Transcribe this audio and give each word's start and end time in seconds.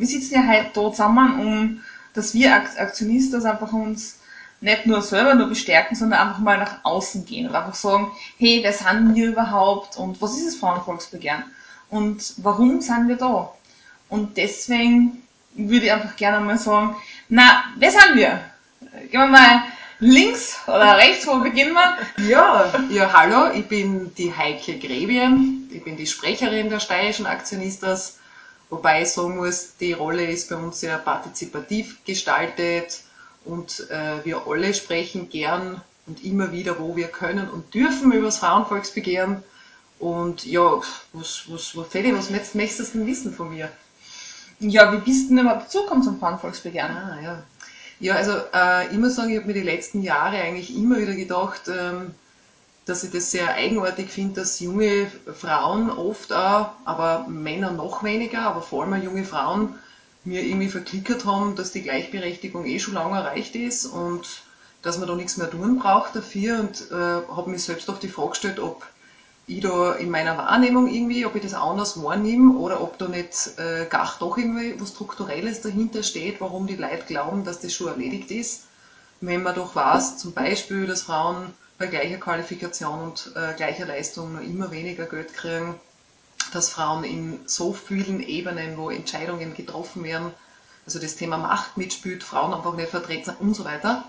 wir 0.00 0.06
sitzen 0.06 0.34
ja 0.34 0.46
heute 0.46 0.70
da 0.72 0.90
zusammen, 0.90 1.40
um, 1.40 1.80
dass 2.14 2.34
wir 2.34 2.54
Aktionisten 2.54 3.44
einfach 3.44 3.72
uns 3.72 4.18
nicht 4.60 4.86
nur 4.86 5.00
selber 5.00 5.34
nur 5.34 5.48
bestärken, 5.48 5.96
sondern 5.96 6.20
einfach 6.20 6.40
mal 6.40 6.58
nach 6.58 6.84
außen 6.84 7.24
gehen 7.24 7.48
und 7.48 7.54
einfach 7.54 7.74
sagen, 7.74 8.10
hey, 8.38 8.60
wer 8.62 8.72
sind 8.72 9.14
wir 9.14 9.28
überhaupt 9.28 9.96
und 9.96 10.20
was 10.20 10.36
ist 10.36 10.46
das 10.46 10.56
Frauenvolksbegehren 10.56 11.44
und 11.88 12.34
warum 12.38 12.80
sind 12.80 13.08
wir 13.08 13.16
da? 13.16 13.52
Und 14.08 14.36
deswegen 14.36 15.22
würde 15.54 15.86
ich 15.86 15.92
einfach 15.92 16.16
gerne 16.16 16.44
mal 16.44 16.58
sagen, 16.58 16.96
na, 17.28 17.64
wer 17.76 17.90
sind 17.90 18.16
wir? 18.16 18.40
Gehen 19.10 19.20
wir 19.20 19.26
mal 19.26 19.62
links 20.00 20.58
oder 20.66 20.96
rechts, 20.96 21.26
wo 21.26 21.38
beginnen 21.38 21.72
wir? 21.72 21.96
Ja, 22.28 22.72
ja, 22.90 23.12
hallo, 23.12 23.52
ich 23.54 23.66
bin 23.66 24.14
die 24.14 24.34
Heike 24.34 24.78
Grebien, 24.78 25.68
ich 25.72 25.84
bin 25.84 25.96
die 25.96 26.06
Sprecherin 26.06 26.68
der 26.68 26.80
steirischen 26.80 27.26
Aktionistas, 27.26 28.19
wobei 28.70 29.02
ich 29.02 29.08
sagen 29.08 29.36
muss, 29.36 29.76
die 29.78 29.92
Rolle 29.92 30.24
ist 30.24 30.48
bei 30.48 30.56
uns 30.56 30.80
sehr 30.80 30.98
partizipativ 30.98 31.98
gestaltet 32.04 33.02
und 33.44 33.90
äh, 33.90 34.24
wir 34.24 34.46
alle 34.46 34.72
sprechen 34.72 35.28
gern 35.28 35.82
und 36.06 36.24
immer 36.24 36.52
wieder, 36.52 36.78
wo 36.78 36.96
wir 36.96 37.08
können 37.08 37.48
und 37.50 37.74
dürfen 37.74 38.12
über 38.12 38.26
das 38.26 38.38
Frauenvolksbegehren. 38.38 39.42
Und 39.98 40.46
ja, 40.46 40.80
was, 41.12 41.42
was, 41.48 41.76
was, 41.76 41.86
Feli, 41.88 42.14
was 42.14 42.30
möchtest 42.54 42.94
du 42.94 42.98
denn 42.98 43.06
wissen 43.06 43.34
von 43.34 43.50
mir? 43.50 43.70
Ja, 44.58 44.92
wie 44.92 44.98
bist 44.98 45.24
du 45.24 45.34
denn 45.34 45.44
überhaupt 45.44 45.66
dazugekommen 45.66 46.02
zum 46.02 46.18
Frauenvolksbegehren? 46.18 46.90
Ah, 46.90 47.18
ja. 47.22 47.42
Ja, 48.00 48.14
also 48.14 48.32
äh, 48.54 48.90
ich 48.92 48.98
muss 48.98 49.14
sagen, 49.14 49.30
ich 49.30 49.36
habe 49.36 49.46
mir 49.46 49.52
die 49.52 49.60
letzten 49.60 50.02
Jahre 50.02 50.36
eigentlich 50.36 50.74
immer 50.74 50.98
wieder 50.98 51.14
gedacht, 51.14 51.62
ähm, 51.68 52.14
dass 52.90 53.04
ich 53.04 53.12
das 53.12 53.30
sehr 53.30 53.54
eigenartig 53.54 54.10
finde, 54.10 54.40
dass 54.40 54.58
junge 54.58 55.06
Frauen 55.32 55.90
oft 55.90 56.32
auch, 56.32 56.70
aber 56.84 57.26
Männer 57.28 57.70
noch 57.70 58.02
weniger, 58.02 58.40
aber 58.42 58.62
vor 58.62 58.82
allem 58.82 59.00
junge 59.00 59.24
Frauen 59.24 59.78
mir 60.24 60.42
irgendwie 60.42 60.68
verklickert 60.68 61.24
haben, 61.24 61.54
dass 61.54 61.70
die 61.70 61.82
Gleichberechtigung 61.82 62.66
eh 62.66 62.80
schon 62.80 62.94
lange 62.94 63.16
erreicht 63.16 63.54
ist 63.54 63.86
und 63.86 64.42
dass 64.82 64.98
man 64.98 65.06
da 65.06 65.14
nichts 65.14 65.36
mehr 65.36 65.48
tun 65.48 65.78
braucht 65.78 66.16
dafür 66.16 66.58
und 66.58 66.90
äh, 66.90 66.94
habe 67.34 67.50
mich 67.50 67.62
selbst 67.62 67.88
auf 67.88 68.00
die 68.00 68.08
Frage 68.08 68.30
gestellt, 68.30 68.58
ob 68.58 68.84
ich 69.46 69.60
da 69.60 69.92
in 69.92 70.10
meiner 70.10 70.36
Wahrnehmung 70.36 70.88
irgendwie, 70.88 71.24
ob 71.26 71.36
ich 71.36 71.42
das 71.42 71.54
anders 71.54 72.02
wahrnehme 72.02 72.54
oder 72.54 72.82
ob 72.82 72.98
da 72.98 73.06
nicht 73.06 73.58
äh, 73.58 73.86
gar 73.88 74.16
doch 74.18 74.36
irgendwie 74.36 74.80
was 74.80 74.90
Strukturelles 74.90 75.60
dahinter 75.60 76.02
steht, 76.02 76.40
warum 76.40 76.66
die 76.66 76.76
Leute 76.76 77.04
glauben, 77.06 77.44
dass 77.44 77.60
das 77.60 77.72
schon 77.72 77.88
erledigt 77.88 78.32
ist. 78.32 78.64
Wenn 79.20 79.44
man 79.44 79.54
doch 79.54 79.76
weiß, 79.76 80.18
zum 80.18 80.32
Beispiel, 80.32 80.86
dass 80.86 81.02
Frauen 81.02 81.52
bei 81.80 81.86
gleicher 81.86 82.18
Qualifikation 82.18 83.00
und 83.00 83.32
äh, 83.34 83.54
gleicher 83.54 83.86
Leistung 83.86 84.34
noch 84.34 84.42
immer 84.42 84.70
weniger 84.70 85.06
Geld 85.06 85.32
kriegen, 85.32 85.74
dass 86.52 86.68
Frauen 86.68 87.04
in 87.04 87.40
so 87.46 87.72
vielen 87.72 88.20
Ebenen, 88.20 88.76
wo 88.76 88.90
Entscheidungen 88.90 89.54
getroffen 89.54 90.04
werden, 90.04 90.30
also 90.84 90.98
das 90.98 91.16
Thema 91.16 91.38
Macht 91.38 91.78
mitspielt, 91.78 92.22
Frauen 92.22 92.52
einfach 92.52 92.74
nicht 92.74 92.90
vertreten 92.90 93.24
sind 93.24 93.40
und 93.40 93.54
so 93.54 93.64
weiter 93.64 94.04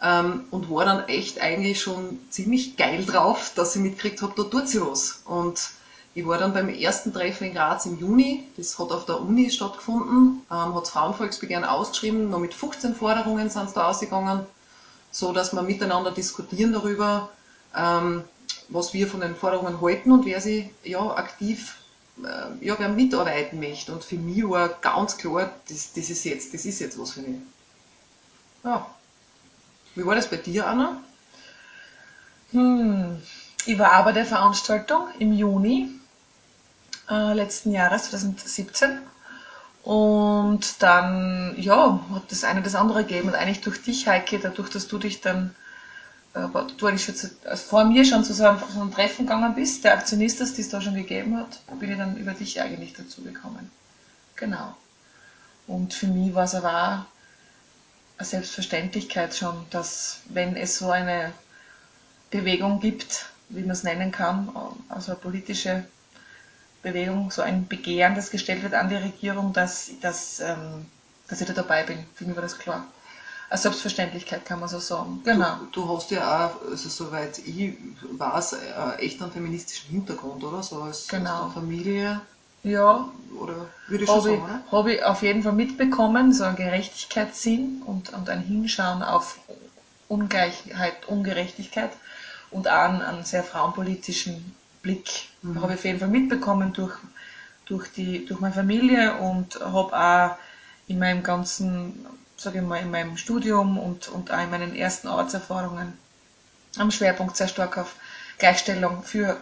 ähm, 0.00 0.44
und 0.52 0.70
war 0.70 0.84
dann 0.84 1.08
echt 1.08 1.40
eigentlich 1.40 1.80
schon 1.80 2.20
ziemlich 2.30 2.76
geil 2.76 3.04
drauf, 3.04 3.50
dass 3.56 3.74
ich 3.74 3.82
mitgekriegt 3.82 4.22
habe, 4.22 4.34
da 4.36 4.44
tut 4.44 4.68
sie 4.68 4.80
was. 4.80 5.22
Und 5.24 5.70
ich 6.14 6.24
war 6.24 6.38
dann 6.38 6.54
beim 6.54 6.68
ersten 6.68 7.12
Treffen 7.12 7.48
in 7.48 7.54
Graz 7.54 7.84
im 7.86 7.98
Juni, 7.98 8.46
das 8.56 8.78
hat 8.78 8.92
auf 8.92 9.06
der 9.06 9.20
Uni 9.20 9.50
stattgefunden, 9.50 10.46
ähm, 10.52 10.74
hat 10.74 10.82
das 10.82 10.90
Frauenvolksbegehren 10.90 11.64
ausgeschrieben, 11.64 12.30
noch 12.30 12.38
mit 12.38 12.54
15 12.54 12.94
Forderungen 12.94 13.50
sind 13.50 13.66
es 13.66 13.72
da 13.72 13.88
ausgegangen, 13.88 14.46
so 15.10 15.32
dass 15.32 15.52
wir 15.52 15.62
miteinander 15.62 16.10
diskutieren 16.10 16.72
darüber, 16.72 17.30
ähm, 17.74 18.24
was 18.68 18.92
wir 18.92 19.06
von 19.08 19.20
den 19.20 19.34
Forderungen 19.34 19.80
halten 19.80 20.12
und 20.12 20.26
wer 20.26 20.40
sie 20.40 20.70
ja 20.84 21.14
aktiv 21.16 21.78
äh, 22.24 22.66
ja, 22.66 22.78
wer 22.78 22.88
mitarbeiten 22.88 23.60
möchte. 23.60 23.92
Und 23.92 24.04
für 24.04 24.16
mich 24.16 24.48
war 24.48 24.68
ganz 24.68 25.16
klar, 25.16 25.52
das, 25.68 25.92
das 25.92 26.10
ist 26.10 26.24
jetzt, 26.24 26.54
das 26.54 26.64
ist 26.64 26.80
jetzt 26.80 26.98
was 26.98 27.12
für 27.12 27.20
mich. 27.20 27.40
Ja. 28.64 28.86
Wie 29.94 30.04
war 30.04 30.14
das 30.14 30.28
bei 30.28 30.36
dir, 30.36 30.66
Anna? 30.66 31.02
Hm, 32.50 33.20
ich 33.66 33.78
war 33.78 33.92
aber 33.92 34.12
der 34.12 34.24
Veranstaltung 34.24 35.08
im 35.18 35.32
Juni 35.32 35.90
äh, 37.10 37.34
letzten 37.34 37.72
Jahres, 37.72 38.10
2017. 38.10 39.00
Und 39.88 40.82
dann, 40.82 41.54
ja, 41.56 41.98
hat 42.12 42.30
das 42.30 42.44
eine 42.44 42.60
das 42.60 42.74
andere 42.74 43.04
gegeben. 43.04 43.28
Und 43.28 43.34
eigentlich 43.34 43.62
durch 43.62 43.80
dich, 43.80 44.06
Heike, 44.06 44.38
dadurch, 44.38 44.68
dass 44.68 44.86
du 44.86 44.98
dich 44.98 45.22
dann, 45.22 45.54
äh, 46.34 46.40
du 46.76 46.86
eigentlich 46.86 47.06
schon 47.06 47.14
zu, 47.14 47.30
also 47.46 47.64
vor 47.64 47.86
mir 47.86 48.04
schon 48.04 48.22
zu 48.22 48.34
so 48.34 48.44
einem, 48.44 48.58
so 48.68 48.82
einem 48.82 48.92
Treffen 48.92 49.24
gegangen 49.24 49.54
bist, 49.54 49.84
der 49.84 49.94
Aktionist, 49.94 50.42
das 50.42 50.58
es 50.58 50.68
da 50.68 50.82
schon 50.82 50.94
gegeben 50.94 51.38
hat, 51.38 51.60
bin 51.80 51.90
ich 51.90 51.96
dann 51.96 52.18
über 52.18 52.32
dich 52.32 52.60
eigentlich 52.60 52.92
dazu 52.92 53.22
gekommen. 53.22 53.70
Genau. 54.36 54.76
Und 55.66 55.94
für 55.94 56.08
mich 56.08 56.34
war 56.34 56.44
es 56.44 56.54
aber 56.54 56.68
auch 56.68 58.18
eine 58.18 58.26
Selbstverständlichkeit 58.26 59.34
schon, 59.34 59.64
dass 59.70 60.20
wenn 60.28 60.54
es 60.54 60.76
so 60.76 60.90
eine 60.90 61.32
Bewegung 62.30 62.80
gibt, 62.80 63.30
wie 63.48 63.62
man 63.62 63.70
es 63.70 63.84
nennen 63.84 64.12
kann, 64.12 64.50
also 64.90 65.12
eine 65.12 65.20
politische 65.20 65.86
Bewegung, 66.82 67.30
so 67.30 67.42
ein 67.42 67.66
Begehren, 67.66 68.14
das 68.14 68.30
gestellt 68.30 68.62
wird 68.62 68.74
an 68.74 68.88
die 68.88 68.96
Regierung, 68.96 69.52
dass, 69.52 69.90
dass, 70.00 70.40
ähm, 70.40 70.86
dass 71.28 71.40
ich 71.40 71.46
da 71.46 71.52
dabei 71.52 71.82
bin. 71.84 72.04
Für 72.14 72.24
mich 72.24 72.36
war 72.36 72.42
das 72.42 72.58
klar. 72.58 72.86
Eine 73.50 73.58
Selbstverständlichkeit 73.58 74.44
kann 74.44 74.60
man 74.60 74.68
so 74.68 74.78
sagen. 74.78 75.22
Genau. 75.24 75.56
Du, 75.72 75.82
du 75.82 75.96
hast 75.96 76.10
ja 76.10 76.46
auch, 76.46 76.70
also 76.70 76.88
soweit 76.88 77.38
ich 77.38 77.74
weiß, 78.12 78.52
äh, 78.52 78.94
echt 78.98 79.22
einen 79.22 79.32
feministischen 79.32 79.90
Hintergrund, 79.90 80.44
oder? 80.44 80.62
So 80.62 80.82
als, 80.82 81.08
genau. 81.08 81.44
als 81.44 81.54
Familie. 81.54 82.20
Ja. 82.62 83.08
Oder 83.38 83.66
würde 83.86 84.04
ich 84.04 84.10
schon 84.10 84.22
sagen, 84.22 84.42
oder? 84.42 84.62
Habe 84.70 84.94
ich 84.94 85.02
auf 85.02 85.22
jeden 85.22 85.42
Fall 85.42 85.52
mitbekommen, 85.52 86.32
so 86.32 86.44
ein 86.44 86.56
Gerechtigkeitssinn 86.56 87.82
und, 87.86 88.12
und 88.12 88.28
ein 88.28 88.42
Hinschauen 88.42 89.02
auf 89.02 89.38
Ungleichheit, 90.08 91.06
Ungerechtigkeit 91.06 91.90
und 92.50 92.68
auch 92.68 92.72
einen, 92.72 93.02
einen 93.02 93.24
sehr 93.24 93.44
frauenpolitischen 93.44 94.54
Blick. 94.82 95.27
Mhm. 95.42 95.60
Habe 95.60 95.72
ich 95.72 95.78
auf 95.78 95.84
jeden 95.84 95.98
Fall 96.00 96.08
mitbekommen 96.08 96.72
durch, 96.72 96.94
durch, 97.66 97.92
die, 97.92 98.26
durch 98.26 98.40
meine 98.40 98.54
Familie 98.54 99.16
und 99.18 99.60
habe 99.60 99.96
auch 99.96 100.38
in 100.86 100.98
meinem 100.98 101.22
ganzen, 101.22 102.06
sage 102.36 102.58
ich 102.58 102.64
mal, 102.64 102.80
in 102.80 102.90
meinem 102.90 103.16
Studium 103.16 103.78
und, 103.78 104.08
und 104.08 104.30
auch 104.30 104.42
in 104.42 104.50
meinen 104.50 104.74
ersten 104.74 105.08
Arbeitserfahrungen 105.08 105.92
am 106.78 106.90
Schwerpunkt 106.90 107.36
sehr 107.36 107.48
stark 107.48 107.78
auf 107.78 107.94
Gleichstellung 108.38 109.02
für 109.02 109.36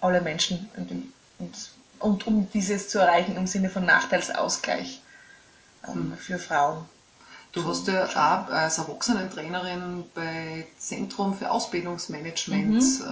alle 0.00 0.20
Menschen 0.20 0.68
und, 0.76 0.90
und 1.38 1.70
und 1.98 2.26
um 2.26 2.48
dieses 2.52 2.88
zu 2.88 2.98
erreichen 2.98 3.36
im 3.36 3.46
Sinne 3.46 3.70
von 3.70 3.84
Nachteilsausgleich 3.84 5.00
ähm, 5.88 6.10
mhm. 6.10 6.16
für 6.16 6.38
Frauen. 6.38 6.84
Du 7.56 7.66
hast 7.66 7.88
ja 7.88 8.04
auch 8.04 8.52
als 8.52 8.78
Erwachsenentrainerin 8.78 10.04
bei 10.14 10.66
Zentrum 10.78 11.36
für 11.36 11.50
Ausbildungsmanagement 11.50 12.68
mhm. 12.68 12.78
äh, 12.78 13.08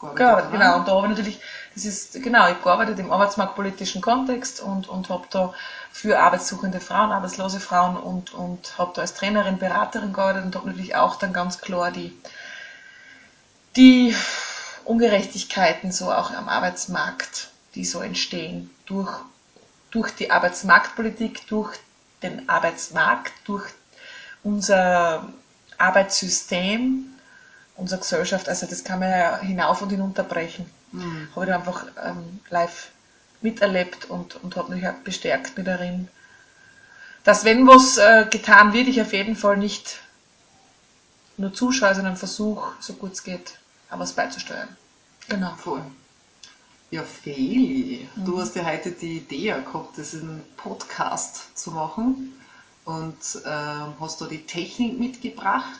gearbeitet. 0.00 0.16
Gearbeitet, 0.16 0.52
genau. 0.52 0.76
Und 0.78 0.88
da 0.88 0.92
habe 0.92 1.06
ich 1.06 1.10
natürlich, 1.10 1.40
das 1.74 1.84
ist, 1.84 2.12
genau, 2.22 2.46
ich 2.46 2.54
habe 2.54 2.62
gearbeitet 2.62 2.98
im 3.00 3.10
arbeitsmarktpolitischen 3.10 4.00
Kontext 4.00 4.60
und, 4.60 4.88
und 4.88 5.08
habe 5.10 5.26
da 5.30 5.52
für 5.92 6.18
arbeitssuchende 6.18 6.80
Frauen, 6.80 7.10
arbeitslose 7.10 7.60
Frauen 7.60 7.96
und, 7.96 8.32
und 8.32 8.78
habe 8.78 8.92
da 8.94 9.02
als 9.02 9.14
Trainerin, 9.14 9.58
Beraterin 9.58 10.12
gearbeitet 10.12 10.44
und 10.44 10.54
habe 10.54 10.68
natürlich 10.68 10.94
auch 10.94 11.16
dann 11.16 11.32
ganz 11.32 11.60
klar 11.60 11.90
die, 11.90 12.16
die 13.76 14.14
Ungerechtigkeiten 14.84 15.92
so 15.92 16.10
auch 16.10 16.30
am 16.32 16.48
Arbeitsmarkt 16.48 17.48
die 17.74 17.84
so 17.84 18.00
entstehen 18.00 18.70
durch, 18.86 19.12
durch 19.90 20.10
die 20.10 20.30
Arbeitsmarktpolitik, 20.30 21.46
durch 21.46 21.78
den 22.22 22.48
Arbeitsmarkt, 22.48 23.32
durch 23.44 23.64
unser 24.42 25.28
Arbeitssystem, 25.78 27.06
unsere 27.76 28.00
Gesellschaft. 28.00 28.48
Also 28.48 28.66
das 28.66 28.84
kann 28.84 29.00
man 29.00 29.10
ja 29.10 29.38
hinauf 29.38 29.82
und 29.82 29.90
hinunterbrechen. 29.90 30.66
Mhm. 30.92 31.28
Habe 31.34 31.44
ich 31.44 31.50
da 31.50 31.56
einfach 31.56 31.86
ähm, 32.04 32.40
live 32.50 32.90
miterlebt 33.40 34.06
und, 34.06 34.42
und 34.42 34.56
habe 34.56 34.74
mich 34.74 34.84
halt 34.84 35.04
bestärkt 35.04 35.56
mit 35.56 35.66
darin, 35.66 36.08
dass 37.24 37.44
wenn 37.44 37.66
was 37.66 37.98
äh, 37.98 38.26
getan 38.30 38.72
wird, 38.72 38.88
ich 38.88 39.00
auf 39.00 39.12
jeden 39.12 39.36
Fall 39.36 39.56
nicht 39.56 40.00
nur 41.36 41.52
zuschaue, 41.52 41.94
sondern 41.94 42.16
versuche, 42.16 42.72
so 42.80 42.94
gut 42.94 43.12
es 43.12 43.22
geht, 43.22 43.58
auch 43.90 43.98
was 43.98 44.12
beizusteuern. 44.12 44.76
Genau. 45.28 45.54
Voll. 45.56 45.82
Ja, 46.90 47.02
Feli, 47.02 48.08
mhm. 48.16 48.24
du 48.24 48.40
hast 48.40 48.56
ja 48.56 48.64
heute 48.64 48.90
die 48.92 49.18
Idee 49.18 49.54
gehabt, 49.62 49.98
das 49.98 50.14
in 50.14 50.42
Podcast 50.56 51.56
zu 51.56 51.70
machen 51.70 52.32
und 52.88 53.42
ähm, 53.44 53.92
hast 54.00 54.18
da 54.22 54.24
die 54.24 54.46
Technik 54.46 54.98
mitgebracht, 54.98 55.78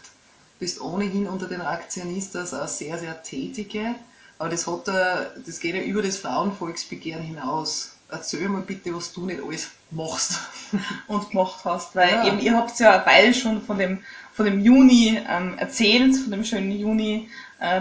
bist 0.59 0.79
ohnehin 0.83 1.27
unter 1.27 1.49
den 1.49 1.63
Aktionistas 1.63 2.53
auch 2.53 2.69
sehr, 2.69 2.99
sehr 2.99 3.23
tätige, 3.23 3.95
aber 4.39 4.51
das, 4.51 4.67
hat, 4.67 4.87
das 4.87 5.59
geht 5.59 5.75
ja 5.75 5.81
über 5.81 6.03
das 6.03 6.19
Frauenvolksbegehren 6.19 7.23
hinaus. 7.23 7.97
Erzähl 8.11 8.49
mal 8.51 8.61
bitte, 8.61 8.95
was 8.95 9.13
du 9.13 9.25
nicht 9.25 9.43
alles 9.43 9.71
machst. 9.91 10.39
Und 11.07 11.31
gemacht 11.31 11.65
hast, 11.65 11.97
weil 11.97 12.11
ja. 12.11 12.27
eben 12.27 12.41
ihr 12.41 12.55
habt 12.55 12.79
ja 12.79 12.97
eine 12.97 13.07
Weile 13.07 13.35
schon 13.35 13.63
von 13.63 13.79
dem, 13.79 14.03
von 14.35 14.45
dem 14.45 14.61
Juni 14.61 15.19
ähm, 15.29 15.57
erzählt, 15.57 16.15
von 16.15 16.31
dem 16.31 16.45
schönen 16.45 16.71
Juni 16.71 17.31
äh, 17.59 17.81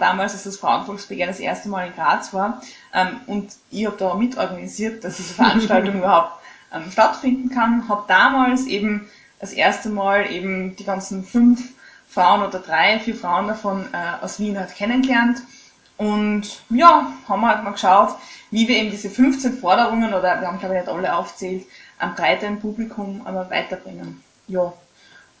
damals, 0.00 0.32
als 0.32 0.42
das 0.42 0.56
Frauenvolksbegehren 0.56 1.32
das 1.32 1.40
erste 1.40 1.68
Mal 1.68 1.86
in 1.86 1.94
Graz 1.94 2.34
war. 2.34 2.60
Ähm, 2.92 3.20
und 3.28 3.52
ich 3.70 3.86
habe 3.86 3.96
da 3.96 4.14
mitorganisiert, 4.14 5.04
dass 5.04 5.16
diese 5.16 5.34
Veranstaltung 5.34 5.94
überhaupt 5.98 6.40
ähm, 6.74 6.90
stattfinden 6.90 7.50
kann. 7.50 7.88
Habe 7.88 8.04
damals 8.08 8.66
eben 8.66 9.08
das 9.40 9.52
erste 9.52 9.88
Mal 9.88 10.30
eben 10.30 10.76
die 10.76 10.84
ganzen 10.84 11.24
fünf 11.24 11.74
Frauen 12.08 12.42
oder 12.42 12.60
drei, 12.60 12.98
vier 13.00 13.14
Frauen 13.14 13.48
davon 13.48 13.86
äh, 13.92 14.24
aus 14.24 14.38
Wien 14.38 14.58
halt 14.58 14.74
kennengelernt. 14.74 15.42
Und 15.96 16.62
ja, 16.70 17.12
haben 17.28 17.40
wir 17.40 17.48
halt 17.48 17.64
mal 17.64 17.70
geschaut, 17.70 18.16
wie 18.50 18.66
wir 18.66 18.76
eben 18.76 18.90
diese 18.90 19.10
15 19.10 19.58
Forderungen, 19.58 20.12
oder 20.12 20.40
wir 20.40 20.48
haben 20.48 20.58
glaube 20.58 20.74
ich 20.74 20.80
nicht 20.80 20.92
alle 20.92 21.14
aufzählt, 21.14 21.66
am 21.98 22.14
breiteren 22.14 22.58
Publikum 22.60 23.22
aber 23.24 23.48
weiterbringen. 23.50 24.22
Ja. 24.48 24.72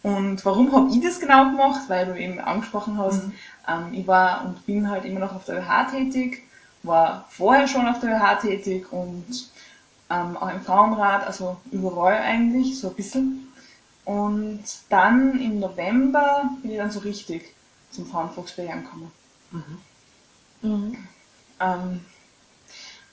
Und 0.02 0.44
warum 0.44 0.70
habe 0.72 0.90
ich 0.90 1.02
das 1.02 1.18
genau 1.18 1.46
gemacht? 1.46 1.82
Weil 1.88 2.06
du 2.06 2.18
eben 2.18 2.38
angesprochen 2.38 2.98
hast, 2.98 3.24
mhm. 3.24 3.32
ähm, 3.66 3.94
ich 3.94 4.06
war 4.06 4.44
und 4.44 4.66
bin 4.66 4.90
halt 4.90 5.04
immer 5.04 5.20
noch 5.20 5.34
auf 5.34 5.44
der 5.44 5.60
ÖH 5.60 5.90
tätig, 5.90 6.42
war 6.82 7.24
vorher 7.30 7.66
schon 7.66 7.88
auf 7.88 8.00
der 8.00 8.10
ÖH 8.10 8.40
tätig 8.40 8.92
und 8.92 9.24
ähm, 10.14 10.36
auch 10.36 10.50
im 10.50 10.60
Frauenrat, 10.60 11.26
also 11.26 11.56
überall 11.70 12.18
eigentlich, 12.18 12.78
so 12.78 12.88
ein 12.88 12.94
bisschen. 12.94 13.52
Und 14.04 14.62
dann 14.90 15.40
im 15.40 15.60
November 15.60 16.50
bin 16.62 16.72
ich 16.72 16.76
dann 16.76 16.90
so 16.90 17.00
richtig 17.00 17.54
zum 17.90 18.06
Frauenvolksbegehren 18.06 18.84
gekommen. 18.84 19.10
Mhm. 19.50 19.80
Mhm. 20.62 21.08
Ähm, 21.60 22.04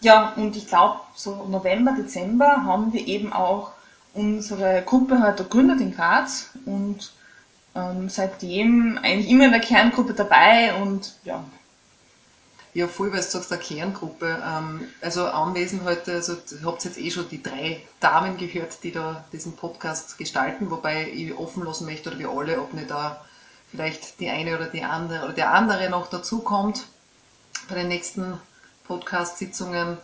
ja, 0.02 0.34
und 0.36 0.56
ich 0.56 0.68
glaube, 0.68 1.00
so 1.16 1.46
November, 1.46 1.94
Dezember 1.94 2.64
haben 2.64 2.92
wir 2.92 3.08
eben 3.08 3.32
auch 3.32 3.72
unsere 4.14 4.82
Gruppe 4.86 5.22
halt 5.22 5.38
gegründet 5.38 5.80
in 5.80 5.96
Graz 5.96 6.50
und 6.66 7.14
ähm, 7.76 8.10
seitdem 8.10 9.00
eigentlich 9.02 9.30
immer 9.30 9.46
in 9.46 9.52
der 9.52 9.62
Kerngruppe 9.62 10.14
dabei 10.14 10.74
und 10.76 11.14
ja. 11.24 11.44
Ja, 12.74 12.88
voll, 12.88 13.12
weil 13.12 13.20
du 13.20 13.28
sagst, 13.28 13.52
eine 13.52 13.62
Kerngruppe. 13.62 14.42
Ähm, 14.46 14.88
also 15.02 15.26
anwesend 15.26 15.84
heute, 15.84 16.14
also 16.14 16.38
habt 16.64 16.86
jetzt 16.86 16.98
eh 16.98 17.12
schon 17.12 17.28
die 17.28 17.44
drei 17.44 17.82
Damen 18.00 18.38
gehört, 18.38 18.84
die 18.84 18.94
da 18.94 19.26
diesen 19.34 19.56
Podcast 19.58 20.18
gestalten, 20.18 20.72
wobei 20.72 21.12
ich 21.12 21.34
offen 21.38 21.66
lassen 21.66 21.86
möchte, 21.86 22.10
oder 22.10 22.20
wir 22.20 22.30
alle, 22.30 22.62
ob 22.62 22.74
nicht 22.74 22.90
da 22.90 23.26
vielleicht 23.70 24.20
die 24.20 24.30
eine 24.30 24.56
oder 24.56 24.68
die 24.68 24.84
andere 24.84 25.26
oder 25.26 25.34
der 25.34 25.54
andere 25.54 25.90
noch 25.90 26.10
dazukommt 26.10 26.86
bei 27.68 27.76
den 27.76 27.90
nächsten 27.90 28.38
Podcast-Sitzungen. 28.86 29.98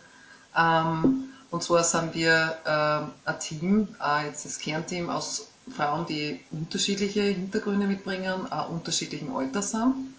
Ähm, 0.58 1.30
und 1.52 1.64
zwar 1.64 1.84
sind 1.84 2.14
wir 2.16 2.58
äh, 2.66 3.30
ein 3.30 3.40
Team, 3.40 3.96
äh, 4.04 4.26
jetzt 4.26 4.46
das 4.46 4.60
Kernteam 4.60 5.10
aus 5.10 5.48
Frauen, 5.76 6.06
die 6.06 6.42
unterschiedliche 6.52 7.22
Hintergründe 7.22 7.88
mitbringen, 7.88 8.52
auch 8.52 8.70
unterschiedlichen 8.70 9.34
Alters 9.34 9.72
sind. 9.72 10.14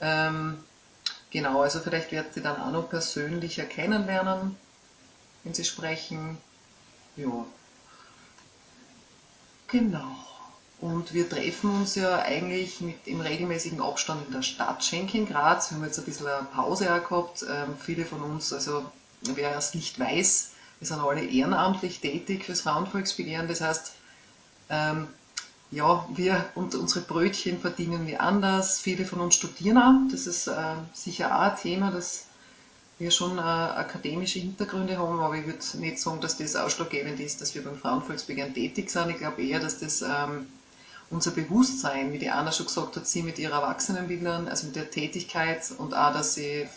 Ähm, 0.00 0.58
genau, 1.34 1.60
also 1.60 1.80
vielleicht 1.80 2.12
werdet 2.12 2.34
ihr 2.36 2.42
dann 2.42 2.60
auch 2.62 2.70
noch 2.70 2.88
persönlicher 2.88 3.64
kennenlernen, 3.64 4.56
wenn 5.42 5.52
sie 5.52 5.64
sprechen. 5.64 6.38
Ja. 7.16 7.44
Genau. 9.68 10.16
Und 10.80 11.12
wir 11.12 11.28
treffen 11.28 11.70
uns 11.70 11.94
ja 11.96 12.20
eigentlich 12.20 12.80
mit 12.80 13.06
im 13.06 13.20
regelmäßigen 13.20 13.80
Abstand 13.80 14.26
in 14.26 14.32
der 14.32 14.42
Stadt 14.42 14.84
Schenk 14.84 15.14
in 15.14 15.26
Graz. 15.26 15.70
Wir 15.70 15.76
haben 15.76 15.84
jetzt 15.84 15.98
ein 15.98 16.04
bisschen 16.04 16.26
eine 16.26 16.46
Pause 16.46 16.94
auch 16.94 17.08
gehabt. 17.08 17.44
Ähm, 17.48 17.76
viele 17.78 18.04
von 18.04 18.22
uns, 18.22 18.52
also 18.52 18.84
wer 19.22 19.56
es 19.56 19.74
nicht 19.74 19.98
weiß, 19.98 20.50
wir 20.78 20.86
sind 20.86 21.00
alle 21.00 21.24
ehrenamtlich 21.24 22.00
tätig 22.00 22.44
fürs 22.44 22.60
Frauenvolksbegehren. 22.60 23.48
Das 23.48 23.60
heißt, 23.60 23.92
ähm, 24.68 25.08
ja, 25.74 26.06
wir 26.14 26.50
und 26.54 26.74
unsere 26.74 27.04
Brötchen 27.04 27.60
verdienen 27.60 28.06
wir 28.06 28.20
anders. 28.20 28.78
Viele 28.78 29.04
von 29.04 29.20
uns 29.20 29.34
studieren 29.34 29.78
auch. 29.78 30.10
Das 30.10 30.26
ist 30.26 30.46
äh, 30.46 30.76
sicher 30.92 31.34
auch 31.34 31.52
ein 31.52 31.56
Thema, 31.56 31.90
dass 31.90 32.26
wir 32.98 33.10
schon 33.10 33.38
äh, 33.38 33.40
akademische 33.40 34.38
Hintergründe 34.38 34.98
haben, 34.98 35.18
aber 35.18 35.34
ich 35.34 35.46
würde 35.46 35.64
nicht 35.78 35.98
sagen, 35.98 36.20
dass 36.20 36.36
das 36.36 36.54
ausschlaggebend 36.54 37.18
ist, 37.18 37.40
dass 37.40 37.54
wir 37.56 37.64
beim 37.64 37.76
Frauenvolksbegehren 37.76 38.54
tätig 38.54 38.88
sind. 38.88 39.10
Ich 39.10 39.16
glaube 39.16 39.42
eher, 39.42 39.58
dass 39.58 39.80
das 39.80 40.02
ähm, 40.02 40.46
unser 41.10 41.32
Bewusstsein, 41.32 42.12
wie 42.12 42.18
die 42.18 42.30
Anna 42.30 42.52
schon 42.52 42.66
gesagt 42.66 42.96
hat, 42.96 43.08
sie 43.08 43.22
mit 43.22 43.40
ihrer 43.40 43.62
Erwachsenenbildung, 43.62 44.48
also 44.48 44.66
mit 44.66 44.76
der 44.76 44.92
Tätigkeit 44.92 45.72
und 45.78 45.92
auch, 45.92 46.12
dass 46.12 46.34
sie 46.34 46.68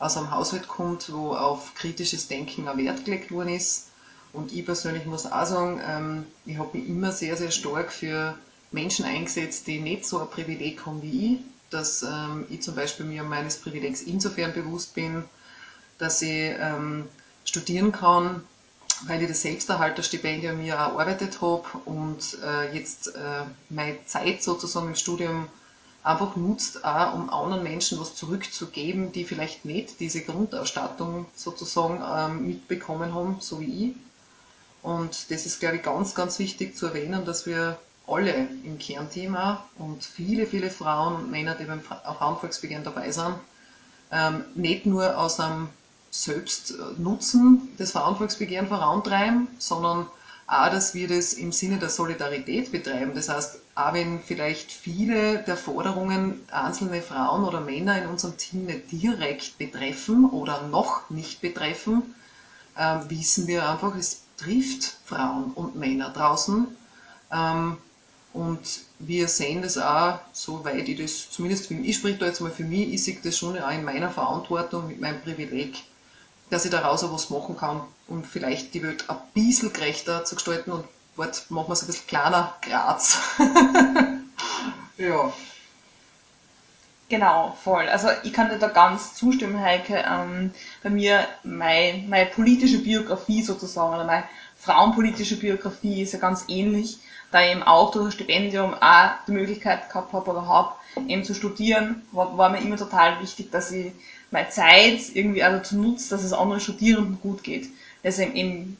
aus 0.00 0.16
einem 0.16 0.32
Haushalt 0.32 0.66
kommt, 0.66 1.12
wo 1.12 1.34
auf 1.34 1.72
kritisches 1.74 2.26
Denken 2.26 2.66
ein 2.66 2.78
Wert 2.78 3.04
gelegt 3.04 3.30
worden 3.30 3.50
ist. 3.50 3.90
Und 4.34 4.52
ich 4.52 4.66
persönlich 4.66 5.06
muss 5.06 5.26
auch 5.26 5.46
sagen, 5.46 5.80
ähm, 5.86 6.26
ich 6.44 6.58
habe 6.58 6.76
mich 6.76 6.88
immer 6.88 7.12
sehr, 7.12 7.36
sehr 7.36 7.50
stark 7.50 7.92
für 7.92 8.36
Menschen 8.72 9.04
eingesetzt, 9.04 9.66
die 9.66 9.80
nicht 9.80 10.04
so 10.04 10.20
ein 10.20 10.28
Privileg 10.28 10.84
haben 10.84 11.00
wie 11.02 11.34
ich, 11.34 11.38
dass 11.70 12.02
ähm, 12.02 12.44
ich 12.50 12.60
zum 12.60 12.74
Beispiel 12.74 13.06
mir 13.06 13.22
meines 13.22 13.56
Privilegs 13.56 14.02
insofern 14.02 14.52
bewusst 14.52 14.94
bin, 14.94 15.24
dass 15.98 16.20
ich 16.20 16.52
ähm, 16.58 17.08
studieren 17.44 17.92
kann, 17.92 18.42
weil 19.06 19.22
ich 19.22 19.28
das 19.28 19.42
Selbsterhalterstipendium 19.42 20.58
mir 20.58 20.74
erarbeitet 20.74 21.40
habe 21.40 21.64
und 21.84 22.38
äh, 22.44 22.76
jetzt 22.76 23.14
äh, 23.14 23.44
meine 23.70 24.04
Zeit 24.06 24.42
sozusagen 24.42 24.88
im 24.88 24.94
Studium 24.96 25.46
einfach 26.02 26.36
nutzt, 26.36 26.84
auch 26.84 27.14
um 27.14 27.30
anderen 27.30 27.62
Menschen 27.62 27.98
was 28.00 28.14
zurückzugeben, 28.14 29.12
die 29.12 29.24
vielleicht 29.24 29.64
nicht 29.64 30.00
diese 30.00 30.22
Grundausstattung 30.22 31.26
sozusagen 31.34 32.02
ähm, 32.04 32.46
mitbekommen 32.46 33.14
haben, 33.14 33.36
so 33.40 33.60
wie 33.60 33.86
ich. 33.86 33.94
Und 34.84 35.30
das 35.30 35.46
ist, 35.46 35.60
glaube 35.60 35.76
ich, 35.76 35.82
ganz, 35.82 36.14
ganz 36.14 36.38
wichtig 36.38 36.76
zu 36.76 36.88
erwähnen, 36.88 37.24
dass 37.24 37.46
wir 37.46 37.78
alle 38.06 38.32
im 38.64 38.78
Kernthema 38.78 39.64
und 39.78 40.04
viele, 40.04 40.46
viele 40.46 40.68
Frauen 40.68 41.14
und 41.14 41.30
Männer, 41.30 41.54
die 41.54 41.64
beim 41.64 41.80
Frauenvolksbegehren 41.80 42.84
dabei 42.84 43.10
sind, 43.10 43.36
ähm, 44.12 44.44
nicht 44.54 44.84
nur 44.84 45.16
aus 45.16 45.40
einem 45.40 45.70
Selbstnutzen 46.10 47.74
des 47.78 47.92
Frauenvolksbegehren 47.92 48.68
vorantreiben, 48.68 49.48
sondern 49.58 50.06
auch, 50.46 50.68
dass 50.68 50.92
wir 50.92 51.08
das 51.08 51.32
im 51.32 51.50
Sinne 51.50 51.78
der 51.78 51.88
Solidarität 51.88 52.70
betreiben. 52.70 53.14
Das 53.14 53.30
heißt, 53.30 53.60
auch 53.76 53.94
wenn 53.94 54.20
vielleicht 54.20 54.70
viele 54.70 55.38
der 55.44 55.56
Forderungen 55.56 56.42
einzelne 56.52 57.00
Frauen 57.00 57.44
oder 57.44 57.62
Männer 57.62 58.02
in 58.02 58.10
unserem 58.10 58.36
Team 58.36 58.66
nicht 58.66 58.92
direkt 58.92 59.56
betreffen 59.56 60.28
oder 60.28 60.68
noch 60.68 61.08
nicht 61.08 61.40
betreffen, 61.40 62.14
äh, 62.76 62.98
wissen 63.08 63.46
wir 63.46 63.66
einfach, 63.66 63.96
es 63.96 64.23
trifft 64.44 64.96
Frauen 65.04 65.52
und 65.54 65.76
Männer 65.76 66.10
draußen. 66.10 66.66
Ähm, 67.32 67.78
und 68.32 68.60
wir 68.98 69.28
sehen 69.28 69.62
das 69.62 69.78
auch, 69.78 70.18
soweit 70.32 70.88
ich 70.88 70.98
das, 70.98 71.30
zumindest 71.30 71.70
ich 71.70 71.96
spreche 71.96 72.18
da 72.18 72.26
jetzt 72.26 72.40
mal 72.40 72.50
für 72.50 72.64
mich, 72.64 72.92
ich 72.92 73.22
das 73.22 73.38
schon 73.38 73.58
auch 73.58 73.70
in 73.70 73.84
meiner 73.84 74.10
Verantwortung, 74.10 74.88
mit 74.88 75.00
meinem 75.00 75.20
Privileg, 75.20 75.84
dass 76.50 76.64
ich 76.64 76.70
daraus 76.70 77.04
auch 77.04 77.12
was 77.12 77.30
machen 77.30 77.56
kann, 77.56 77.82
um 78.08 78.24
vielleicht 78.24 78.74
die 78.74 78.82
Welt 78.82 79.08
ein 79.08 79.16
bisschen 79.34 79.72
gerechter 79.72 80.24
zu 80.24 80.34
gestalten 80.34 80.72
und 80.72 80.84
dort 81.16 81.48
machen 81.50 81.68
wir 81.68 81.72
es 81.74 81.82
ein 81.82 81.86
bisschen 81.86 82.08
kleiner, 82.08 82.54
Graz. 82.60 83.18
ja. 84.98 85.32
Genau, 87.08 87.54
voll. 87.62 87.86
Also 87.88 88.08
ich 88.22 88.32
kann 88.32 88.48
dir 88.48 88.58
da 88.58 88.68
ganz 88.68 89.14
zustimmen, 89.14 89.60
Heike. 89.60 90.04
Ähm, 90.10 90.50
bei 90.82 90.88
mir 90.90 91.26
meine, 91.42 92.02
meine 92.08 92.26
politische 92.30 92.78
Biografie 92.78 93.42
sozusagen, 93.42 93.94
oder 93.94 94.04
meine 94.04 94.24
frauenpolitische 94.56 95.36
Biografie 95.36 96.02
ist 96.02 96.14
ja 96.14 96.18
ganz 96.18 96.44
ähnlich, 96.48 96.98
da 97.30 97.42
ich 97.42 97.52
im 97.52 97.62
Auto 97.62 98.00
durch 98.00 98.14
Stipendium 98.14 98.74
auch 98.74 99.10
die 99.26 99.32
Möglichkeit 99.32 99.88
gehabt 99.88 100.12
habe 100.12 100.30
oder 100.30 100.46
habe, 100.46 100.74
eben 101.06 101.24
zu 101.24 101.34
studieren, 101.34 102.02
war, 102.12 102.38
war 102.38 102.48
mir 102.48 102.58
immer 102.58 102.76
total 102.76 103.20
wichtig, 103.20 103.50
dass 103.50 103.70
ich 103.70 103.92
meine 104.30 104.48
Zeit 104.48 105.00
irgendwie 105.12 105.44
auch 105.44 105.50
dazu 105.50 105.76
nutze, 105.76 106.10
dass 106.10 106.24
es 106.24 106.32
anderen 106.32 106.60
Studierenden 106.60 107.20
gut 107.20 107.42
geht. 107.42 107.68
Also 108.02 108.22
im 108.22 108.78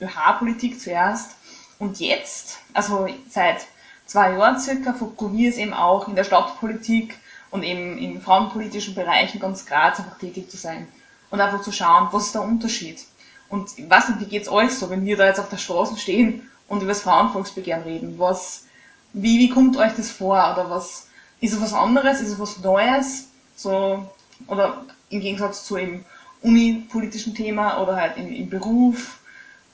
ÖH-Politik 0.00 0.80
zuerst 0.80 1.36
und 1.78 2.00
jetzt, 2.00 2.58
also 2.72 3.08
seit 3.28 3.66
zwei 4.06 4.32
Jahren 4.32 4.58
circa, 4.58 4.94
fokussiere 4.94 5.48
ich 5.48 5.54
es 5.54 5.58
eben 5.58 5.74
auch 5.74 6.08
in 6.08 6.14
der 6.14 6.24
Stadtpolitik 6.24 7.18
und 7.50 7.62
eben 7.62 7.98
in 7.98 8.20
frauenpolitischen 8.20 8.94
Bereichen 8.94 9.40
ganz 9.40 9.66
Graz 9.66 9.98
einfach 9.98 10.18
tätig 10.18 10.50
zu 10.50 10.56
sein 10.56 10.88
und 11.30 11.40
einfach 11.40 11.62
zu 11.62 11.72
schauen, 11.72 12.08
was 12.12 12.26
ist 12.26 12.34
der 12.34 12.42
Unterschied. 12.42 13.04
Und 13.48 13.70
weiß 13.90 14.10
nicht, 14.10 14.20
wie 14.20 14.26
geht's 14.26 14.48
euch 14.48 14.72
so, 14.72 14.90
wenn 14.90 15.04
wir 15.04 15.16
da 15.16 15.26
jetzt 15.26 15.40
auf 15.40 15.48
der 15.48 15.56
Straße 15.56 15.96
stehen 15.96 16.48
und 16.68 16.82
über 16.82 16.92
das 16.92 17.02
Frauenvolksbegehren 17.02 17.82
reden? 17.82 18.18
Was, 18.18 18.64
wie, 19.12 19.38
wie 19.38 19.48
kommt 19.48 19.76
euch 19.76 19.94
das 19.94 20.10
vor? 20.10 20.52
Oder 20.52 20.68
was, 20.68 21.08
ist 21.40 21.54
es 21.54 21.60
was 21.60 21.72
anderes? 21.72 22.20
Ist 22.20 22.32
es 22.32 22.38
was 22.38 22.58
Neues? 22.58 23.28
So, 23.56 24.06
oder 24.46 24.84
im 25.10 25.20
Gegensatz 25.20 25.64
zu 25.64 25.76
einem 25.76 26.04
unipolitischen 26.42 27.34
Thema 27.34 27.80
oder 27.82 27.96
halt 27.96 28.16
im, 28.16 28.32
im 28.32 28.50
Beruf? 28.50 29.18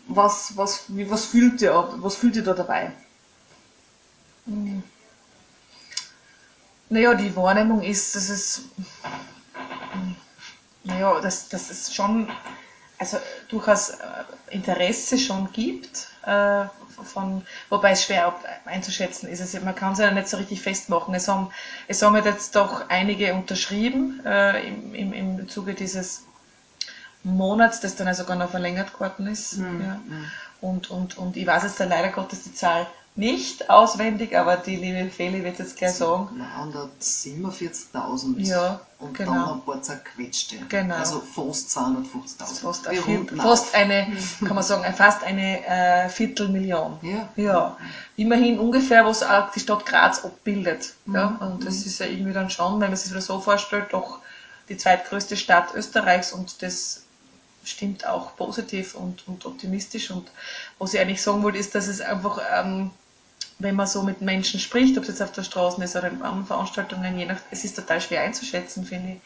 Was, 0.06 0.56
was, 0.56 0.84
wie, 0.88 1.10
was 1.10 1.24
fühlt 1.24 1.60
ihr, 1.62 1.88
was 1.96 2.16
fühlt 2.16 2.36
ihr 2.36 2.44
da 2.44 2.52
dabei? 2.52 2.92
Hm. 4.46 4.82
Naja, 6.88 7.14
die 7.14 7.34
Wahrnehmung 7.34 7.82
ist, 7.82 8.14
dass 8.14 8.28
es, 8.28 8.62
naja, 10.84 11.20
dass, 11.20 11.48
dass 11.48 11.70
es 11.70 11.94
schon, 11.94 12.30
also 12.98 13.18
durchaus 13.48 13.90
äh, 13.90 13.96
Interesse 14.50 15.18
schon 15.18 15.50
gibt, 15.52 16.08
äh, 16.24 16.64
von, 17.02 17.42
wobei 17.70 17.90
es 17.92 18.04
schwer 18.04 18.34
einzuschätzen 18.66 19.28
ist. 19.28 19.40
Also 19.40 19.60
man 19.60 19.74
kann 19.74 19.94
es 19.94 19.98
ja 19.98 20.10
nicht 20.10 20.28
so 20.28 20.36
richtig 20.36 20.60
festmachen. 20.62 21.14
Es 21.14 21.26
haben, 21.26 21.50
es 21.88 22.02
haben 22.02 22.14
jetzt 22.16 22.54
doch 22.54 22.88
einige 22.88 23.34
unterschrieben 23.34 24.20
äh, 24.24 24.68
im, 24.68 24.94
im, 24.94 25.12
im 25.12 25.48
Zuge 25.48 25.74
dieses 25.74 26.24
Monats, 27.24 27.80
das 27.80 27.96
dann 27.96 28.06
also 28.06 28.22
sogar 28.22 28.36
noch 28.36 28.50
verlängert 28.50 28.92
geworden 28.92 29.26
ist. 29.26 29.56
Mhm. 29.56 29.80
Ja. 29.80 30.00
Und, 30.64 30.90
und, 30.90 31.18
und 31.18 31.36
ich 31.36 31.46
weiß 31.46 31.64
jetzt 31.64 31.78
dann 31.78 31.90
leider 31.90 32.08
Gottes 32.08 32.44
die 32.44 32.54
Zahl 32.54 32.86
nicht 33.16 33.68
auswendig, 33.70 34.36
aber 34.36 34.56
die 34.56 34.76
liebe 34.76 35.10
Feli 35.10 35.44
wird 35.44 35.58
jetzt 35.58 35.76
gleich 35.76 35.92
sagen. 35.92 36.40
147.000 36.90 38.38
ja, 38.38 38.80
und 38.98 39.16
genau. 39.16 39.32
dann 39.32 39.52
ein 39.52 39.60
paar 39.60 39.82
zerquetschte. 39.82 40.56
Genau. 40.68 40.94
Also 40.96 41.20
fast 41.20 41.68
250.000. 41.76 42.60
Fast, 42.60 42.88
ein 42.88 43.28
fast 43.36 43.74
eine, 43.74 44.06
kann 44.40 44.54
man 44.54 44.64
sagen, 44.64 44.94
fast 44.94 45.22
eine 45.22 45.64
äh, 45.66 46.08
Viertelmillion. 46.08 46.98
Ja. 47.02 47.28
ja. 47.36 47.76
Immerhin 48.16 48.58
ungefähr, 48.58 49.04
was 49.04 49.22
auch 49.22 49.52
die 49.52 49.60
Stadt 49.60 49.84
Graz 49.84 50.24
abbildet. 50.24 50.94
Mhm. 51.04 51.14
Ja. 51.14 51.36
Und 51.40 51.66
das 51.66 51.84
ist 51.86 52.00
ja 52.00 52.06
irgendwie 52.06 52.32
dann 52.32 52.48
schon, 52.48 52.80
wenn 52.80 52.88
man 52.88 52.96
sich 52.96 53.12
das 53.12 53.26
so 53.26 53.38
vorstellt, 53.38 53.88
doch 53.92 54.20
die 54.70 54.78
zweitgrößte 54.78 55.36
Stadt 55.36 55.74
Österreichs 55.74 56.32
und 56.32 56.62
das 56.62 57.04
stimmt 57.68 58.06
auch 58.06 58.36
positiv 58.36 58.94
und, 58.94 59.26
und 59.26 59.44
optimistisch. 59.46 60.10
Und 60.10 60.30
was 60.78 60.94
ich 60.94 61.00
eigentlich 61.00 61.22
sagen 61.22 61.42
wollte, 61.42 61.58
ist, 61.58 61.74
dass 61.74 61.88
es 61.88 62.00
einfach 62.00 62.40
ähm, 62.52 62.90
wenn 63.58 63.76
man 63.76 63.86
so 63.86 64.02
mit 64.02 64.20
Menschen 64.20 64.60
spricht, 64.60 64.96
ob 64.98 65.04
es 65.04 65.10
jetzt 65.10 65.22
auf 65.22 65.32
der 65.32 65.42
Straße 65.42 65.82
ist 65.82 65.96
oder 65.96 66.08
in 66.08 66.22
anderen 66.22 66.46
Veranstaltungen, 66.46 67.18
je 67.18 67.26
nach, 67.26 67.38
es 67.50 67.64
ist 67.64 67.76
total 67.76 68.00
schwer 68.00 68.22
einzuschätzen, 68.22 68.84
finde 68.84 69.12
ich, 69.12 69.20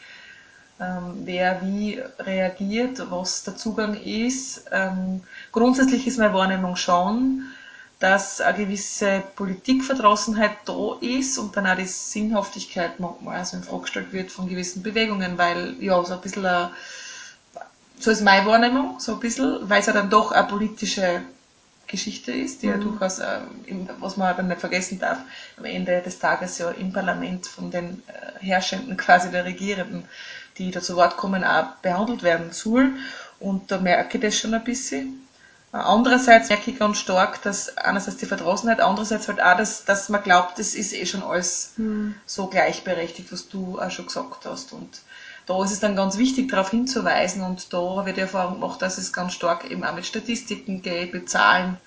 ähm, 0.79 1.23
wer 1.25 1.61
wie 1.63 2.01
reagiert, 2.19 3.01
was 3.09 3.43
der 3.43 3.57
Zugang 3.57 3.95
ist. 4.01 4.65
Ähm, 4.71 5.21
grundsätzlich 5.51 6.07
ist 6.07 6.19
meine 6.19 6.33
Wahrnehmung 6.33 6.75
schon, 6.75 7.43
dass 7.99 8.39
eine 8.39 8.57
gewisse 8.57 9.23
Politikverdrossenheit 9.35 10.51
da 10.65 10.95
ist 11.01 11.37
und 11.37 11.57
dann 11.57 11.67
auch 11.67 11.75
die 11.75 11.85
Sinnhaftigkeit 11.85 12.99
manchmal 12.99 13.39
also 13.39 13.57
in 13.57 13.63
Frage 13.63 13.81
gestellt 13.81 14.13
wird 14.13 14.31
von 14.31 14.47
gewissen 14.47 14.83
Bewegungen, 14.83 15.37
weil 15.37 15.75
ja 15.81 16.01
so 16.05 16.13
ein 16.13 16.21
bisschen, 16.21 16.45
eine, 16.45 16.71
so 17.99 18.11
ist 18.11 18.21
meine 18.21 18.45
Wahrnehmung, 18.45 18.99
so 18.99 19.13
ein 19.13 19.19
bisschen, 19.19 19.69
weil 19.69 19.81
es 19.81 19.85
ja 19.85 19.93
dann 19.93 20.09
doch 20.09 20.31
eine 20.31 20.47
politische 20.47 21.21
Geschichte 21.89 22.31
ist, 22.31 22.61
die 22.61 22.67
mhm. 22.67 22.73
ja 22.73 22.77
durchaus, 22.79 23.19
äh, 23.19 23.39
was 23.99 24.15
man 24.15 24.29
aber 24.29 24.43
nicht 24.43 24.59
vergessen 24.61 24.99
darf, 24.99 25.17
am 25.57 25.65
Ende 25.65 26.01
des 26.01 26.19
Tages 26.19 26.57
ja 26.59 26.69
im 26.71 26.93
Parlament 26.93 27.47
von 27.47 27.71
den 27.71 28.03
äh, 28.07 28.45
Herrschenden, 28.45 28.95
quasi 28.97 29.31
der 29.31 29.43
Regierenden, 29.43 30.05
die 30.57 30.71
da 30.71 30.81
zu 30.81 30.95
Wort 30.95 31.17
kommen, 31.17 31.43
auch 31.43 31.75
behandelt 31.81 32.23
werden 32.23 32.51
soll. 32.51 32.93
Und 33.39 33.71
da 33.71 33.79
merke 33.79 34.17
ich 34.17 34.23
das 34.23 34.37
schon 34.37 34.53
ein 34.53 34.63
bisschen. 34.63 35.25
Andererseits 35.71 36.49
merke 36.49 36.71
ich 36.71 36.79
ganz 36.79 36.97
stark, 36.97 37.43
dass 37.43 37.77
einerseits 37.77 38.17
die 38.17 38.25
Verdrossenheit, 38.25 38.81
andererseits 38.81 39.27
halt 39.27 39.41
auch, 39.41 39.55
dass, 39.55 39.85
dass 39.85 40.09
man 40.09 40.23
glaubt, 40.23 40.57
das 40.57 40.73
ist 40.73 40.93
eh 40.93 41.05
schon 41.05 41.21
alles 41.21 41.73
mhm. 41.77 42.15
so 42.25 42.47
gleichberechtigt, 42.47 43.31
was 43.31 43.49
du 43.49 43.79
auch 43.79 43.91
schon 43.91 44.07
gesagt 44.07 44.45
hast. 44.45 44.73
Und 44.73 45.01
da 45.49 45.63
ist 45.63 45.71
es 45.71 45.79
dann 45.79 45.95
ganz 45.95 46.19
wichtig, 46.19 46.51
darauf 46.51 46.69
hinzuweisen 46.69 47.41
und 47.41 47.73
da 47.73 47.79
habe 47.79 48.09
ich 48.09 48.15
die 48.15 48.21
Erfahrung 48.21 48.61
gemacht, 48.61 48.83
dass 48.83 48.99
es 48.99 49.11
ganz 49.11 49.33
stark 49.33 49.69
eben 49.71 49.83
auch 49.83 49.95
mit 49.95 50.05
Statistiken 50.05 50.83
geht, 50.83 51.11
mit 51.11 51.27
Zahlen. 51.27 51.77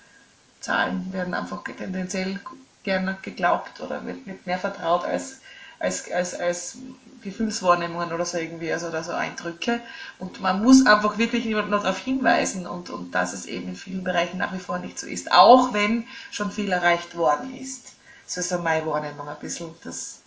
Zahlen 0.59 1.13
werden 1.13 1.33
einfach 1.33 1.63
tendenziell 1.63 2.41
gerne 2.83 3.17
geglaubt 3.21 3.79
oder 3.79 4.05
wird, 4.05 4.27
wird 4.27 4.45
mehr 4.45 4.59
vertraut 4.59 5.05
als, 5.05 5.39
als, 5.79 6.11
als, 6.11 6.37
als 6.37 6.77
Gefühlswahrnehmungen 7.21 8.11
oder 8.11 8.25
so 8.25 8.37
irgendwie, 8.37 8.69
also 8.73 8.87
oder 8.87 9.01
so 9.01 9.13
Eindrücke. 9.13 9.79
Und 10.19 10.41
man 10.41 10.61
muss 10.61 10.85
einfach 10.85 11.17
wirklich 11.17 11.45
noch 11.45 11.69
darauf 11.69 11.99
hinweisen 11.99 12.67
und, 12.67 12.89
und 12.89 13.15
dass 13.15 13.31
es 13.31 13.45
eben 13.45 13.69
in 13.69 13.75
vielen 13.77 14.03
Bereichen 14.03 14.39
nach 14.39 14.51
wie 14.51 14.59
vor 14.59 14.79
nicht 14.79 14.99
so 14.99 15.07
ist, 15.07 15.31
auch 15.31 15.71
wenn 15.71 16.05
schon 16.31 16.51
viel 16.51 16.73
erreicht 16.73 17.15
worden 17.15 17.57
ist. 17.57 17.93
So 18.27 18.41
ist 18.41 18.51
ja 18.51 18.57
meine 18.57 18.85
Wahrnehmung 18.85 19.29
ein 19.29 19.39
bisschen. 19.39 19.69
Das, 19.85 20.19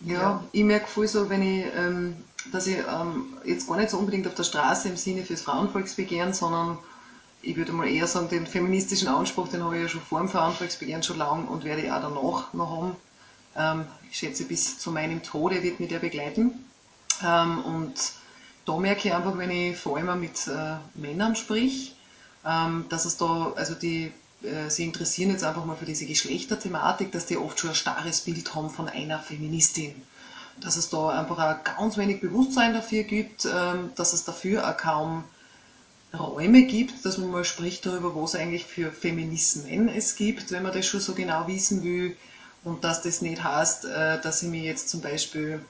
ja, 0.00 0.14
ja. 0.14 0.44
ich 0.50 0.64
merke 0.64 0.88
voll 0.88 1.06
so, 1.06 1.30
wenn 1.30 1.42
ich 1.42 1.66
ähm, 1.76 2.16
dass 2.52 2.66
ich 2.66 2.78
ähm, 2.78 3.36
jetzt 3.44 3.68
gar 3.68 3.76
nicht 3.76 3.90
so 3.90 3.98
unbedingt 3.98 4.26
auf 4.26 4.34
der 4.34 4.44
Straße 4.44 4.88
im 4.88 4.96
Sinne 4.96 5.24
fürs 5.24 5.42
Frauenvolksbegehren, 5.42 6.32
sondern 6.32 6.78
ich 7.42 7.56
würde 7.56 7.72
mal 7.72 7.88
eher 7.88 8.06
sagen, 8.06 8.28
den 8.28 8.46
feministischen 8.46 9.08
Anspruch, 9.08 9.48
den 9.48 9.62
habe 9.62 9.76
ich 9.76 9.82
ja 9.82 9.88
schon 9.88 10.02
vor 10.02 10.20
dem 10.20 10.28
Frauenvolksbegehren 10.28 11.02
schon 11.02 11.18
lang 11.18 11.48
und 11.48 11.64
werde 11.64 11.82
ich 11.82 11.90
auch 11.90 12.02
danach 12.02 12.52
noch 12.52 12.70
haben. 12.70 12.96
Ähm, 13.56 13.86
ich 14.10 14.18
schätze, 14.18 14.44
bis 14.44 14.78
zu 14.78 14.90
meinem 14.90 15.22
Tode 15.22 15.62
wird 15.62 15.80
mich 15.80 15.88
der 15.88 15.98
begleiten. 15.98 16.64
Ähm, 17.24 17.64
und 17.64 17.94
da 18.66 18.76
merke 18.76 19.08
ich 19.08 19.14
einfach, 19.14 19.36
wenn 19.38 19.50
ich 19.50 19.76
vor 19.76 19.96
allem 19.96 20.20
mit 20.20 20.46
äh, 20.48 20.76
Männern 20.94 21.36
sprich, 21.36 21.96
ähm, 22.46 22.86
dass 22.88 23.04
es 23.04 23.16
da, 23.16 23.52
also 23.56 23.74
die, 23.74 24.12
äh, 24.42 24.68
sie 24.68 24.84
interessieren 24.84 25.30
jetzt 25.30 25.44
einfach 25.44 25.64
mal 25.64 25.76
für 25.76 25.86
diese 25.86 26.06
Geschlechterthematik, 26.06 27.12
dass 27.12 27.26
die 27.26 27.36
oft 27.36 27.58
schon 27.58 27.70
ein 27.70 27.76
starres 27.76 28.22
Bild 28.22 28.54
haben 28.54 28.70
von 28.70 28.88
einer 28.88 29.18
Feministin 29.18 29.94
dass 30.60 30.76
es 30.76 30.90
da 30.90 31.08
einfach 31.08 31.38
auch 31.38 31.64
ganz 31.64 31.96
wenig 31.96 32.20
Bewusstsein 32.20 32.74
dafür 32.74 33.02
gibt, 33.02 33.46
ähm, 33.46 33.90
dass 33.96 34.12
es 34.12 34.24
dafür 34.24 34.68
auch 34.68 34.76
kaum 34.76 35.24
Räume 36.18 36.62
gibt, 36.62 37.04
dass 37.04 37.18
man 37.18 37.30
mal 37.30 37.44
spricht 37.44 37.86
darüber, 37.86 38.14
was 38.14 38.34
eigentlich 38.34 38.64
für 38.64 38.90
Feminismen 38.90 39.88
es 39.88 40.16
gibt, 40.16 40.50
wenn 40.50 40.62
man 40.62 40.72
das 40.72 40.86
schon 40.86 41.00
so 41.00 41.14
genau 41.14 41.46
wissen 41.46 41.84
will. 41.84 42.16
Und 42.64 42.84
dass 42.84 43.02
das 43.02 43.22
nicht 43.22 43.42
heißt, 43.42 43.86
äh, 43.86 44.20
dass 44.20 44.42
ich 44.42 44.48
mir 44.48 44.62
jetzt 44.62 44.88
zum 44.88 45.00
Beispiel 45.00 45.60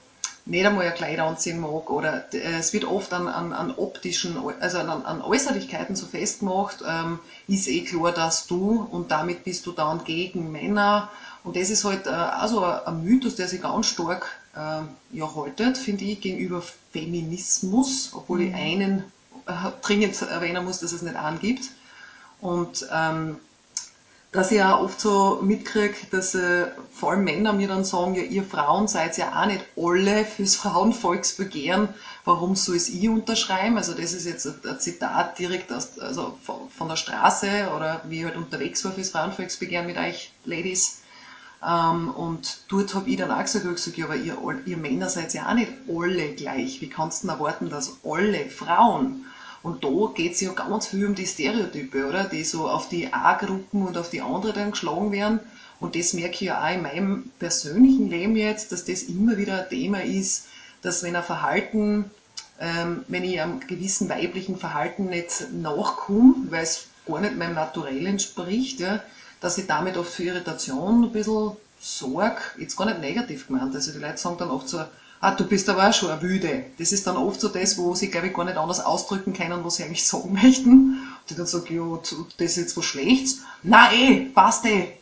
nicht 0.45 0.65
einmal 0.65 0.87
ein 0.87 0.95
Kleid 0.95 1.19
anziehen 1.19 1.59
mag 1.59 1.89
oder 1.89 2.25
äh, 2.33 2.57
es 2.59 2.73
wird 2.73 2.85
oft 2.85 3.13
an, 3.13 3.27
an, 3.27 3.53
an 3.53 3.71
optischen, 3.71 4.37
also 4.59 4.79
an, 4.79 4.89
an 4.89 5.21
Äußerlichkeiten 5.21 5.95
so 5.95 6.07
festgemacht, 6.07 6.83
ähm, 6.85 7.19
ist 7.47 7.67
eh 7.67 7.81
klar, 7.81 8.11
dass 8.11 8.47
du 8.47 8.87
und 8.91 9.11
damit 9.11 9.43
bist 9.43 9.65
du 9.67 9.71
dann 9.71 10.03
gegen 10.03 10.51
Männer 10.51 11.09
und 11.43 11.55
das 11.55 11.69
ist 11.69 11.85
halt 11.85 12.07
äh, 12.07 12.09
also 12.09 12.63
ein 12.63 13.03
Mythos, 13.03 13.35
der 13.35 13.47
sich 13.47 13.61
ganz 13.61 13.85
stark 13.87 14.40
ja, 14.55 15.35
haltet, 15.35 15.77
finde 15.77 16.03
ich, 16.05 16.21
gegenüber 16.21 16.61
Feminismus, 16.91 18.11
obwohl 18.13 18.39
mhm. 18.39 18.47
ich 18.47 18.53
einen 18.55 19.03
äh, 19.47 19.71
dringend 19.81 20.21
erwähnen 20.21 20.65
muss, 20.65 20.79
dass 20.79 20.91
es 20.91 21.01
nicht 21.01 21.15
angibt. 21.15 21.71
Und 22.41 22.87
ähm, 22.91 23.37
dass 24.31 24.51
ich 24.51 24.63
auch 24.63 24.79
oft 24.79 24.99
so 24.99 25.39
mitkriege, 25.41 25.95
dass 26.09 26.35
äh, 26.35 26.67
vor 26.93 27.11
allem 27.11 27.25
Männer 27.25 27.51
mir 27.51 27.67
dann 27.67 27.83
sagen, 27.83 28.15
ja, 28.15 28.23
ihr 28.23 28.43
Frauen 28.43 28.87
seid 28.87 29.17
ja 29.17 29.41
auch 29.41 29.45
nicht 29.45 29.65
alle 29.75 30.23
fürs 30.23 30.55
Frauenvolksbegehren, 30.55 31.89
warum 32.23 32.55
soll 32.55 32.77
es 32.77 32.87
ich 32.87 33.09
unterschreiben? 33.09 33.77
Also 33.77 33.93
das 33.93 34.13
ist 34.13 34.25
jetzt 34.25 34.47
ein, 34.47 34.79
Zitat 34.79 35.37
direkt 35.37 35.71
aus, 35.73 35.99
also 35.99 36.37
von, 36.43 36.69
von, 36.69 36.87
der 36.87 36.95
Straße 36.95 37.71
oder 37.75 38.01
wie 38.07 38.19
ich 38.19 38.25
halt 38.25 38.37
unterwegs 38.37 38.85
war 38.85 38.93
fürs 38.93 39.09
Frauenvolksbegehren 39.09 39.85
mit 39.85 39.97
euch 39.97 40.31
Ladies. 40.45 41.00
Ähm, 41.67 42.09
und 42.09 42.61
dort 42.69 42.95
habe 42.95 43.09
ich 43.09 43.17
dann 43.17 43.31
auch 43.31 43.41
gesagt, 43.41 43.65
gesagt 43.65 43.97
ja, 43.97 44.05
aber 44.05 44.15
ihr, 44.15 44.37
ihr 44.65 44.77
Männer 44.77 45.09
seid 45.09 45.33
ja 45.33 45.49
auch 45.49 45.53
nicht 45.53 45.71
alle 45.87 46.33
gleich. 46.33 46.81
Wie 46.81 46.89
kannst 46.89 47.23
du 47.23 47.27
denn 47.27 47.37
erwarten, 47.37 47.69
dass 47.69 47.97
alle 48.03 48.49
Frauen 48.49 49.25
und 49.63 49.83
da 49.83 50.11
geht 50.15 50.33
es 50.33 50.41
ja 50.41 50.51
ganz 50.53 50.87
viel 50.87 51.05
um 51.05 51.15
die 51.15 51.27
Stereotype, 51.27 52.07
oder? 52.07 52.23
Die 52.23 52.43
so 52.43 52.67
auf 52.67 52.89
die 52.89 53.13
A-Gruppen 53.13 53.85
und 53.85 53.97
auf 53.97 54.09
die 54.09 54.21
andere 54.21 54.53
dann 54.53 54.71
geschlagen 54.71 55.11
werden. 55.11 55.39
Und 55.79 55.95
das 55.95 56.13
merke 56.13 56.33
ich 56.33 56.41
ja 56.41 56.63
auch 56.63 56.73
in 56.73 56.81
meinem 56.81 57.31
persönlichen 57.39 58.09
Leben 58.09 58.35
jetzt, 58.35 58.71
dass 58.71 58.85
das 58.85 59.03
immer 59.03 59.37
wieder 59.37 59.63
ein 59.63 59.69
Thema 59.69 60.03
ist, 60.03 60.47
dass 60.81 61.03
wenn 61.03 61.15
ein 61.15 61.23
Verhalten, 61.23 62.09
ähm, 62.59 63.03
wenn 63.07 63.23
ich 63.23 63.39
einem 63.39 63.59
gewissen 63.59 64.09
weiblichen 64.09 64.57
Verhalten 64.57 65.07
nicht 65.07 65.51
nachkomme, 65.53 66.35
weil 66.49 66.63
es 66.63 66.87
gar 67.07 67.19
nicht 67.19 67.37
meinem 67.37 67.55
Naturell 67.55 68.05
entspricht, 68.05 68.79
ja, 68.79 69.01
dass 69.41 69.57
ich 69.57 69.67
damit 69.67 69.97
oft 69.97 70.13
für 70.13 70.23
Irritation 70.23 71.03
ein 71.03 71.11
bisschen 71.11 71.51
sorge, 71.81 72.41
jetzt 72.59 72.77
gar 72.77 72.85
nicht 72.85 73.01
negativ 73.01 73.47
gemeint, 73.47 73.75
also 73.75 73.91
die 73.91 73.97
Leute 73.97 74.17
sagen 74.17 74.37
dann 74.37 74.51
oft 74.51 74.69
so, 74.69 74.81
ah, 75.19 75.31
du 75.31 75.45
bist 75.45 75.69
aber 75.69 75.89
auch 75.89 75.93
schon 75.93 76.09
eine 76.09 76.21
Wüde. 76.21 76.65
Das 76.77 76.91
ist 76.91 77.05
dann 77.07 77.17
oft 77.17 77.41
so 77.41 77.47
das, 77.47 77.77
wo 77.77 77.93
sie, 77.95 78.09
glaube 78.09 78.27
ich, 78.27 78.33
gar 78.33 78.45
nicht 78.45 78.57
anders 78.57 78.79
ausdrücken 78.79 79.33
können, 79.33 79.63
was 79.63 79.75
sie 79.75 79.83
eigentlich 79.83 80.05
sagen 80.07 80.33
möchten. 80.33 80.71
Und 80.71 81.29
die 81.29 81.35
dann 81.35 81.45
sagen, 81.45 81.75
ja, 81.75 81.99
das 82.37 82.51
ist 82.51 82.57
jetzt 82.57 82.77
was 82.77 82.85
Schlechtes. 82.85 83.39
Nein, 83.63 83.93
eh, 83.93 84.19
passt 84.33 84.65
eh. 84.65 84.93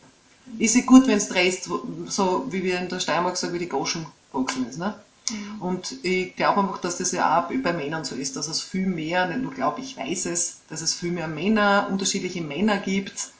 Ist 0.58 0.76
eh 0.76 0.82
gut, 0.82 1.06
wenn 1.06 1.18
es 1.18 1.28
drehst, 1.28 1.68
so 2.08 2.46
wie 2.50 2.62
wir 2.62 2.80
in 2.80 2.88
der 2.88 3.00
Steiermark 3.00 3.36
sagen, 3.36 3.54
wie 3.54 3.58
die 3.58 3.68
Goschen 3.68 4.06
gewachsen 4.32 4.68
ist. 4.68 4.78
Ne? 4.78 4.94
Mhm. 5.30 5.62
Und 5.62 6.04
ich 6.04 6.34
glaube 6.34 6.60
einfach, 6.60 6.78
dass 6.78 6.98
das 6.98 7.12
ja 7.12 7.40
auch 7.40 7.48
bei 7.48 7.72
Männern 7.72 8.04
so 8.04 8.16
ist, 8.16 8.36
dass 8.36 8.48
es 8.48 8.60
viel 8.60 8.86
mehr, 8.86 9.26
nicht 9.26 9.42
nur 9.42 9.54
glaube 9.54 9.80
ich, 9.80 9.96
weiß 9.96 10.26
es, 10.26 10.58
dass 10.68 10.82
es 10.82 10.94
viel 10.94 11.12
mehr 11.12 11.28
Männer, 11.28 11.86
unterschiedliche 11.88 12.42
Männer 12.42 12.78
gibt, 12.78 13.30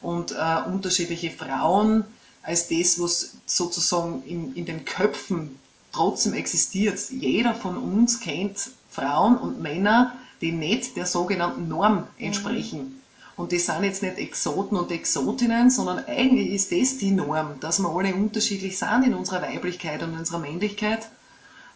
und 0.00 0.32
äh, 0.32 0.70
unterschiedliche 0.70 1.30
Frauen 1.30 2.04
als 2.42 2.68
das, 2.68 3.00
was 3.00 3.34
sozusagen 3.46 4.22
in, 4.24 4.54
in 4.54 4.64
den 4.64 4.84
Köpfen 4.84 5.58
trotzdem 5.92 6.34
existiert. 6.34 6.98
Jeder 7.10 7.54
von 7.54 7.76
uns 7.76 8.20
kennt 8.20 8.70
Frauen 8.90 9.36
und 9.36 9.60
Männer, 9.60 10.14
die 10.40 10.52
nicht 10.52 10.96
der 10.96 11.06
sogenannten 11.06 11.68
Norm 11.68 12.06
entsprechen. 12.18 12.78
Mhm. 12.78 12.98
Und 13.36 13.52
die 13.52 13.58
sind 13.58 13.84
jetzt 13.84 14.02
nicht 14.02 14.18
Exoten 14.18 14.76
und 14.76 14.90
Exotinnen, 14.90 15.70
sondern 15.70 16.04
eigentlich 16.06 16.50
ist 16.50 16.72
das 16.72 16.98
die 16.98 17.12
Norm, 17.12 17.60
dass 17.60 17.78
wir 17.78 17.88
alle 17.88 18.12
unterschiedlich 18.14 18.76
sind 18.76 19.04
in 19.04 19.14
unserer 19.14 19.42
Weiblichkeit 19.42 20.02
und 20.02 20.12
in 20.12 20.18
unserer 20.18 20.40
Männlichkeit. 20.40 21.08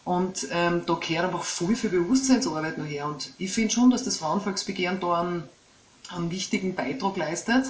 Und 0.03 0.47
ähm, 0.51 0.81
da 0.85 0.95
gehört 0.95 1.27
einfach 1.27 1.43
viel, 1.43 1.75
viel 1.77 1.89
Bewusstseinsarbeit 1.89 2.77
noch 2.77 2.85
her. 2.85 3.07
Und 3.07 3.31
ich 3.37 3.51
finde 3.51 3.73
schon, 3.73 3.89
dass 3.89 4.03
das 4.03 4.17
Frauenvolksbegehren 4.17 4.99
da 4.99 5.21
einen, 5.21 5.43
einen 6.09 6.31
wichtigen 6.31 6.75
Beitrag 6.75 7.15
leistet. 7.15 7.67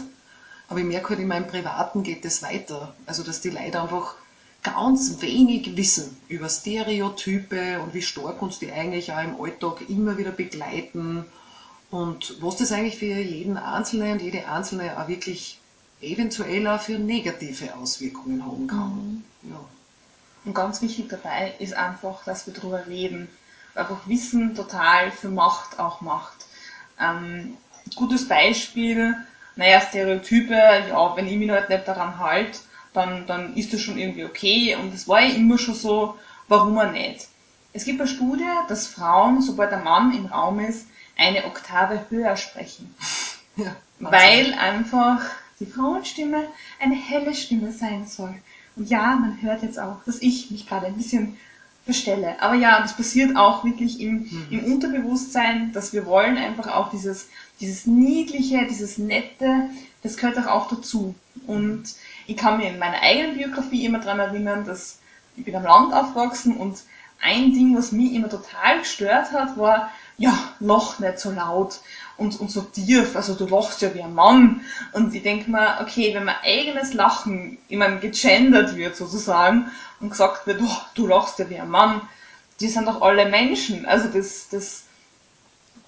Aber 0.67 0.79
ich 0.79 0.85
merke 0.85 1.09
halt, 1.09 1.19
in 1.19 1.27
meinem 1.27 1.47
Privaten 1.47 2.03
geht 2.03 2.25
es 2.25 2.41
weiter. 2.41 2.93
Also, 3.05 3.23
dass 3.23 3.41
die 3.41 3.49
Leute 3.49 3.81
einfach 3.81 4.15
ganz 4.63 5.21
wenig 5.21 5.75
wissen 5.75 6.15
über 6.29 6.49
Stereotype 6.49 7.81
und 7.81 7.93
wie 7.93 8.01
stark 8.01 8.41
uns 8.41 8.59
die 8.59 8.71
eigentlich 8.71 9.11
auch 9.11 9.21
im 9.21 9.39
Alltag 9.39 9.89
immer 9.89 10.17
wieder 10.17 10.31
begleiten. 10.31 11.25
und 11.91 12.41
was 12.41 12.55
das 12.55 12.71
eigentlich 12.71 12.97
für 12.97 13.05
jeden 13.05 13.55
Einzelnen 13.57 14.13
und 14.13 14.21
jede 14.21 14.47
Einzelne 14.47 14.99
auch 14.99 15.07
wirklich 15.07 15.59
eventuell 16.01 16.65
auch 16.67 16.81
für 16.81 16.97
negative 16.97 17.75
Auswirkungen 17.75 18.43
haben 18.43 18.65
kann. 18.65 19.23
Mhm. 19.43 19.51
Ja. 19.51 19.59
Und 20.45 20.55
ganz 20.55 20.81
wichtig 20.81 21.07
dabei 21.09 21.53
ist 21.59 21.73
einfach, 21.73 22.23
dass 22.25 22.47
wir 22.47 22.53
darüber 22.53 22.87
reden. 22.87 23.29
Einfach 23.75 24.07
Wissen 24.07 24.55
total 24.55 25.11
für 25.11 25.29
Macht 25.29 25.79
auch 25.79 26.01
macht. 26.01 26.45
Ähm, 26.99 27.57
gutes 27.95 28.27
Beispiel, 28.27 29.15
naja, 29.55 29.81
Stereotype, 29.81 30.53
ja, 30.53 31.15
wenn 31.15 31.27
ich 31.27 31.37
mich 31.37 31.49
halt 31.49 31.69
nicht 31.69 31.87
daran 31.87 32.17
halte, 32.17 32.59
dann, 32.93 33.25
dann 33.27 33.55
ist 33.55 33.73
das 33.73 33.81
schon 33.81 33.97
irgendwie 33.97 34.25
okay. 34.25 34.75
Und 34.75 34.93
das 34.93 35.07
war 35.07 35.21
ja 35.21 35.35
immer 35.35 35.57
schon 35.57 35.75
so, 35.75 36.15
warum 36.47 36.77
er 36.77 36.91
nicht? 36.91 37.27
Es 37.73 37.85
gibt 37.85 37.99
eine 37.99 38.09
Studie, 38.09 38.43
dass 38.67 38.87
Frauen, 38.87 39.41
sobald 39.41 39.73
ein 39.73 39.83
Mann 39.83 40.15
im 40.15 40.27
Raum 40.27 40.59
ist, 40.59 40.87
eine 41.17 41.45
Oktave 41.45 42.05
höher 42.09 42.35
sprechen. 42.37 42.93
Ja, 43.55 43.75
weil 43.99 44.51
einfach 44.55 45.21
die 45.59 45.67
Frauenstimme 45.67 46.47
eine 46.79 46.95
helle 46.95 47.35
Stimme 47.35 47.71
sein 47.71 48.07
soll. 48.07 48.33
Und 48.75 48.89
ja, 48.89 49.15
man 49.15 49.39
hört 49.43 49.61
jetzt 49.61 49.77
auch, 49.77 50.03
dass 50.07 50.23
ich 50.23 50.49
mich 50.49 50.67
gerade 50.67 50.87
ein 50.87 50.97
bisschen 50.97 51.37
verstelle. 51.85 52.41
Aber 52.41 52.55
ja, 52.55 52.81
das 52.81 52.95
passiert 52.95 53.35
auch 53.35 53.63
wirklich 53.63 53.99
im, 53.99 54.23
mhm. 54.23 54.47
im 54.49 54.73
Unterbewusstsein, 54.73 55.71
dass 55.73 55.93
wir 55.93 56.05
wollen 56.05 56.37
einfach 56.37 56.67
auch 56.67 56.89
dieses, 56.89 57.27
dieses 57.59 57.85
Niedliche, 57.85 58.65
dieses 58.67 58.97
Nette, 58.97 59.69
das 60.01 60.17
gehört 60.17 60.47
auch 60.47 60.69
dazu. 60.69 61.15
Und 61.47 61.83
ich 62.27 62.37
kann 62.37 62.57
mir 62.57 62.69
in 62.69 62.79
meiner 62.79 63.01
eigenen 63.01 63.35
Biografie 63.35 63.85
immer 63.85 63.99
daran 63.99 64.19
erinnern, 64.19 64.65
dass 64.65 64.99
ich 65.35 65.43
bin 65.43 65.55
am 65.55 65.63
Land 65.63 65.93
aufgewachsen 65.93 66.57
und 66.57 66.83
ein 67.21 67.53
Ding, 67.53 67.75
was 67.75 67.91
mich 67.91 68.13
immer 68.13 68.29
total 68.29 68.79
gestört 68.79 69.31
hat, 69.31 69.57
war, 69.57 69.91
ja, 70.17 70.37
lach 70.59 70.99
nicht 70.99 71.19
so 71.19 71.31
laut 71.31 71.79
und, 72.17 72.39
und 72.39 72.51
so 72.51 72.61
tief, 72.61 73.15
also 73.15 73.33
du 73.33 73.47
lachst 73.47 73.81
ja 73.81 73.93
wie 73.93 74.01
ein 74.01 74.13
Mann. 74.13 74.61
Und 74.91 75.13
ich 75.13 75.23
denke 75.23 75.49
mir, 75.49 75.79
okay, 75.81 76.13
wenn 76.13 76.25
mein 76.25 76.35
eigenes 76.43 76.93
Lachen 76.93 77.57
immer 77.69 77.89
gegendert 77.97 78.75
wird 78.75 78.95
sozusagen 78.95 79.71
und 79.99 80.11
gesagt 80.11 80.45
wird, 80.45 80.61
oh, 80.61 80.77
du 80.95 81.07
lachst 81.07 81.39
ja 81.39 81.49
wie 81.49 81.59
ein 81.59 81.69
Mann, 81.69 82.01
die 82.59 82.67
sind 82.67 82.87
doch 82.87 83.01
alle 83.01 83.25
Menschen. 83.25 83.85
Also 83.85 84.07
das, 84.09 84.49
das, 84.49 84.83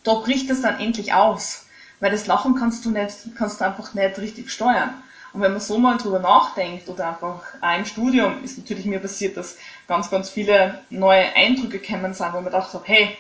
da 0.03 0.15
bricht 0.15 0.49
das 0.49 0.61
dann 0.61 0.79
endlich 0.79 1.13
aus. 1.13 1.65
Weil 1.99 2.11
das 2.11 2.27
Lachen 2.27 2.55
kannst 2.55 2.83
du 2.85 2.91
nicht, 2.91 3.15
kannst 3.37 3.61
du 3.61 3.65
einfach 3.65 3.93
nicht 3.93 4.17
richtig 4.17 4.51
steuern. 4.51 5.01
Und 5.31 5.41
wenn 5.41 5.51
man 5.51 5.61
so 5.61 5.77
mal 5.77 5.97
drüber 5.97 6.19
nachdenkt 6.19 6.87
oder 6.87 7.09
einfach 7.09 7.41
auch 7.61 7.77
im 7.77 7.85
Studium 7.85 8.41
ist 8.43 8.57
natürlich 8.57 8.85
mir 8.85 8.99
passiert, 8.99 9.35
dass 9.35 9.57
ganz, 9.87 10.09
ganz 10.09 10.29
viele 10.29 10.79
neue 10.89 11.35
Eindrücke 11.35 11.79
gekommen 11.79 12.13
sind, 12.13 12.31
wo 12.31 12.37
man 12.37 12.45
gedacht 12.45 12.73
habe, 12.73 12.83
hey, 12.87 13.17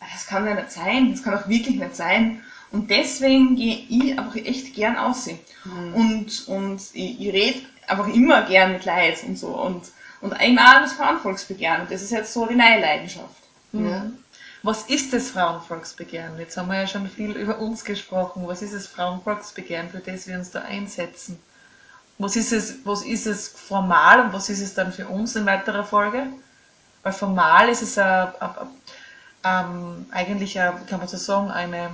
das 0.00 0.26
kann 0.26 0.46
ja 0.46 0.54
nicht 0.54 0.72
sein, 0.72 1.10
das 1.10 1.22
kann 1.22 1.34
auch 1.34 1.48
wirklich 1.48 1.76
nicht 1.76 1.96
sein. 1.96 2.42
Und 2.70 2.90
deswegen 2.90 3.54
gehe 3.56 3.86
ich 3.88 4.18
einfach 4.18 4.36
echt 4.36 4.74
gern 4.74 4.96
aussehen. 4.96 5.38
Mhm. 5.64 5.94
Und, 5.94 6.48
und 6.48 6.80
ich, 6.92 7.20
ich 7.20 7.32
rede 7.32 7.60
einfach 7.86 8.08
immer 8.08 8.42
gern 8.42 8.72
mit 8.72 8.84
Leid 8.84 9.22
und 9.26 9.38
so. 9.38 9.48
Und, 9.48 9.92
und 10.20 10.34
auch 10.34 10.80
das 10.80 10.94
Frauenvolksbegehren. 10.94 11.82
Und 11.82 11.90
das 11.90 12.02
ist 12.02 12.10
jetzt 12.10 12.32
so 12.32 12.46
die 12.46 12.56
neue 12.56 12.80
Leidenschaft. 12.80 13.36
Mhm. 13.72 13.88
Ja. 13.88 14.10
Was 14.64 14.84
ist 14.84 15.12
das 15.12 15.30
Frauenvolksbegehren? 15.30 16.38
Jetzt 16.38 16.56
haben 16.56 16.68
wir 16.68 16.80
ja 16.80 16.86
schon 16.86 17.08
viel 17.08 17.32
über 17.32 17.58
uns 17.58 17.84
gesprochen. 17.84 18.46
Was 18.46 18.62
ist 18.62 18.74
das 18.74 18.86
Frauenvolksbegehren, 18.86 19.90
für 19.90 19.98
das 19.98 20.26
wir 20.26 20.36
uns 20.36 20.50
da 20.50 20.62
einsetzen? 20.62 21.38
Was 22.16 22.34
ist 22.34 22.52
es, 22.52 22.76
was 22.84 23.04
ist 23.04 23.26
es 23.26 23.48
formal 23.48 24.20
und 24.20 24.32
was 24.32 24.48
ist 24.48 24.60
es 24.60 24.72
dann 24.74 24.92
für 24.92 25.06
uns 25.06 25.36
in 25.36 25.46
weiterer 25.46 25.84
Folge? 25.84 26.28
Weil 27.02 27.12
formal 27.12 27.68
ist 27.68 27.82
es 27.82 27.98
ein, 27.98 28.28
ein, 28.40 28.50
ähm, 29.44 30.06
eigentlich, 30.10 30.54
kann 30.54 30.98
man 30.98 31.08
so 31.08 31.16
sagen, 31.16 31.50
eine 31.50 31.90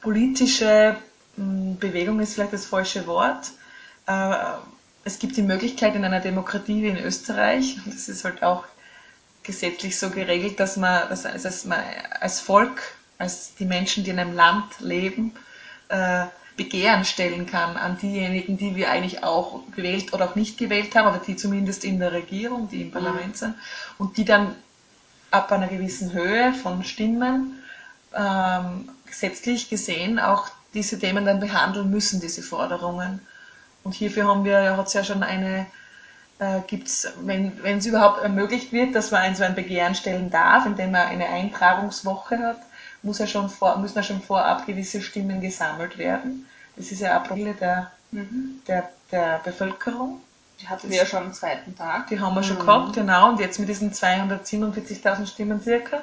politische 0.00 0.96
hm, 1.36 1.78
Bewegung 1.78 2.20
ist 2.20 2.34
vielleicht 2.34 2.52
das 2.52 2.66
falsche 2.66 3.06
Wort. 3.06 3.50
Äh, 4.06 4.34
es 5.04 5.18
gibt 5.18 5.36
die 5.36 5.42
Möglichkeit 5.42 5.94
in 5.94 6.04
einer 6.04 6.20
Demokratie 6.20 6.82
wie 6.82 6.88
in 6.88 6.98
Österreich, 6.98 7.78
und 7.84 7.94
das 7.94 8.08
ist 8.08 8.24
halt 8.24 8.42
auch 8.42 8.64
gesetzlich 9.42 9.98
so 9.98 10.10
geregelt, 10.10 10.58
dass 10.58 10.76
man, 10.76 11.08
dass, 11.08 11.22
dass 11.22 11.64
man 11.64 11.80
als 12.20 12.40
Volk, 12.40 12.82
als 13.18 13.54
die 13.54 13.64
Menschen, 13.64 14.04
die 14.04 14.10
in 14.10 14.18
einem 14.18 14.34
Land 14.34 14.80
leben, 14.80 15.32
äh, 15.88 16.26
Begehren 16.56 17.04
stellen 17.04 17.46
kann 17.46 17.76
an 17.76 17.98
diejenigen, 17.98 18.56
die 18.56 18.76
wir 18.76 18.90
eigentlich 18.90 19.22
auch 19.22 19.60
gewählt 19.74 20.14
oder 20.14 20.24
auch 20.30 20.36
nicht 20.36 20.56
gewählt 20.56 20.94
haben, 20.96 21.06
aber 21.06 21.18
die 21.18 21.36
zumindest 21.36 21.84
in 21.84 21.98
der 21.98 22.12
Regierung, 22.12 22.68
die 22.68 22.82
im 22.82 22.90
Parlament 22.90 23.34
mhm. 23.34 23.34
sind, 23.34 23.54
und 23.98 24.16
die 24.16 24.24
dann 24.24 24.56
ab 25.30 25.50
einer 25.52 25.68
gewissen 25.68 26.12
Höhe 26.12 26.52
von 26.52 26.84
Stimmen 26.84 27.62
ähm, 28.14 28.88
gesetzlich 29.06 29.68
gesehen 29.68 30.18
auch 30.18 30.48
diese 30.74 30.98
Themen 30.98 31.24
dann 31.24 31.40
behandeln 31.40 31.90
müssen, 31.90 32.20
diese 32.20 32.42
Forderungen. 32.42 33.20
Und 33.82 33.94
hierfür 33.94 34.26
haben 34.26 34.44
wir, 34.44 34.76
hat 34.76 34.88
es 34.88 34.92
ja 34.92 35.04
schon 35.04 35.22
eine, 35.22 35.66
äh, 36.38 36.60
gibt's, 36.66 37.08
wenn, 37.22 37.62
wenn 37.62 37.78
es 37.78 37.86
überhaupt 37.86 38.22
ermöglicht 38.22 38.72
wird, 38.72 38.94
dass 38.94 39.10
man 39.10 39.22
ein, 39.22 39.36
so 39.36 39.44
ein 39.44 39.54
Begehren 39.54 39.94
stellen 39.94 40.30
darf, 40.30 40.66
indem 40.66 40.92
man 40.92 41.08
eine 41.08 41.28
Eintragungswoche 41.28 42.38
hat, 42.38 42.60
muss 43.02 43.18
ja 43.18 43.26
schon 43.26 43.48
vor, 43.48 43.78
müssen 43.78 43.96
ja 43.96 44.02
schon 44.02 44.20
vorab 44.20 44.66
gewisse 44.66 45.00
Stimmen 45.00 45.40
gesammelt 45.40 45.96
werden. 45.98 46.46
Das 46.76 46.90
ist 46.90 47.00
ja 47.00 47.16
April 47.16 47.54
der, 47.54 47.90
mhm. 48.10 48.60
der, 48.66 48.90
der 49.10 49.40
Bevölkerung. 49.44 50.20
Die 50.60 50.68
hatten 50.68 50.88
wir 50.88 50.96
ja 50.96 51.06
schon 51.06 51.24
am 51.24 51.32
zweiten 51.34 51.76
Tag. 51.76 52.08
Die 52.08 52.18
haben 52.18 52.34
wir 52.34 52.42
schon 52.42 52.56
mhm. 52.56 52.60
gehabt, 52.60 52.92
genau. 52.94 53.28
Und 53.30 53.40
jetzt 53.40 53.58
mit 53.58 53.68
diesen 53.68 53.92
247.000 53.92 55.26
Stimmen 55.26 55.60
circa 55.60 56.02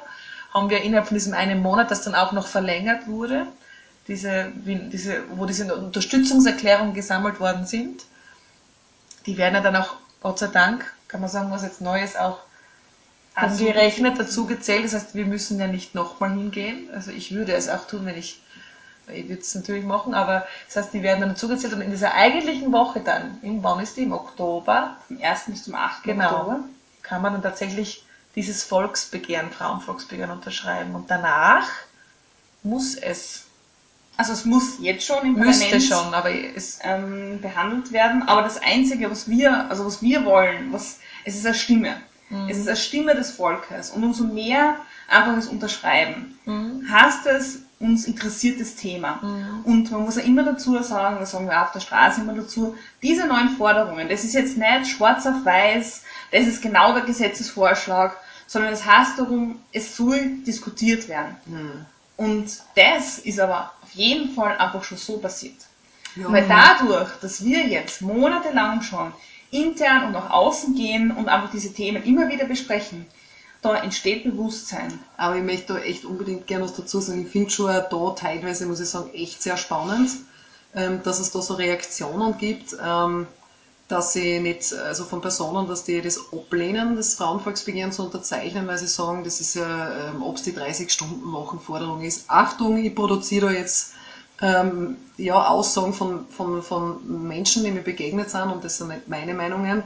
haben 0.52 0.70
wir 0.70 0.82
innerhalb 0.82 1.08
von 1.08 1.16
diesem 1.16 1.34
einen 1.34 1.60
Monat, 1.60 1.90
das 1.90 2.02
dann 2.02 2.14
auch 2.14 2.32
noch 2.32 2.46
verlängert 2.46 3.08
wurde, 3.08 3.46
diese, 4.06 4.52
diese, 4.64 5.24
wo 5.36 5.46
diese 5.46 5.74
Unterstützungserklärungen 5.74 6.94
gesammelt 6.94 7.40
worden 7.40 7.66
sind. 7.66 8.04
Die 9.26 9.36
werden 9.36 9.54
ja 9.54 9.60
dann 9.60 9.76
auch, 9.76 9.94
Gott 10.22 10.38
sei 10.38 10.46
Dank, 10.46 10.84
kann 11.08 11.20
man 11.20 11.30
sagen, 11.30 11.50
was 11.50 11.62
jetzt 11.62 11.80
Neues 11.80 12.14
auch 12.14 12.38
angerechnet, 13.34 14.18
dazu 14.18 14.46
gezählt. 14.46 14.84
Das 14.84 14.94
heißt, 14.94 15.14
wir 15.14 15.26
müssen 15.26 15.58
ja 15.58 15.66
nicht 15.66 15.94
nochmal 15.94 16.30
hingehen. 16.30 16.88
Also 16.94 17.10
ich 17.10 17.34
würde 17.34 17.52
es 17.54 17.68
auch 17.68 17.86
tun, 17.86 18.06
wenn 18.06 18.16
ich 18.16 18.40
ich 19.12 19.28
würde 19.28 19.40
es 19.40 19.54
natürlich 19.54 19.84
machen, 19.84 20.14
aber 20.14 20.46
das 20.66 20.76
heißt, 20.76 20.94
die 20.94 21.02
werden 21.02 21.20
dann 21.20 21.36
zugezählt 21.36 21.72
und 21.72 21.80
in 21.80 21.90
dieser 21.90 22.14
eigentlichen 22.14 22.72
Woche 22.72 23.00
dann, 23.00 23.38
im, 23.42 23.62
wann 23.62 23.80
ist 23.80 23.96
die? 23.96 24.02
Im 24.02 24.12
Oktober? 24.12 24.96
Vom 25.08 25.18
1. 25.22 25.44
bis 25.46 25.64
zum 25.64 25.74
8. 25.74 26.02
Genau, 26.04 26.30
Oktober. 26.30 26.60
Kann 27.02 27.22
man 27.22 27.32
dann 27.32 27.42
tatsächlich 27.42 28.04
dieses 28.34 28.62
Volksbegehren, 28.64 29.50
Frauenvolksbegehren 29.50 30.30
unterschreiben 30.30 30.94
und 30.94 31.10
danach 31.10 31.68
muss 32.62 32.94
es 32.94 33.44
also 34.16 34.32
es 34.32 34.44
muss 34.44 34.78
jetzt 34.80 35.04
schon 35.04 35.26
im 35.26 35.32
Müsste 35.34 35.64
Parlament 35.64 35.82
schon, 35.82 36.14
aber 36.14 36.30
es 36.30 36.78
ähm, 36.82 37.40
behandelt 37.40 37.92
werden. 37.92 38.22
Aber 38.28 38.42
das 38.42 38.62
Einzige, 38.62 39.10
was 39.10 39.28
wir, 39.28 39.68
also 39.68 39.84
was 39.84 40.02
wir 40.02 40.24
wollen, 40.24 40.72
was, 40.72 41.00
es 41.24 41.34
ist 41.34 41.44
eine 41.44 41.54
Stimme. 41.54 41.96
Mhm. 42.30 42.48
Es 42.48 42.58
ist 42.58 42.68
eine 42.68 42.76
Stimme 42.76 43.14
des 43.14 43.32
Volkes. 43.32 43.90
Und 43.90 44.04
umso 44.04 44.24
mehr 44.24 44.76
einfach 45.08 45.36
es 45.36 45.48
unterschreiben, 45.48 46.38
mhm. 46.44 46.88
heißt 46.90 47.26
es, 47.26 47.62
uns 47.80 48.06
interessiert 48.06 48.60
das 48.60 48.76
Thema. 48.76 49.20
Mhm. 49.22 49.64
Und 49.64 49.90
man 49.90 50.02
muss 50.02 50.16
ja 50.16 50.22
immer 50.22 50.44
dazu 50.44 50.80
sagen, 50.82 51.16
das 51.20 51.32
sagen 51.32 51.46
wir 51.46 51.60
auf 51.60 51.72
der 51.72 51.80
Straße 51.80 52.20
immer 52.20 52.34
dazu, 52.34 52.76
diese 53.02 53.26
neuen 53.26 53.50
Forderungen, 53.50 54.08
das 54.08 54.24
ist 54.24 54.34
jetzt 54.34 54.56
nicht 54.56 54.86
schwarz 54.86 55.26
auf 55.26 55.44
weiß, 55.44 56.02
das 56.32 56.46
ist 56.46 56.62
genau 56.62 56.92
der 56.92 57.02
Gesetzesvorschlag, 57.02 58.16
sondern 58.46 58.72
es 58.72 58.84
heißt 58.84 59.18
darum, 59.18 59.58
es 59.72 59.96
soll 59.96 60.38
diskutiert 60.46 61.08
werden. 61.08 61.36
Mhm. 61.46 61.86
Und 62.16 62.62
das 62.76 63.18
ist 63.18 63.40
aber 63.40 63.72
auf 63.82 63.90
jeden 63.92 64.34
Fall 64.34 64.56
einfach 64.56 64.84
schon 64.84 64.98
so 64.98 65.18
passiert. 65.18 65.56
Ja. 66.16 66.30
Weil 66.30 66.46
dadurch, 66.46 67.10
dass 67.20 67.44
wir 67.44 67.66
jetzt 67.66 68.00
monatelang 68.02 68.82
schon 68.82 69.12
intern 69.50 70.04
und 70.06 70.12
nach 70.12 70.30
außen 70.30 70.74
gehen 70.74 71.10
und 71.10 71.28
einfach 71.28 71.50
diese 71.50 71.72
Themen 71.72 72.02
immer 72.04 72.28
wieder 72.28 72.44
besprechen, 72.44 73.06
da 73.64 73.76
entsteht 73.76 74.24
Bewusstsein. 74.24 74.98
Aber 75.16 75.36
ich 75.36 75.42
möchte 75.42 75.74
da 75.74 75.78
echt 75.78 76.04
unbedingt 76.04 76.46
gerne 76.46 76.64
was 76.64 76.74
dazu 76.74 77.00
sagen. 77.00 77.22
Ich 77.22 77.32
finde 77.32 77.50
schon 77.50 77.66
da 77.68 78.10
teilweise, 78.10 78.66
muss 78.66 78.80
ich 78.80 78.88
sagen, 78.88 79.10
echt 79.14 79.42
sehr 79.42 79.56
spannend, 79.56 80.10
ähm, 80.74 81.00
dass 81.02 81.18
es 81.18 81.30
da 81.30 81.40
so 81.40 81.54
Reaktionen 81.54 82.36
gibt, 82.36 82.76
ähm, 82.84 83.26
dass 83.88 84.12
sie 84.12 84.40
nicht, 84.40 84.72
also 84.72 85.04
von 85.04 85.20
Personen, 85.20 85.66
dass 85.66 85.84
die 85.84 86.00
das 86.00 86.20
ablehnen, 86.32 86.96
das 86.96 87.14
Frauenvolksbegehren 87.14 87.92
zu 87.92 88.04
unterzeichnen, 88.04 88.66
weil 88.66 88.78
sie 88.78 88.86
sagen, 88.86 89.24
das 89.24 89.40
ist 89.40 89.54
ja, 89.54 90.08
ähm, 90.08 90.22
ob 90.22 90.36
es 90.36 90.42
die 90.42 90.52
30-Stunden-Wochen-Forderung 90.52 92.02
ist. 92.02 92.24
Achtung, 92.28 92.82
ich 92.82 92.94
produziere 92.94 93.46
da 93.46 93.52
jetzt 93.52 93.92
ähm, 94.42 94.96
ja, 95.16 95.48
Aussagen 95.48 95.94
von, 95.94 96.26
von, 96.28 96.62
von 96.62 97.26
Menschen, 97.28 97.64
die 97.64 97.70
mir 97.70 97.82
begegnet 97.82 98.30
sind, 98.30 98.50
und 98.50 98.64
das 98.64 98.78
sind 98.78 98.88
nicht 98.88 99.08
meine 99.08 99.32
Meinungen, 99.34 99.82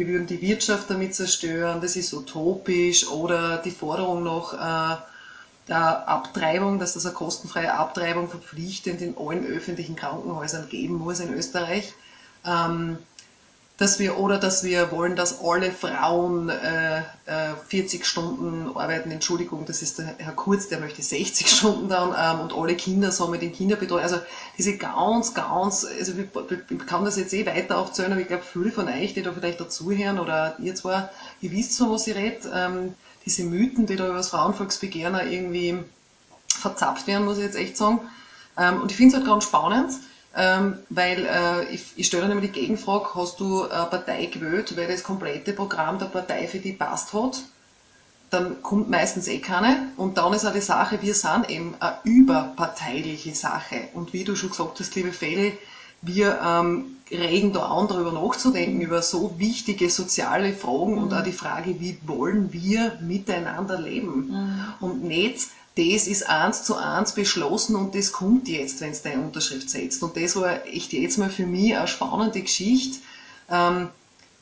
wir 0.00 0.08
würden 0.08 0.26
die 0.26 0.40
Wirtschaft 0.40 0.88
damit 0.88 1.14
zerstören, 1.14 1.82
das 1.82 1.94
ist 1.94 2.14
utopisch, 2.14 3.06
oder 3.06 3.58
die 3.58 3.70
Forderung 3.70 4.22
nach 4.24 4.54
äh, 4.54 4.96
der 5.68 6.08
Abtreibung, 6.08 6.78
dass 6.78 6.94
das 6.94 7.04
eine 7.04 7.14
kostenfreie 7.14 7.74
Abtreibung 7.74 8.30
verpflichtend 8.30 9.02
in 9.02 9.14
allen 9.18 9.44
öffentlichen 9.46 9.96
Krankenhäusern 9.96 10.70
geben 10.70 10.94
muss 10.94 11.20
in 11.20 11.34
Österreich. 11.34 11.92
Ähm, 12.46 12.96
dass 13.80 13.98
wir 13.98 14.18
oder 14.18 14.36
dass 14.36 14.62
wir 14.62 14.90
wollen, 14.90 15.16
dass 15.16 15.40
alle 15.42 15.72
Frauen 15.72 16.50
äh, 16.50 16.98
äh, 16.98 17.54
40 17.68 18.04
Stunden 18.04 18.76
arbeiten. 18.76 19.10
Entschuldigung, 19.10 19.64
das 19.64 19.80
ist 19.80 19.98
der 19.98 20.16
Herr 20.18 20.34
Kurz, 20.34 20.68
der 20.68 20.80
möchte 20.80 21.02
60 21.02 21.48
Stunden 21.56 21.88
dann 21.88 22.14
ähm, 22.14 22.40
und 22.40 22.52
alle 22.52 22.76
Kinder 22.76 23.10
so 23.10 23.28
mit 23.28 23.40
den 23.40 23.54
Kinderbetreuung. 23.54 24.02
Also 24.02 24.18
diese 24.58 24.76
ganz, 24.76 25.32
ganz, 25.32 25.86
also 25.98 26.12
ich, 26.12 26.58
ich 26.70 26.86
kann 26.86 27.06
das 27.06 27.16
jetzt 27.16 27.32
eh 27.32 27.46
weiter 27.46 27.78
aufzählen, 27.78 28.12
aber 28.12 28.20
ich 28.20 28.26
glaube, 28.28 28.42
viele 28.42 28.70
von 28.70 28.86
euch, 28.86 29.14
die 29.14 29.22
da 29.22 29.32
vielleicht 29.32 29.62
dazuhören 29.62 30.18
oder 30.18 30.56
ihr 30.58 30.74
zwar, 30.74 31.08
ihr 31.40 31.50
wisst 31.50 31.74
so, 31.74 31.90
was 31.90 32.06
ich 32.06 32.14
rede, 32.14 32.50
ähm, 32.54 32.94
diese 33.24 33.44
Mythen, 33.44 33.86
die 33.86 33.96
da 33.96 34.08
über 34.08 34.18
das 34.18 34.28
Frauenvolksbegehren 34.28 35.14
irgendwie 35.32 35.78
verzapft 36.48 37.06
werden, 37.06 37.24
muss 37.24 37.38
ich 37.38 37.44
jetzt 37.44 37.56
echt 37.56 37.78
sagen. 37.78 38.00
Ähm, 38.58 38.82
und 38.82 38.90
ich 38.90 38.98
finde 38.98 39.16
es 39.16 39.22
halt 39.22 39.26
ganz 39.26 39.44
spannend, 39.44 39.94
ähm, 40.36 40.78
weil 40.90 41.26
äh, 41.26 41.74
ich, 41.74 41.84
ich 41.96 42.06
stelle 42.06 42.22
dann 42.22 42.32
immer 42.32 42.40
die 42.40 42.48
Gegenfrage, 42.48 43.14
hast 43.14 43.40
du 43.40 43.68
eine 43.68 43.86
Partei 43.86 44.26
gewählt, 44.26 44.76
weil 44.76 44.86
das 44.86 45.02
komplette 45.02 45.52
Programm 45.52 45.98
der 45.98 46.06
Partei 46.06 46.46
für 46.46 46.58
die 46.58 46.72
passt 46.72 47.12
hat? 47.12 47.42
Dann 48.30 48.62
kommt 48.62 48.88
meistens 48.88 49.26
eh 49.26 49.40
keine. 49.40 49.88
Und 49.96 50.18
dann 50.18 50.32
ist 50.32 50.46
auch 50.46 50.52
die 50.52 50.60
Sache, 50.60 51.02
wir 51.02 51.14
sind 51.14 51.50
eben 51.50 51.74
eine 51.80 51.96
überparteiliche 52.04 53.34
Sache. 53.34 53.88
Und 53.92 54.12
wie 54.12 54.22
du 54.22 54.36
schon 54.36 54.50
gesagt 54.50 54.78
hast, 54.78 54.94
liebe 54.94 55.12
Feli, 55.12 55.58
wir 56.02 56.40
ähm, 56.44 56.96
regen 57.10 57.52
da 57.52 57.66
an, 57.66 57.88
darüber 57.88 58.12
nachzudenken, 58.12 58.80
über 58.80 59.02
so 59.02 59.38
wichtige 59.38 59.90
soziale 59.90 60.52
Fragen 60.52 60.92
mhm. 60.92 61.02
und 61.02 61.12
auch 61.12 61.24
die 61.24 61.32
Frage, 61.32 61.80
wie 61.80 61.98
wollen 62.06 62.52
wir 62.52 62.98
miteinander 63.00 63.80
leben? 63.80 64.28
Mhm. 64.28 64.64
Und 64.78 65.04
nicht 65.04 65.48
das 65.76 66.06
ist 66.06 66.28
eins 66.28 66.64
zu 66.64 66.76
eins 66.76 67.12
beschlossen 67.12 67.76
und 67.76 67.94
das 67.94 68.12
kommt 68.12 68.48
jetzt, 68.48 68.80
wenn 68.80 68.90
es 68.90 69.02
deine 69.02 69.22
Unterschrift 69.22 69.70
setzt. 69.70 70.02
Und 70.02 70.16
das 70.16 70.36
war 70.36 70.66
echt 70.66 70.92
jetzt 70.92 71.18
mal 71.18 71.30
für 71.30 71.46
mich 71.46 71.76
eine 71.76 71.86
spannende 71.86 72.40
Geschichte. 72.40 72.98
Ähm, 73.48 73.88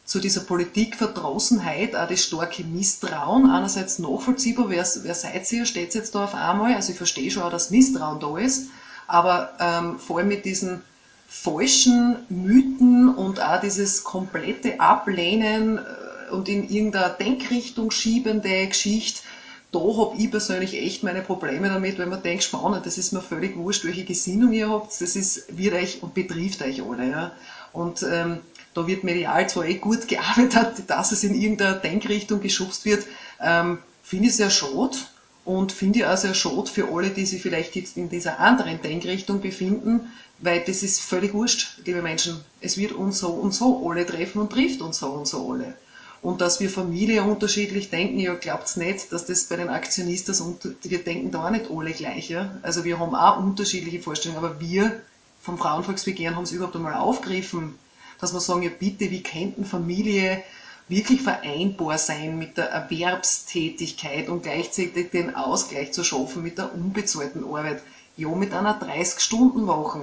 zu 0.09 0.21
dieser 0.21 0.41
Politikverdrossenheit, 0.41 1.95
auch 1.95 2.09
das 2.09 2.25
starke 2.25 2.64
Misstrauen, 2.64 3.51
einerseits 3.51 3.99
nachvollziehbar, 3.99 4.71
wer, 4.71 4.87
wer 5.03 5.14
seid 5.14 5.53
ihr, 5.53 5.67
steht 5.67 5.95
jetzt 5.95 6.14
da 6.14 6.25
auf 6.25 6.35
einmal, 6.35 6.75
also 6.75 6.93
ich 6.93 6.97
verstehe 6.97 7.31
schon 7.31 7.43
auch, 7.43 7.51
dass 7.51 7.69
Misstrauen 7.69 8.19
da 8.19 8.38
ist, 8.38 8.69
aber 9.07 9.53
ähm, 9.61 9.99
vor 9.99 10.19
allem 10.19 10.29
mit 10.29 10.47
diesen 10.47 10.83
falschen 11.29 12.17
Mythen 12.31 13.14
und 13.14 13.38
auch 13.38 13.61
dieses 13.61 14.03
komplette 14.03 14.81
Ablehnen 14.81 15.77
äh, 15.77 16.33
und 16.33 16.49
in 16.49 16.67
irgendeine 16.71 17.14
Denkrichtung 17.21 17.91
schiebende 17.91 18.67
Geschichte, 18.67 19.21
da 19.70 19.81
habe 19.81 20.16
ich 20.16 20.31
persönlich 20.31 20.74
echt 20.74 21.02
meine 21.02 21.20
Probleme 21.20 21.68
damit, 21.68 21.98
wenn 21.98 22.09
man 22.09 22.22
denkt, 22.22 22.42
spannend, 22.42 22.87
das 22.87 22.96
ist 22.96 23.12
mir 23.12 23.20
völlig 23.20 23.57
wurscht, 23.57 23.85
welche 23.85 24.04
Gesinnung 24.04 24.52
ihr 24.52 24.70
habt, 24.70 25.00
das 25.00 25.14
ist, 25.14 25.44
wird 25.57 25.74
euch 25.74 26.02
und 26.02 26.14
betrifft 26.14 26.62
euch 26.62 26.83
alle. 26.83 27.11
Ja. 27.11 27.33
Und 27.72 28.02
ähm, 28.02 28.40
da 28.72 28.87
wird 28.87 29.04
medial 29.04 29.48
zwar 29.48 29.66
eh 29.66 29.74
gut 29.74 30.09
gearbeitet, 30.09 30.85
dass 30.87 31.12
es 31.12 31.22
in 31.22 31.35
irgendeiner 31.35 31.74
Denkrichtung 31.74 32.40
geschubst 32.40 32.85
wird, 32.85 33.04
ähm, 33.40 33.78
finde 34.02 34.28
ich 34.28 34.37
sehr 34.37 34.50
schade 34.50 34.96
und 35.44 35.72
finde 35.72 35.98
ich 35.98 36.07
auch 36.07 36.16
sehr 36.16 36.35
schade 36.35 36.70
für 36.70 36.88
alle, 36.90 37.11
die 37.11 37.26
sich 37.26 37.42
vielleicht 37.42 37.76
jetzt 37.76 37.96
in 37.96 38.09
dieser 38.09 38.38
anderen 38.38 38.81
Denkrichtung 38.81 39.40
befinden, 39.40 40.12
weil 40.38 40.62
das 40.64 40.83
ist 40.83 41.00
völlig 41.00 41.35
wurscht, 41.35 41.78
liebe 41.85 42.00
Menschen. 42.00 42.40
Es 42.61 42.78
wird 42.78 42.92
uns 42.92 43.18
so 43.18 43.31
und 43.31 43.52
so 43.52 43.87
alle 43.88 44.07
treffen 44.07 44.40
und 44.40 44.50
trifft 44.50 44.81
uns 44.81 44.98
so 44.98 45.09
und 45.09 45.26
so 45.26 45.50
alle. 45.52 45.74
Und 46.20 46.40
dass 46.40 46.59
wir 46.59 46.68
Familie 46.68 47.22
unterschiedlich 47.22 47.90
denken, 47.90 48.18
ja, 48.18 48.35
glaubt's 48.35 48.76
nicht, 48.76 49.12
dass 49.12 49.26
das 49.26 49.44
bei 49.44 49.57
den 49.57 49.68
Aktionisten, 49.68 50.35
wir 50.83 51.04
denken 51.04 51.31
da 51.31 51.46
auch 51.46 51.50
nicht 51.50 51.70
alle 51.70 51.92
gleich, 51.92 52.28
ja. 52.28 52.59
Also 52.62 52.85
wir 52.85 52.98
haben 52.98 53.14
auch 53.14 53.38
unterschiedliche 53.38 54.00
Vorstellungen, 54.00 54.44
aber 54.44 54.61
wir 54.61 55.00
vom 55.40 55.59
Frauenvolksbegehren 55.59 56.37
haben 56.37 56.44
es 56.44 56.52
überhaupt 56.52 56.74
einmal 56.76 56.94
aufgegriffen, 56.94 57.78
dass 58.20 58.33
wir 58.33 58.40
sagen, 58.40 58.62
ja 58.62 58.70
bitte, 58.76 59.11
wie 59.11 59.22
könnten 59.22 59.64
Familie 59.64 60.42
wirklich 60.88 61.22
vereinbar 61.22 61.98
sein 61.98 62.38
mit 62.38 62.57
der 62.57 62.70
Erwerbstätigkeit 62.70 64.28
und 64.28 64.42
gleichzeitig 64.42 65.11
den 65.11 65.35
Ausgleich 65.35 65.92
zu 65.92 66.02
schaffen 66.02 66.42
mit 66.42 66.59
der 66.59 66.74
unbezahlten 66.74 67.44
Arbeit. 67.44 67.83
Ja, 68.16 68.28
mit 68.31 68.52
einer 68.52 68.81
30-Stunden-Woche. 68.81 70.00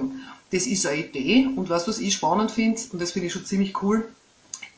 Das 0.52 0.66
ist 0.66 0.86
eine 0.86 0.96
Idee 0.96 1.48
und 1.54 1.68
was, 1.68 1.86
was 1.86 1.98
ich 1.98 2.14
spannend 2.14 2.50
finde, 2.50 2.80
und 2.92 3.02
das 3.02 3.12
finde 3.12 3.26
ich 3.26 3.32
schon 3.32 3.44
ziemlich 3.44 3.82
cool, 3.82 4.08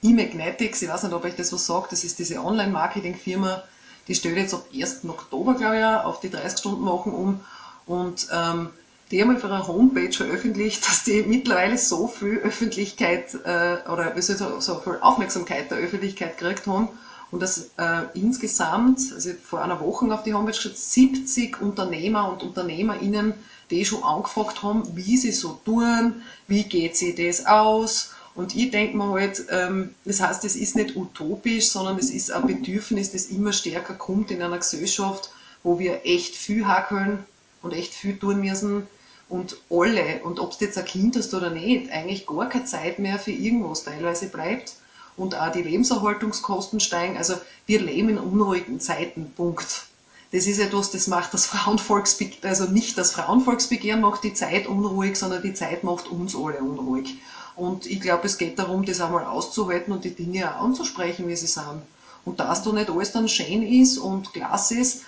eMagnetics, 0.03 0.83
ich 0.83 0.89
weiß 0.89 1.03
nicht, 1.05 1.13
ob 1.13 1.25
euch 1.25 1.37
das 1.37 1.53
was 1.53 1.67
sagt, 1.67 1.93
das 1.93 2.05
ist 2.05 2.19
diese 2.19 2.43
Online-Marketing-Firma, 2.43 3.63
die 4.07 4.15
stellt 4.15 4.37
jetzt 4.37 4.55
ab 4.55 4.67
1. 4.75 5.01
Oktober, 5.09 5.55
glaube 5.55 5.79
ich, 5.79 5.85
auf 5.85 6.21
die 6.21 6.31
30-Stunden-Wochen 6.31 7.11
um 7.11 7.41
und 7.87 8.29
ähm, 8.33 8.71
die 9.11 9.23
haben 9.23 9.35
auf 9.35 9.43
ihrer 9.43 9.67
Homepage 9.67 10.13
veröffentlicht, 10.13 10.85
dass 10.89 11.05
die 11.05 11.23
mittlerweile 11.23 11.79
so 11.79 12.07
viel 12.09 12.39
Öffentlichkeit 12.39 13.35
äh, 13.45 13.79
oder 13.91 14.15
wie 14.15 14.23
soll 14.23 14.37
ich 14.37 14.41
sagen, 14.41 14.61
so 14.61 14.79
viel 14.81 14.99
Aufmerksamkeit 15.01 15.71
der 15.71 15.79
Öffentlichkeit 15.79 16.39
gekriegt 16.39 16.67
haben 16.67 16.89
und 17.31 17.41
dass 17.41 17.71
äh, 17.77 18.03
insgesamt, 18.15 19.01
also 19.13 19.31
vor 19.43 19.63
einer 19.63 19.81
Woche 19.81 20.13
auf 20.13 20.23
die 20.23 20.33
Homepage 20.33 20.55
steht, 20.55 20.79
70 20.79 21.61
Unternehmer 21.61 22.31
und 22.31 22.43
UnternehmerInnen, 22.43 23.35
die 23.71 23.85
schon 23.85 24.03
angefragt 24.03 24.63
haben, 24.63 24.97
wie 24.97 25.17
sie 25.17 25.33
so 25.33 25.61
tun, 25.65 26.23
wie 26.47 26.65
geht 26.65 26.97
sie 26.97 27.15
das 27.15 27.45
aus 27.45 28.15
und 28.39 28.55
ich 28.55 28.71
denke 28.71 28.97
mir 28.97 29.11
halt, 29.11 29.47
ähm, 29.51 29.97
das 30.05 30.21
heißt, 30.21 30.45
es 30.45 30.55
ist 30.55 30.77
nicht 30.77 30.95
utopisch, 30.95 31.71
sondern 31.71 31.99
es 31.99 32.09
ist 32.09 32.31
ein 32.31 32.47
Bedürfnis, 32.47 33.11
das 33.11 33.27
immer 33.27 33.53
stärker 33.53 33.95
kommt 33.95 34.31
in 34.31 34.41
einer 34.41 34.59
Gesellschaft, 34.59 35.31
wo 35.65 35.81
wir 35.81 36.07
echt 36.07 36.37
viel 36.37 36.65
hackeln 36.69 37.25
und 37.63 37.73
echt 37.73 37.93
viel 37.93 38.17
tun 38.17 38.41
müssen. 38.41 38.87
Und 39.29 39.57
alle, 39.69 40.21
und 40.23 40.39
ob 40.39 40.57
du 40.57 40.67
jetzt 40.67 40.79
ein 40.79 40.85
Kind 40.85 41.17
hast 41.17 41.35
oder 41.35 41.51
nicht, 41.51 41.91
eigentlich 41.91 42.29
gar 42.29 42.49
keine 42.49 42.65
Zeit 42.65 43.01
mehr 43.01 43.19
für 43.19 43.33
irgendwas 43.33 43.83
teilweise 43.83 44.29
bleibt. 44.29 44.75
Und 45.17 45.35
auch 45.35 45.51
die 45.51 45.63
Lebenserhaltungskosten 45.63 46.79
steigen. 46.79 47.17
Also 47.17 47.35
wir 47.67 47.81
leben 47.81 48.11
in 48.11 48.19
unruhigen 48.19 48.79
Zeiten, 48.79 49.33
Punkt. 49.35 49.89
Das 50.31 50.47
ist 50.47 50.61
etwas, 50.61 50.93
das 50.93 51.09
macht 51.09 51.35
das 51.35 51.47
Frauenvolksbegehren, 51.47 52.49
also 52.49 52.67
nicht 52.67 52.99
das 52.99 53.11
Frauenvolksbegehren 53.11 54.01
macht 54.01 54.23
die 54.23 54.35
Zeit 54.35 54.69
unruhig, 54.69 55.17
sondern 55.17 55.43
die 55.43 55.55
Zeit 55.55 55.83
macht 55.83 56.07
uns 56.07 56.37
alle 56.37 56.59
unruhig. 56.59 57.17
Und 57.59 57.87
ich 57.87 58.01
glaube, 58.01 58.27
es 58.27 58.39
geht 58.39 58.59
darum, 58.59 58.85
das 58.85 59.01
einmal 59.01 59.25
auszuhalten 59.25 59.93
und 59.93 60.05
die 60.05 60.15
Dinge 60.15 60.55
auch 60.55 60.63
anzusprechen, 60.63 61.27
wie 61.27 61.37
sie 61.37 61.49
sind. 61.49 61.83
Und 62.25 62.41
dass 62.41 62.63
da 62.63 62.73
nicht 62.73 62.89
alles 62.89 63.13
dann 63.13 63.29
schön 63.29 63.63
ist 63.63 63.99
und 63.99 64.33
klasse 64.33 64.79
ist, 64.79 65.03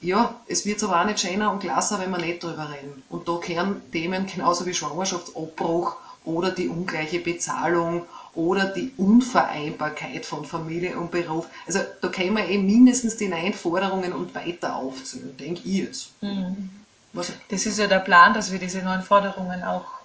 ja, 0.00 0.34
es 0.46 0.64
wird 0.64 0.82
aber 0.82 1.00
auch 1.00 1.04
nicht 1.04 1.20
schöner 1.20 1.52
und 1.52 1.60
klasser, 1.60 2.00
wenn 2.00 2.10
wir 2.10 2.18
nicht 2.18 2.42
drüber 2.42 2.70
reden. 2.70 3.02
Und 3.10 3.28
da 3.28 3.36
kehren 3.36 3.82
Themen 3.92 4.26
genauso 4.26 4.64
wie 4.64 4.72
Schwangerschaftsabbruch 4.72 5.96
oder 6.24 6.50
die 6.50 6.68
ungleiche 6.68 7.20
Bezahlung 7.20 8.06
oder 8.34 8.66
die 8.66 8.92
Unvereinbarkeit 8.96 10.24
von 10.24 10.46
Familie 10.46 10.98
und 10.98 11.10
Beruf. 11.10 11.46
Also 11.66 11.80
da 12.00 12.08
können 12.08 12.36
wir 12.36 12.48
eben 12.48 12.64
mindestens 12.64 13.16
die 13.16 13.28
neun 13.28 13.52
Forderungen 13.52 14.12
und 14.14 14.34
weiter 14.34 14.76
aufzählen, 14.76 15.36
denke 15.36 15.60
ich 15.64 15.74
jetzt. 15.74 16.22
Mhm. 16.22 16.70
Das 17.12 17.66
ist 17.66 17.78
ja 17.78 17.88
der 17.88 17.98
Plan, 17.98 18.32
dass 18.32 18.52
wir 18.52 18.58
diese 18.58 18.78
neuen 18.78 19.02
Forderungen 19.02 19.62
auch 19.64 19.99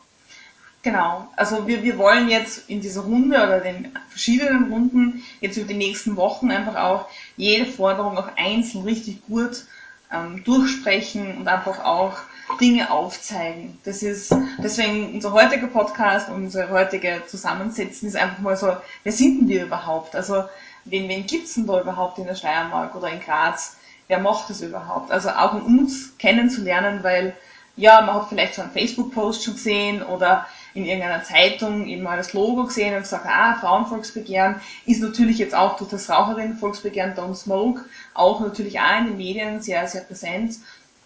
Genau, 0.85 1.27
also 1.35 1.65
wir, 1.65 1.81
wir 1.81 1.97
wollen 1.97 2.29
jetzt 2.29 2.69
in 2.69 2.79
dieser 2.79 3.01
Runde 3.01 3.37
oder 3.37 3.59
den 3.59 3.91
verschiedenen 4.07 4.71
Runden 4.71 5.23
jetzt 5.41 5.57
über 5.57 5.69
die 5.69 5.73
nächsten 5.73 6.15
Wochen 6.15 6.51
einfach 6.51 6.75
auch 6.75 7.07
jede 7.37 7.65
Forderung 7.65 8.15
auch 8.19 8.29
einzeln 8.37 8.83
richtig 8.83 9.25
gut 9.25 9.65
ähm, 10.13 10.43
durchsprechen 10.43 11.37
und 11.39 11.47
einfach 11.47 11.83
auch 11.83 12.17
Dinge 12.61 12.91
aufzeigen. 12.91 13.79
Das 13.83 14.03
ist 14.03 14.31
deswegen 14.59 15.15
unser 15.15 15.31
heutiger 15.31 15.65
Podcast 15.65 16.29
und 16.29 16.35
unser 16.35 16.69
heutige 16.69 17.23
Zusammensetzen 17.25 18.07
ist 18.07 18.15
einfach 18.15 18.37
mal 18.37 18.55
so, 18.55 18.77
wer 19.01 19.11
sind 19.11 19.39
denn 19.39 19.47
wir 19.47 19.65
überhaupt? 19.65 20.15
Also 20.15 20.43
wen, 20.83 21.09
wen 21.09 21.25
gibt's 21.25 21.55
denn 21.55 21.65
da 21.65 21.81
überhaupt 21.81 22.19
in 22.19 22.25
der 22.25 22.35
Steiermark 22.35 22.93
oder 22.93 23.09
in 23.09 23.21
Graz? 23.21 23.77
Wer 24.07 24.19
macht 24.19 24.51
das 24.51 24.61
überhaupt? 24.61 25.09
Also 25.09 25.29
auch 25.29 25.55
um 25.55 25.79
uns 25.79 26.15
kennenzulernen, 26.19 26.99
weil 27.01 27.35
ja, 27.77 28.01
man 28.01 28.15
hat 28.15 28.29
vielleicht 28.29 28.55
so 28.55 28.61
einen 28.61 28.71
Facebook-Post 28.71 29.43
schon 29.43 29.55
gesehen 29.55 30.03
oder 30.03 30.45
in 30.75 30.85
irgendeiner 30.85 31.23
Zeitung 31.23 31.87
eben 31.87 32.03
mal 32.03 32.17
das 32.17 32.33
Logo 32.33 32.65
gesehen 32.65 32.95
und 32.95 33.03
gesagt, 33.03 33.25
ah, 33.25 33.55
Frauenvolksbegehren 33.55 34.57
ist 34.85 35.01
natürlich 35.01 35.37
jetzt 35.37 35.55
auch 35.55 35.77
durch 35.77 35.89
das 35.89 36.09
Raucherinnenvolksbegehren 36.09 37.15
Don't 37.15 37.35
Smoke 37.35 37.85
auch 38.13 38.41
natürlich 38.41 38.79
auch 38.79 38.99
in 38.99 39.07
den 39.07 39.17
Medien 39.17 39.61
sehr, 39.61 39.87
sehr 39.87 40.01
präsent. 40.01 40.57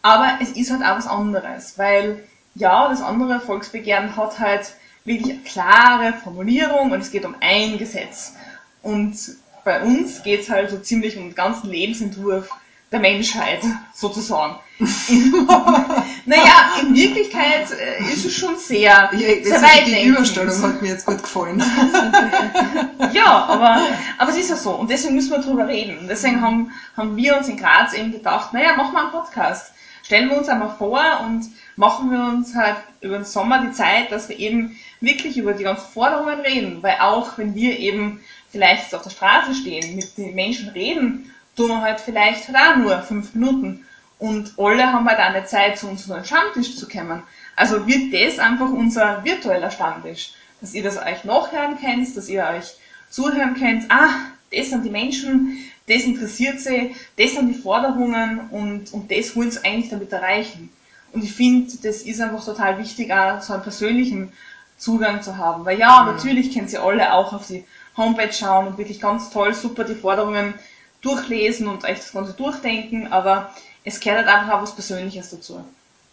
Aber 0.01 0.39
es 0.41 0.49
ist 0.51 0.71
halt 0.71 0.81
auch 0.81 0.97
was 0.97 1.07
anderes, 1.07 1.77
weil 1.77 2.23
ja, 2.55 2.89
das 2.89 3.01
andere 3.01 3.39
Volksbegehren 3.39 4.15
hat 4.17 4.39
halt 4.39 4.73
wirklich 5.05 5.43
klare 5.43 6.13
Formulierung 6.13 6.91
und 6.91 6.99
es 6.99 7.11
geht 7.11 7.25
um 7.25 7.35
ein 7.39 7.77
Gesetz. 7.77 8.33
Und 8.81 9.15
bei 9.63 9.83
uns 9.83 10.23
geht 10.23 10.41
es 10.41 10.49
halt 10.49 10.71
so 10.71 10.79
ziemlich 10.79 11.15
um 11.15 11.25
den 11.25 11.35
ganzen 11.35 11.69
Lebensentwurf 11.69 12.49
der 12.91 12.99
Menschheit, 12.99 13.59
sozusagen. 13.93 14.55
naja, 16.25 16.71
in 16.81 16.95
Wirklichkeit 16.95 17.67
äh, 17.71 18.01
ist 18.11 18.25
es 18.25 18.33
schon 18.33 18.57
sehr, 18.57 19.09
ja, 19.11 19.11
sehr 19.11 19.61
weit 19.61 19.87
Die 19.87 20.05
Überstellung 20.05 20.61
hat 20.61 20.81
mir 20.81 20.89
jetzt 20.89 21.05
gut 21.05 21.21
gefallen. 21.21 21.59
ja, 23.13 23.45
aber, 23.45 23.81
aber 24.17 24.31
es 24.31 24.37
ist 24.37 24.49
ja 24.49 24.55
so. 24.55 24.71
Und 24.71 24.89
deswegen 24.89 25.15
müssen 25.15 25.31
wir 25.31 25.39
drüber 25.39 25.67
reden. 25.67 25.99
Und 25.99 26.07
deswegen 26.07 26.41
haben, 26.41 26.71
haben 26.95 27.15
wir 27.17 27.37
uns 27.37 27.49
in 27.49 27.57
Graz 27.57 27.93
eben 27.93 28.11
gedacht, 28.11 28.53
naja, 28.53 28.75
machen 28.75 28.93
wir 28.93 29.01
einen 29.01 29.11
Podcast. 29.11 29.73
stellen 30.03 30.29
wir 30.29 30.37
uns 30.37 30.47
einmal 30.47 30.73
vor 30.77 31.01
und 31.25 31.49
machen 31.75 32.09
wir 32.09 32.19
uns 32.19 32.55
halt 32.55 32.77
über 33.01 33.17
den 33.17 33.25
Sommer 33.25 33.65
die 33.65 33.71
Zeit, 33.71 34.11
dass 34.11 34.29
wir 34.29 34.39
eben 34.39 34.77
wirklich 35.01 35.37
über 35.37 35.53
die 35.53 35.63
ganzen 35.63 35.91
Forderungen 35.91 36.39
reden, 36.39 36.81
weil 36.81 36.97
auch 37.01 37.37
wenn 37.37 37.53
wir 37.53 37.77
eben 37.77 38.21
vielleicht 38.49 38.95
auf 38.95 39.03
der 39.03 39.09
Straße 39.11 39.53
stehen, 39.53 39.95
mit 39.95 40.17
den 40.17 40.35
Menschen 40.35 40.69
reden, 40.69 41.33
tun 41.59 41.67
wir 41.67 41.81
halt 41.81 41.99
vielleicht 41.99 42.47
halt 42.47 42.57
auch 42.57 42.77
nur 42.77 43.01
fünf 43.01 43.35
Minuten 43.35 43.85
und 44.17 44.53
alle 44.57 44.93
haben 44.93 45.07
halt 45.07 45.19
auch 45.19 45.35
eine 45.35 45.45
Zeit, 45.45 45.77
zu 45.77 45.87
unserem 45.87 46.23
Stammtisch 46.23 46.77
zu 46.77 46.87
kommen. 46.87 47.21
Also 47.57 47.85
wird 47.85 48.13
das 48.13 48.39
einfach 48.39 48.69
unser 48.69 49.23
virtueller 49.25 49.69
Stammtisch, 49.69 50.31
dass 50.61 50.73
ihr 50.73 50.83
das 50.83 50.97
euch 50.97 51.25
nachhören 51.25 51.77
könnt, 51.77 52.15
dass 52.15 52.29
ihr 52.29 52.45
euch 52.45 52.75
zuhören 53.09 53.55
könnt, 53.55 53.85
ah, 53.89 54.09
das 54.55 54.69
sind 54.69 54.85
die 54.85 54.89
Menschen, 54.89 55.65
das 55.87 56.03
interessiert 56.03 56.61
sie, 56.61 56.95
das 57.17 57.33
sind 57.33 57.49
die 57.49 57.61
Forderungen 57.61 58.39
und, 58.51 58.93
und 58.93 59.11
das 59.11 59.35
wollen 59.35 59.51
sie 59.51 59.63
eigentlich 59.65 59.89
damit 59.89 60.13
erreichen. 60.13 60.69
Und 61.11 61.25
ich 61.25 61.33
finde, 61.33 61.73
das 61.83 62.03
ist 62.03 62.21
einfach 62.21 62.45
total 62.45 62.77
wichtig, 62.77 63.11
auch 63.11 63.41
so 63.41 63.53
einen 63.53 63.63
persönlichen 63.63 64.31
Zugang 64.77 65.21
zu 65.21 65.35
haben. 65.35 65.65
Weil 65.65 65.77
ja, 65.77 66.03
mhm. 66.03 66.13
natürlich 66.13 66.53
können 66.53 66.69
sie 66.69 66.77
alle 66.77 67.13
auch 67.13 67.33
auf 67.33 67.47
die 67.47 67.65
Homepage 67.97 68.31
schauen 68.31 68.67
und 68.67 68.77
wirklich 68.77 69.01
ganz 69.01 69.29
toll, 69.29 69.53
super 69.53 69.83
die 69.83 69.95
Forderungen 69.95 70.53
durchlesen 71.01 71.67
und 71.67 71.83
euch 71.85 71.99
das 71.99 72.11
Ganze 72.11 72.33
durchdenken, 72.33 73.07
aber 73.11 73.53
es 73.83 73.99
gehört 73.99 74.25
halt 74.25 74.35
einfach 74.35 74.55
auch 74.55 74.61
was 74.61 74.75
Persönliches 74.75 75.29
dazu. 75.29 75.63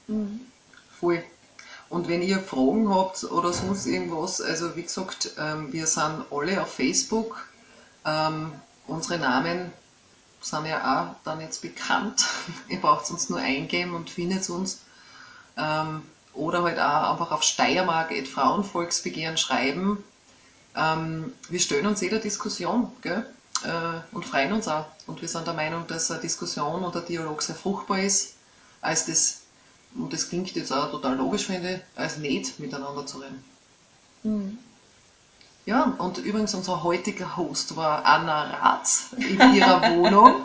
Mhm. 0.06 0.40
Voll. 1.00 1.22
Und 1.88 2.08
wenn 2.08 2.22
ihr 2.22 2.40
Fragen 2.40 2.92
habt 2.92 3.24
oder 3.24 3.52
sonst 3.52 3.86
irgendwas, 3.86 4.40
also 4.40 4.74
wie 4.76 4.82
gesagt, 4.82 5.30
ähm, 5.38 5.72
wir 5.72 5.86
sind 5.86 6.24
alle 6.30 6.60
auf 6.60 6.74
Facebook. 6.74 7.46
Ähm, 8.04 8.52
unsere 8.86 9.18
Namen 9.18 9.72
sind 10.40 10.66
ja 10.66 11.10
auch 11.10 11.24
dann 11.24 11.40
jetzt 11.40 11.62
bekannt. 11.62 12.24
ihr 12.68 12.80
braucht 12.80 13.10
uns 13.10 13.30
nur 13.30 13.38
eingeben 13.38 13.94
und 13.94 14.10
findet 14.10 14.48
uns. 14.50 14.80
Ähm, 15.56 16.02
oder 16.34 16.62
halt 16.62 16.78
auch 16.78 17.12
einfach 17.12 17.30
auf 17.30 17.42
Steiermark 17.42 18.12
Frauenvolksbegehren 18.26 19.38
schreiben. 19.38 20.04
wir 20.74 21.60
stellen 21.60 21.86
uns 21.86 22.02
jeder 22.02 22.18
Diskussion 22.18 22.92
gell? 23.00 23.26
Äh, 23.64 24.00
und 24.12 24.24
freuen 24.24 24.52
uns 24.52 24.68
auch. 24.68 24.86
Und 25.06 25.22
wir 25.22 25.28
sind 25.28 25.46
der 25.46 25.54
Meinung, 25.54 25.86
dass 25.86 26.10
eine 26.10 26.20
Diskussion 26.20 26.84
und 26.84 26.96
ein 26.96 27.06
Dialog 27.06 27.42
sehr 27.42 27.56
fruchtbar 27.56 28.00
ist, 28.00 28.34
als 28.80 29.06
das 29.06 29.40
und 29.98 30.12
das 30.12 30.28
klingt 30.28 30.54
jetzt 30.54 30.72
auch 30.72 30.90
total 30.90 31.16
logisch, 31.16 31.46
finde 31.46 31.74
ich, 31.74 31.98
als 31.98 32.18
nicht 32.18 32.58
miteinander 32.58 33.06
zu 33.06 33.18
reden. 33.18 33.42
Mhm. 34.22 34.58
Ja, 35.64 35.96
und 35.98 36.18
übrigens 36.18 36.54
unser 36.54 36.84
heutiger 36.84 37.36
Host 37.36 37.76
war 37.76 38.04
Anna 38.04 38.50
Ratz 38.54 39.08
in 39.16 39.54
ihrer 39.54 39.82
Wohnung. 39.96 40.44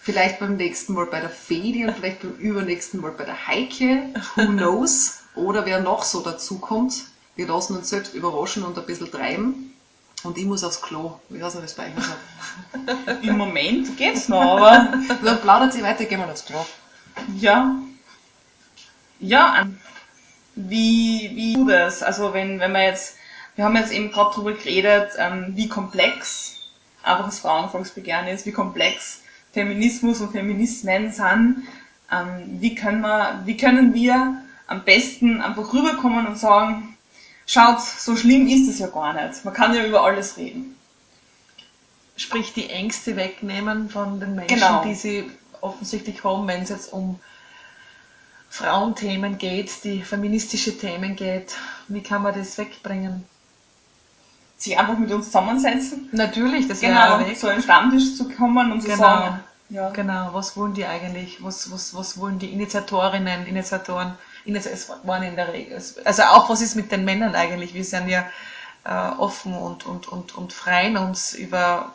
vielleicht 0.00 0.38
beim 0.40 0.56
nächsten 0.56 0.94
Mal 0.94 1.06
bei 1.06 1.20
der 1.20 1.28
Fedi 1.28 1.84
und 1.84 1.94
vielleicht 1.94 2.22
beim 2.22 2.36
übernächsten 2.36 3.02
Mal 3.02 3.10
bei 3.10 3.24
der 3.24 3.46
Heike. 3.46 4.14
Who 4.36 4.46
knows? 4.46 5.18
Oder 5.34 5.66
wer 5.66 5.80
noch 5.80 6.04
so 6.04 6.22
dazukommt. 6.22 7.04
Wir 7.34 7.48
lassen 7.48 7.76
uns 7.76 7.90
selbst 7.90 8.14
überraschen 8.14 8.62
und 8.62 8.78
ein 8.78 8.86
bisschen 8.86 9.10
treiben. 9.10 9.74
Und 10.22 10.38
ich 10.38 10.44
muss 10.44 10.64
aufs 10.64 10.80
Klo. 10.80 11.20
Ich 11.30 11.40
weiß 11.40 11.54
nicht, 11.56 11.64
es 11.64 11.74
bei 11.74 11.86
euch 11.86 11.96
ist. 11.96 13.22
Im 13.22 13.36
Moment 13.36 13.96
geht's 13.96 14.28
noch, 14.28 14.40
aber. 14.56 14.92
Dann 15.22 15.40
plaudert 15.40 15.72
sie 15.72 15.82
weiter, 15.82 16.04
gehen 16.04 16.20
wir 16.20 16.30
aufs 16.30 16.44
Klo. 16.44 16.64
Ja, 17.36 17.76
ja, 19.20 19.66
wie, 20.54 21.30
wie 21.34 21.54
du 21.54 21.66
das? 21.66 22.02
Also 22.02 22.34
wenn, 22.34 22.60
wenn 22.60 22.72
man 22.72 22.82
jetzt, 22.82 23.16
wir 23.54 23.64
haben 23.64 23.76
jetzt 23.76 23.92
eben 23.92 24.10
gerade 24.10 24.30
darüber 24.34 24.52
geredet, 24.52 25.12
ähm, 25.18 25.52
wie 25.54 25.68
komplex 25.68 26.56
einfach 27.02 27.26
das 27.26 27.38
Frauenvolksbegehren 27.38 28.26
ist, 28.26 28.46
wie 28.46 28.52
komplex 28.52 29.22
Feminismus 29.52 30.20
und 30.20 30.32
Feminismen 30.32 31.12
sind. 31.12 31.66
Ähm, 32.12 32.60
wie, 32.60 32.74
können 32.74 33.00
wir, 33.00 33.42
wie 33.44 33.56
können 33.56 33.94
wir 33.94 34.42
am 34.66 34.84
besten 34.84 35.40
einfach 35.40 35.72
rüberkommen 35.72 36.26
und 36.26 36.38
sagen, 36.38 36.95
schaut, 37.46 37.80
so 37.80 38.16
schlimm 38.16 38.46
ist 38.48 38.68
es 38.68 38.78
ja 38.78 38.88
gar 38.88 39.12
nicht. 39.12 39.44
Man 39.44 39.54
kann 39.54 39.74
ja 39.74 39.84
über 39.84 40.04
alles 40.04 40.36
reden. 40.36 40.76
Sprich, 42.16 42.52
die 42.52 42.70
Ängste 42.70 43.16
wegnehmen 43.16 43.88
von 43.88 44.20
den 44.20 44.34
Menschen, 44.34 44.56
genau. 44.56 44.82
die 44.82 44.94
sie 44.94 45.30
offensichtlich 45.60 46.24
haben, 46.24 46.46
wenn 46.48 46.62
es 46.62 46.70
jetzt 46.70 46.92
um 46.92 47.20
Frauenthemen 48.48 49.38
geht, 49.38 49.84
die 49.84 50.02
feministische 50.02 50.76
Themen 50.78 51.14
geht. 51.16 51.56
Wie 51.88 52.02
kann 52.02 52.22
man 52.22 52.34
das 52.34 52.56
wegbringen? 52.56 53.24
Sich 54.56 54.78
einfach 54.78 54.96
mit 54.96 55.12
uns 55.12 55.26
zusammensetzen? 55.26 56.08
Natürlich, 56.12 56.66
das 56.66 56.80
genau, 56.80 57.18
wäre 57.18 57.34
so 57.34 57.48
einen 57.48 57.62
Stammtisch 57.62 58.16
zu 58.16 58.28
kommen 58.30 58.72
und 58.72 58.80
zu 58.80 58.88
genau. 58.88 58.98
sagen, 58.98 59.40
ja. 59.68 59.90
Genau, 59.90 60.30
was 60.32 60.56
wollen 60.56 60.74
die 60.74 60.86
eigentlich? 60.86 61.42
Was, 61.42 61.70
was, 61.72 61.94
was 61.94 62.18
wollen 62.18 62.38
die 62.38 62.52
Initiatorinnen, 62.52 63.46
Initiatoren? 63.46 64.16
Es 64.54 64.90
waren 65.04 65.22
in 65.22 65.36
der 65.36 65.52
Regel. 65.52 65.80
Also 66.04 66.22
auch 66.22 66.48
was 66.48 66.60
ist 66.60 66.76
mit 66.76 66.92
den 66.92 67.04
Männern 67.04 67.34
eigentlich? 67.34 67.74
Wir 67.74 67.84
sind 67.84 68.08
ja 68.08 68.26
äh, 68.84 69.18
offen 69.18 69.54
und, 69.54 69.86
und, 69.86 70.08
und, 70.08 70.36
und 70.36 70.52
freuen 70.52 70.96
uns 70.96 71.34
über 71.34 71.92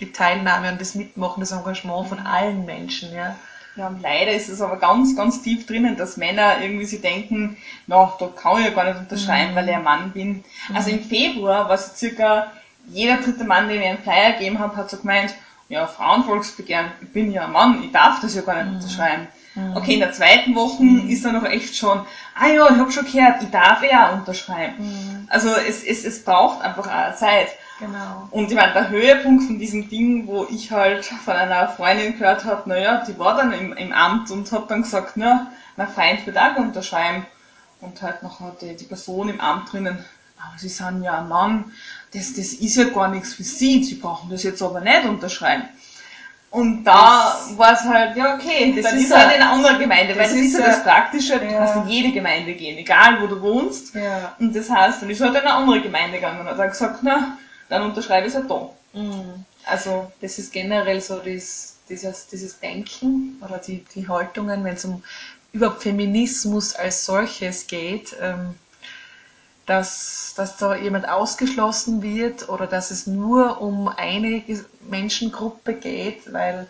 die 0.00 0.12
Teilnahme 0.12 0.72
und 0.72 0.80
das 0.80 0.94
Mitmachen, 0.94 1.40
das 1.40 1.52
Engagement 1.52 2.08
von 2.08 2.18
allen 2.20 2.64
Menschen. 2.64 3.14
Ja. 3.14 3.36
Ja, 3.76 3.86
und 3.86 4.02
leider 4.02 4.32
ist 4.32 4.48
es 4.48 4.60
aber 4.60 4.76
ganz, 4.76 5.14
ganz 5.14 5.40
tief 5.40 5.66
drinnen, 5.66 5.96
dass 5.96 6.16
Männer 6.16 6.60
irgendwie 6.60 6.84
sich 6.84 7.00
denken, 7.00 7.56
na, 7.86 8.12
da 8.18 8.26
kann 8.26 8.58
ich 8.58 8.64
ja 8.64 8.70
gar 8.72 8.84
nicht 8.84 8.98
unterschreiben, 8.98 9.52
mhm. 9.52 9.54
weil 9.54 9.68
ich 9.68 9.74
ein 9.76 9.84
Mann 9.84 10.10
bin. 10.10 10.44
Mhm. 10.68 10.76
Also 10.76 10.90
im 10.90 11.04
Februar 11.04 11.68
war 11.68 11.78
so 11.78 11.94
circa 11.94 12.50
jeder 12.88 13.18
dritte 13.18 13.44
Mann, 13.44 13.68
den 13.68 13.80
ich 13.80 13.86
einen 13.86 13.98
Flyer 13.98 14.32
gegeben 14.32 14.58
habe, 14.58 14.74
hat 14.74 14.90
so 14.90 14.96
gemeint, 14.96 15.32
ja, 15.68 15.86
Frauenvolksbegehren, 15.86 16.90
ich 17.02 17.12
bin 17.12 17.30
ja 17.30 17.44
ein 17.44 17.52
Mann, 17.52 17.84
ich 17.84 17.92
darf 17.92 18.20
das 18.20 18.34
ja 18.34 18.42
gar 18.42 18.56
nicht 18.56 18.66
mhm. 18.66 18.76
unterschreiben. 18.76 19.28
Mhm. 19.58 19.76
Okay, 19.76 19.94
in 19.94 20.00
der 20.00 20.12
zweiten 20.12 20.54
Woche 20.54 20.82
mhm. 20.82 21.08
ist 21.08 21.24
dann 21.24 21.34
noch 21.34 21.44
echt 21.44 21.76
schon, 21.76 22.04
ah 22.34 22.46
ja, 22.46 22.68
ich 22.70 22.78
habe 22.78 22.92
schon 22.92 23.04
gehört, 23.04 23.42
ich 23.42 23.50
darf 23.50 23.82
ja 23.82 24.10
unterschreiben. 24.10 24.74
Mhm. 24.78 25.28
Also 25.28 25.48
es, 25.48 25.82
es, 25.84 26.04
es 26.04 26.24
braucht 26.24 26.62
einfach 26.62 26.86
auch 26.86 27.16
Zeit. 27.16 27.48
Genau. 27.80 28.28
Und 28.30 28.50
ich 28.50 28.56
meine, 28.56 28.72
der 28.72 28.88
Höhepunkt 28.88 29.44
von 29.44 29.58
diesem 29.58 29.88
Ding, 29.88 30.26
wo 30.26 30.46
ich 30.50 30.70
halt 30.70 31.04
von 31.04 31.34
einer 31.34 31.68
Freundin 31.68 32.18
gehört 32.18 32.44
habe, 32.44 32.68
naja, 32.68 33.04
die 33.06 33.18
war 33.18 33.36
dann 33.36 33.52
im, 33.52 33.72
im 33.72 33.92
Amt 33.92 34.30
und 34.30 34.50
hat 34.50 34.70
dann 34.70 34.82
gesagt, 34.82 35.12
na, 35.16 35.52
mein 35.76 35.88
Freund 35.88 36.26
wird 36.26 36.38
auch 36.38 36.56
unterschreiben. 36.56 37.24
Und 37.80 38.02
halt 38.02 38.22
noch 38.24 38.40
hat 38.40 38.62
die, 38.62 38.74
die 38.74 38.84
Person 38.84 39.28
im 39.28 39.40
Amt 39.40 39.72
drinnen, 39.72 40.04
aber 40.38 40.58
sie 40.58 40.68
sind 40.68 41.04
ja 41.04 41.20
ein 41.20 41.28
Mann, 41.28 41.72
das, 42.12 42.34
das 42.34 42.52
ist 42.54 42.76
ja 42.76 42.84
gar 42.84 43.08
nichts 43.08 43.34
für 43.34 43.44
sie, 43.44 43.84
sie 43.84 43.96
brauchen 43.96 44.30
das 44.30 44.42
jetzt 44.42 44.62
aber 44.62 44.80
nicht 44.80 45.04
unterschreiben. 45.04 45.68
Und 46.50 46.84
da 46.84 47.36
war 47.56 47.72
es 47.72 47.82
halt, 47.82 48.16
ja 48.16 48.34
okay, 48.34 48.72
das 48.74 48.90
dann 48.90 48.98
ist, 48.98 49.14
halt 49.14 49.36
in 49.36 49.42
einer 49.42 49.52
anderen 49.52 49.78
Gemeinde, 49.78 50.16
weil 50.16 50.24
das 50.24 50.32
ist 50.32 50.58
ja 50.58 50.66
das 50.66 50.82
Praktische, 50.82 51.38
du 51.38 51.44
ja. 51.44 51.58
kannst 51.58 51.76
in 51.76 51.88
jede 51.88 52.10
Gemeinde 52.10 52.54
gehen, 52.54 52.78
egal 52.78 53.20
wo 53.20 53.26
du 53.26 53.40
wohnst. 53.42 53.94
Ja. 53.94 54.34
Und 54.38 54.56
das 54.56 54.70
heißt, 54.70 55.02
dann 55.02 55.10
ist 55.10 55.20
halt 55.20 55.32
in 55.32 55.40
eine 55.40 55.52
andere 55.52 55.82
Gemeinde 55.82 56.16
gegangen 56.16 56.40
und 56.40 56.46
hat 56.46 56.58
dann 56.58 56.70
gesagt, 56.70 57.00
na, 57.02 57.36
dann 57.68 57.82
unterschreibe 57.82 58.26
ich 58.26 58.32
es 58.32 58.38
halt 58.38 58.50
da. 58.50 58.70
Mhm. 58.94 59.44
Also 59.66 60.10
das 60.22 60.38
ist 60.38 60.50
generell 60.50 61.02
so 61.02 61.18
das, 61.18 61.76
dieses, 61.88 62.26
dieses 62.28 62.58
Denken 62.58 63.42
oder 63.44 63.58
die, 63.58 63.84
die 63.94 64.08
Haltungen, 64.08 64.64
wenn 64.64 64.74
es 64.74 64.84
um 64.86 65.02
überhaupt 65.52 65.82
Feminismus 65.82 66.74
als 66.74 67.04
solches 67.04 67.66
geht, 67.66 68.16
ähm, 68.22 68.54
dass, 69.68 70.32
dass 70.34 70.56
da 70.56 70.74
jemand 70.74 71.08
ausgeschlossen 71.08 72.02
wird 72.02 72.48
oder 72.48 72.66
dass 72.66 72.90
es 72.90 73.06
nur 73.06 73.60
um 73.60 73.88
eine 73.88 74.42
Menschengruppe 74.88 75.74
geht, 75.74 76.32
weil 76.32 76.66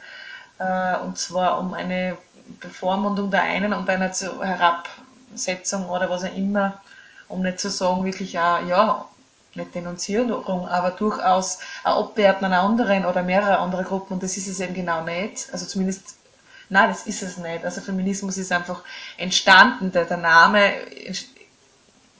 äh, 0.58 0.96
und 0.98 1.16
zwar 1.16 1.60
um 1.60 1.74
eine 1.74 2.18
Bevormundung 2.60 3.30
der 3.30 3.42
einen 3.42 3.72
und 3.72 3.88
einer 3.88 4.10
Herabsetzung 4.10 5.88
oder 5.88 6.10
was 6.10 6.24
auch 6.24 6.34
immer, 6.34 6.80
um 7.28 7.42
nicht 7.42 7.60
zu 7.60 7.70
sagen, 7.70 8.04
wirklich 8.04 8.36
auch, 8.38 8.66
ja, 8.66 9.04
nicht 9.54 9.74
Denunzierung, 9.76 10.66
aber 10.66 10.90
durchaus 10.90 11.58
ein 11.84 11.92
Abwerten 11.92 12.46
einer 12.46 12.62
anderen 12.62 13.06
oder 13.06 13.22
mehrerer 13.22 13.60
anderer 13.60 13.84
Gruppen 13.84 14.14
und 14.14 14.22
das 14.24 14.36
ist 14.36 14.48
es 14.48 14.58
eben 14.58 14.74
genau 14.74 15.02
nicht. 15.04 15.48
Also 15.52 15.66
zumindest, 15.66 16.16
nein, 16.68 16.88
das 16.88 17.06
ist 17.06 17.22
es 17.22 17.36
nicht. 17.38 17.64
Also 17.64 17.80
Feminismus 17.80 18.38
ist 18.38 18.50
einfach 18.50 18.82
entstanden, 19.16 19.92
der, 19.92 20.04
der 20.04 20.16
Name 20.16 20.72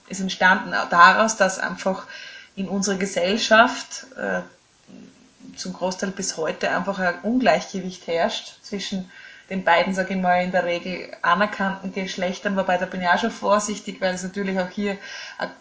ist 0.09 0.19
entstanden 0.19 0.73
daraus, 0.89 1.37
dass 1.37 1.59
einfach 1.59 2.07
in 2.55 2.67
unserer 2.67 2.97
Gesellschaft 2.97 4.07
äh, 4.17 4.41
zum 5.55 5.73
Großteil 5.73 6.11
bis 6.11 6.37
heute 6.37 6.69
einfach 6.69 6.99
ein 6.99 7.19
Ungleichgewicht 7.21 8.07
herrscht 8.07 8.63
zwischen 8.63 9.09
den 9.49 9.63
beiden, 9.63 9.93
sage 9.93 10.13
ich 10.13 10.19
mal, 10.19 10.43
in 10.43 10.51
der 10.51 10.65
Regel 10.65 11.11
anerkannten 11.21 11.93
Geschlechtern, 11.93 12.55
wobei 12.55 12.77
da 12.77 12.85
bin 12.85 13.01
ich 13.01 13.07
auch 13.07 13.19
schon 13.19 13.31
vorsichtig, 13.31 13.99
weil 13.99 14.13
es 14.13 14.23
natürlich 14.23 14.59
auch 14.59 14.69
hier 14.69 14.97
eine 15.37 15.51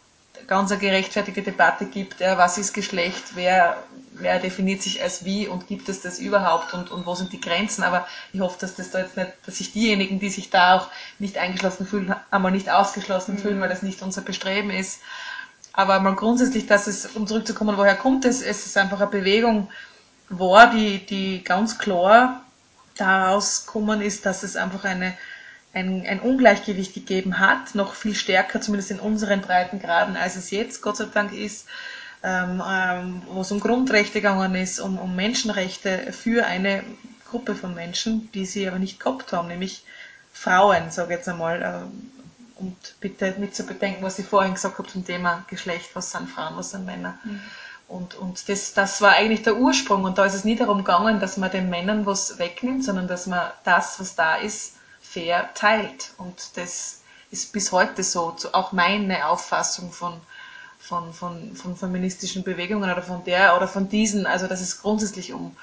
ganz 0.46 0.70
eine 0.70 0.80
gerechtfertigte 0.80 1.42
Debatte 1.42 1.86
gibt, 1.86 2.20
was 2.20 2.58
ist 2.58 2.72
Geschlecht, 2.72 3.24
wer, 3.34 3.82
wer 4.12 4.38
definiert 4.38 4.82
sich 4.82 5.02
als 5.02 5.24
wie 5.24 5.46
und 5.46 5.66
gibt 5.66 5.88
es 5.88 6.00
das 6.00 6.18
überhaupt 6.18 6.74
und, 6.74 6.90
und 6.90 7.06
wo 7.06 7.14
sind 7.14 7.32
die 7.32 7.40
Grenzen, 7.40 7.82
aber 7.82 8.06
ich 8.32 8.40
hoffe, 8.40 8.58
dass 8.60 8.74
das 8.74 8.90
da 8.90 9.00
jetzt 9.00 9.16
nicht, 9.16 9.32
dass 9.46 9.58
sich 9.58 9.72
diejenigen, 9.72 10.18
die 10.20 10.30
sich 10.30 10.50
da 10.50 10.76
auch 10.76 10.88
nicht 11.18 11.38
eingeschlossen 11.38 11.86
fühlen, 11.86 12.14
einmal 12.30 12.52
nicht 12.52 12.70
ausgeschlossen 12.70 13.34
mhm. 13.34 13.38
fühlen, 13.38 13.60
weil 13.60 13.68
das 13.68 13.82
nicht 13.82 14.02
unser 14.02 14.22
Bestreben 14.22 14.70
ist. 14.70 15.00
Aber 15.72 16.00
mal 16.00 16.14
grundsätzlich, 16.14 16.66
dass 16.66 16.86
es, 16.86 17.06
um 17.06 17.26
zurückzukommen, 17.26 17.76
woher 17.76 17.94
kommt 17.94 18.24
es, 18.24 18.42
es 18.42 18.66
ist 18.66 18.76
einfach 18.76 19.00
eine 19.00 19.10
Bewegung 19.10 19.68
war, 20.28 20.70
die, 20.70 21.04
die 21.06 21.42
ganz 21.44 21.78
klar 21.78 22.42
daraus 22.96 23.66
kommen 23.66 24.02
ist, 24.02 24.26
dass 24.26 24.42
es 24.42 24.56
einfach 24.56 24.84
eine 24.84 25.16
ein, 25.72 26.06
ein 26.06 26.20
Ungleichgewicht 26.20 26.94
gegeben 26.94 27.38
hat, 27.38 27.74
noch 27.74 27.94
viel 27.94 28.14
stärker, 28.14 28.60
zumindest 28.60 28.90
in 28.90 29.00
unseren 29.00 29.40
Breitengraden, 29.40 30.16
als 30.16 30.36
es 30.36 30.50
jetzt 30.50 30.82
Gott 30.82 30.96
sei 30.96 31.06
Dank 31.06 31.32
ist, 31.32 31.66
ähm, 32.22 32.62
ähm, 32.66 33.22
wo 33.28 33.42
es 33.42 33.52
um 33.52 33.60
Grundrechte 33.60 34.20
gegangen 34.20 34.54
ist, 34.54 34.80
um, 34.80 34.98
um 34.98 35.14
Menschenrechte 35.14 36.12
für 36.12 36.46
eine 36.46 36.82
Gruppe 37.28 37.54
von 37.54 37.74
Menschen, 37.74 38.30
die 38.32 38.46
sie 38.46 38.66
aber 38.66 38.78
nicht 38.78 38.98
gehabt 38.98 39.32
haben, 39.32 39.48
nämlich 39.48 39.84
Frauen, 40.32 40.90
sage 40.90 41.12
ich 41.12 41.18
jetzt 41.18 41.28
einmal. 41.28 41.62
Ähm, 41.62 42.10
und 42.56 42.96
bitte 43.00 43.36
mit 43.38 43.54
zu 43.54 43.64
bedenken, 43.64 44.02
was 44.02 44.18
ich 44.18 44.26
vorhin 44.26 44.54
gesagt 44.54 44.78
habe 44.78 44.88
zum 44.88 45.04
Thema 45.04 45.44
Geschlecht, 45.48 45.90
was 45.94 46.10
sind 46.10 46.28
Frauen, 46.28 46.56
was 46.56 46.72
sind 46.72 46.86
Männer. 46.86 47.16
Mhm. 47.22 47.40
Und, 47.86 48.14
und 48.16 48.48
das, 48.48 48.74
das 48.74 49.00
war 49.00 49.12
eigentlich 49.12 49.42
der 49.42 49.56
Ursprung. 49.56 50.04
Und 50.04 50.18
da 50.18 50.24
ist 50.24 50.34
es 50.34 50.44
nie 50.44 50.56
darum 50.56 50.78
gegangen, 50.78 51.20
dass 51.20 51.36
man 51.36 51.52
den 51.52 51.70
Männern 51.70 52.04
was 52.04 52.38
wegnimmt, 52.38 52.84
sondern 52.84 53.06
dass 53.06 53.26
man 53.26 53.50
das, 53.64 54.00
was 54.00 54.16
da 54.16 54.36
ist, 54.36 54.74
fair 55.08 55.50
teilt. 55.54 56.12
Und 56.18 56.56
das 56.56 57.00
ist 57.30 57.52
bis 57.52 57.72
heute 57.72 58.02
so, 58.02 58.34
auch 58.52 58.72
meine 58.72 59.28
Auffassung 59.28 59.92
von, 59.92 60.20
von, 60.78 61.12
von, 61.12 61.54
von 61.54 61.76
feministischen 61.76 62.44
Bewegungen 62.44 62.90
oder 62.90 63.02
von 63.02 63.24
der 63.24 63.56
oder 63.56 63.68
von 63.68 63.88
diesen, 63.88 64.26
also 64.26 64.46
dass 64.46 64.60
es 64.60 64.80
grundsätzlich 64.80 65.32
um 65.32 65.56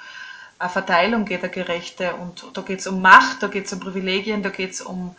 eine 0.58 0.70
Verteilung 0.70 1.24
geht, 1.24 1.42
eine 1.42 1.50
gerechte. 1.50 2.14
Und 2.14 2.44
da 2.54 2.62
geht 2.62 2.80
es 2.80 2.86
um 2.86 3.02
Macht, 3.02 3.42
da 3.42 3.48
geht 3.48 3.66
es 3.66 3.72
um 3.72 3.80
Privilegien, 3.80 4.42
da 4.42 4.50
geht 4.50 4.72
es 4.72 4.80
um 4.80 5.14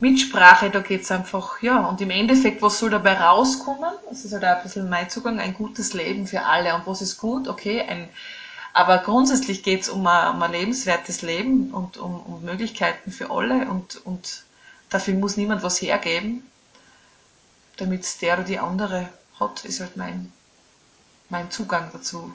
Mitsprache, 0.00 0.70
da 0.70 0.80
geht 0.80 1.02
es 1.02 1.10
einfach, 1.10 1.60
ja, 1.62 1.86
und 1.86 2.00
im 2.00 2.10
Endeffekt, 2.10 2.62
was 2.62 2.78
soll 2.78 2.88
dabei 2.88 3.20
rauskommen? 3.20 3.92
Das 4.08 4.24
ist 4.24 4.32
halt 4.32 4.44
auch 4.44 4.56
ein 4.56 4.62
bisschen 4.62 4.88
mein 4.88 5.10
Zugang, 5.10 5.38
ein 5.38 5.54
gutes 5.54 5.92
Leben 5.92 6.26
für 6.26 6.42
alle. 6.42 6.74
Und 6.74 6.86
was 6.86 7.02
ist 7.02 7.18
gut? 7.18 7.48
Okay, 7.48 7.82
ein, 7.82 8.08
aber 8.72 8.98
grundsätzlich 8.98 9.62
geht 9.62 9.82
es 9.82 9.88
um, 9.88 10.00
um 10.00 10.06
ein, 10.06 10.52
lebenswertes 10.52 11.22
Leben 11.22 11.72
und 11.72 11.96
um, 11.96 12.20
um 12.20 12.42
Möglichkeiten 12.42 13.10
für 13.10 13.30
alle 13.30 13.68
und, 13.68 14.04
und 14.04 14.44
dafür 14.88 15.14
muss 15.14 15.36
niemand 15.36 15.62
was 15.62 15.80
hergeben 15.80 16.44
damit 17.80 18.20
der 18.20 18.34
oder 18.34 18.44
die 18.44 18.58
andere 18.58 19.08
hat, 19.38 19.64
ist 19.64 19.80
halt 19.80 19.96
mein, 19.96 20.32
mein 21.28 21.50
Zugang 21.50 21.90
dazu. 21.92 22.32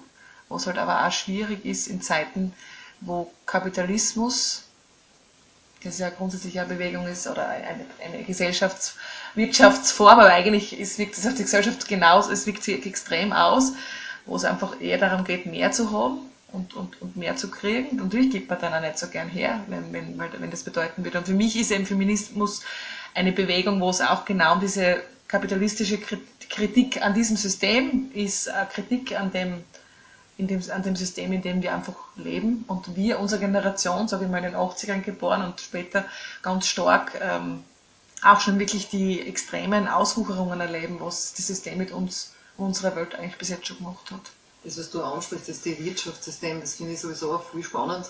Was 0.50 0.68
halt 0.68 0.78
aber 0.78 1.06
auch 1.06 1.12
schwierig 1.12 1.66
ist 1.66 1.88
in 1.88 2.02
Zeiten, 2.02 2.54
wo 3.02 3.32
Kapitalismus, 3.46 4.64
das 5.84 6.00
ja 6.00 6.10
grundsätzlich 6.10 6.60
eine 6.60 6.70
Bewegung 6.70 7.08
ist 7.08 7.28
oder 7.28 7.48
eine, 7.48 7.86
eine 8.04 8.24
Gesellschafts-, 8.24 8.96
Wirtschaftsform, 9.36 10.20
aber 10.20 10.32
eigentlich 10.32 10.80
ist, 10.80 10.98
wirkt 10.98 11.18
es 11.18 11.28
auf 11.28 11.36
die 11.36 11.44
Gesellschaft 11.44 11.88
genauso, 11.88 12.32
es 12.32 12.46
wirkt 12.46 12.64
sich 12.64 12.86
extrem 12.86 13.34
aus, 13.34 13.74
wo 14.26 14.36
es 14.36 14.46
einfach 14.46 14.80
eher 14.82 14.98
darum 14.98 15.24
geht, 15.24 15.46
mehr 15.46 15.72
zu 15.72 15.92
haben 15.92 16.20
und, 16.52 16.74
und, 16.74 17.02
und 17.02 17.16
mehr 17.16 17.36
zu 17.36 17.50
kriegen. 17.50 17.98
Natürlich 17.98 18.32
gibt 18.32 18.50
man 18.50 18.60
dann 18.60 18.74
auch 18.74 18.82
nicht 18.82 18.98
so 18.98 19.08
gern 19.08 19.30
her, 19.30 19.60
wenn, 19.68 19.94
wenn, 19.94 20.20
wenn 20.20 20.52
das 20.52 20.64
bedeuten 20.64 21.04
würde. 21.04 21.20
Und 21.20 21.28
für 21.28 21.34
mich 21.34 21.60
ist 21.60 21.72
eben 21.72 21.86
Feminismus 21.86 22.62
eine 23.14 23.32
Bewegung, 23.32 23.80
wo 23.82 23.90
es 23.90 24.02
auch 24.02 24.26
genau 24.26 24.54
um 24.54 24.60
diese 24.60 25.02
kapitalistische 25.28 25.98
Kritik 26.50 27.02
an 27.02 27.14
diesem 27.14 27.38
System 27.38 28.12
ist 28.14 28.50
eine 28.50 28.68
Kritik 28.68 29.20
an 29.20 29.32
dem, 29.32 29.64
in 30.38 30.48
dem, 30.48 30.62
an 30.70 30.84
dem 30.84 30.96
System, 30.96 31.32
in 31.34 31.42
dem 31.42 31.62
wir 31.62 31.74
einfach 31.74 31.96
leben. 32.16 32.64
Und 32.68 32.96
wir, 32.96 33.20
unsere 33.20 33.42
Generation, 33.42 34.08
sage 34.08 34.26
ich 34.26 34.32
mal 34.32 34.38
in 34.38 34.46
den 34.46 34.56
80ern 34.56 35.02
geboren 35.02 35.44
und 35.44 35.62
später 35.62 36.06
ganz 36.42 36.68
stark 36.68 37.20
ähm, 37.22 37.64
auch 38.22 38.40
schon 38.40 38.60
wirklich 38.60 38.90
die 38.90 39.22
extremen 39.22 39.88
Auswucherungen 39.88 40.60
erleben, 40.60 40.98
was 41.00 41.34
das 41.34 41.48
System 41.48 41.78
mit 41.78 41.92
uns, 41.92 42.34
unserer 42.58 42.96
Welt 42.96 43.16
eigentlich 43.16 43.38
bis 43.38 43.50
jetzt 43.50 43.68
schon 43.68 43.78
gemacht 43.78 44.12
hat. 44.12 44.22
Das, 44.64 44.78
was 44.78 44.90
du 44.90 45.04
ansprichst, 45.04 45.48
das 45.48 45.58
ist 45.58 45.66
die 45.66 45.84
Wirtschaftssystem, 45.86 46.62
das 46.62 46.76
finde 46.76 46.94
ich 46.94 47.00
sowieso 47.00 47.34
auch 47.34 47.44
viel 47.52 47.64
spannend 47.64 48.06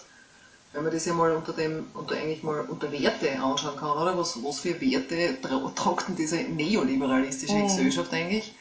wenn 0.75 0.83
man 0.83 0.91
das 0.91 1.05
ja 1.05 1.13
mal 1.13 1.31
unter 1.31 1.53
dem, 1.53 1.85
unter 1.93 2.15
eigentlich 2.15 2.43
mal 2.43 2.61
unter 2.61 2.91
Werte 2.91 3.31
anschauen 3.39 3.77
kann, 3.77 3.91
oder? 3.91 4.17
Was, 4.17 4.43
was 4.43 4.59
für 4.59 4.79
Werte 4.81 5.37
tragt 5.73 6.09
denn 6.09 6.15
diese 6.17 6.35
neoliberalistische 6.35 7.55
oh. 7.55 7.63
Gesellschaft 7.63 8.13
eigentlich? 8.13 8.53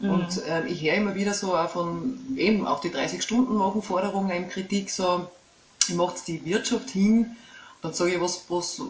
Mhm. 0.00 0.10
Und 0.10 0.42
ähm, 0.48 0.66
ich 0.66 0.82
höre 0.82 0.94
immer 0.94 1.14
wieder 1.14 1.32
so 1.32 1.54
auch 1.54 1.70
von 1.70 2.18
eben 2.36 2.66
auf 2.66 2.80
die 2.80 2.90
30-Stunden-Wochen-Forderungen 2.90 4.30
eben 4.30 4.48
Kritik, 4.48 4.90
so, 4.90 5.30
macht 5.90 6.26
die 6.26 6.44
Wirtschaft 6.44 6.90
hin, 6.90 7.36
dann 7.82 7.94
sage 7.94 8.14
ich, 8.14 8.20
was, 8.20 8.44
was, 8.48 8.80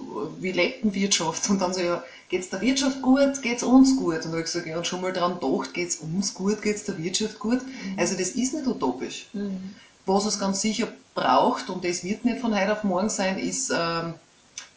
wie 0.41 0.53
lebt 0.53 0.83
denn 0.83 0.95
Wirtschaft? 0.95 1.49
Und 1.49 1.61
dann 1.61 1.73
so, 1.73 1.81
ja, 1.81 2.03
geht's 2.29 2.49
der 2.49 2.61
Wirtschaft 2.61 3.01
gut, 3.03 3.41
geht's 3.43 3.63
uns 3.63 3.97
gut? 3.97 4.17
Und 4.17 4.25
dann 4.25 4.33
habe 4.33 4.41
ich 4.41 4.47
gesagt, 4.47 4.67
ja, 4.67 4.77
und 4.77 4.87
schon 4.87 5.01
mal 5.01 5.13
dran 5.13 5.39
gedacht, 5.39 5.75
geht's 5.75 5.97
uns 5.97 6.35
gut, 6.35 6.61
geht's 6.63 6.85
der 6.85 6.99
Wirtschaft 6.99 7.39
gut? 7.39 7.63
Mhm. 7.63 7.99
Also 7.99 8.17
das 8.17 8.31
ist 8.31 8.55
nicht 8.55 8.67
utopisch. 8.67 9.27
Mhm. 9.33 9.75
Was 10.07 10.25
es 10.25 10.41
ganz 10.41 10.61
sicher 10.61 10.89
braucht, 11.15 11.71
und 11.71 11.85
das 11.85 12.03
wird 12.03 12.25
nicht 12.25 12.41
von 12.41 12.59
heute 12.59 12.73
auf 12.73 12.83
morgen 12.83 13.11
sein, 13.11 13.39
ist, 13.39 13.71
ähm, 13.71 14.15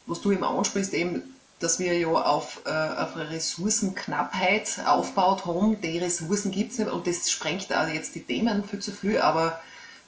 was 0.06 0.22
du 0.22 0.32
eben 0.32 0.44
ansprichst, 0.44 0.94
eben, 0.94 1.24
dass 1.60 1.80
wir 1.80 1.98
ja 1.98 2.10
auf, 2.10 2.62
äh, 2.66 2.70
auf 2.70 3.16
eine 3.16 3.30
Ressourcenknappheit 3.32 4.82
aufgebaut 4.86 5.46
haben. 5.46 5.80
Die 5.82 5.98
Ressourcen 5.98 6.52
gibt 6.52 6.74
es 6.74 6.78
nicht 6.78 6.92
und 6.92 7.08
das 7.08 7.32
sprengt 7.32 7.74
auch 7.74 7.88
jetzt 7.88 8.14
die 8.16 8.22
Themen 8.22 8.64
viel 8.64 8.80
zu 8.80 8.92
viel, 8.92 9.20
aber 9.20 9.60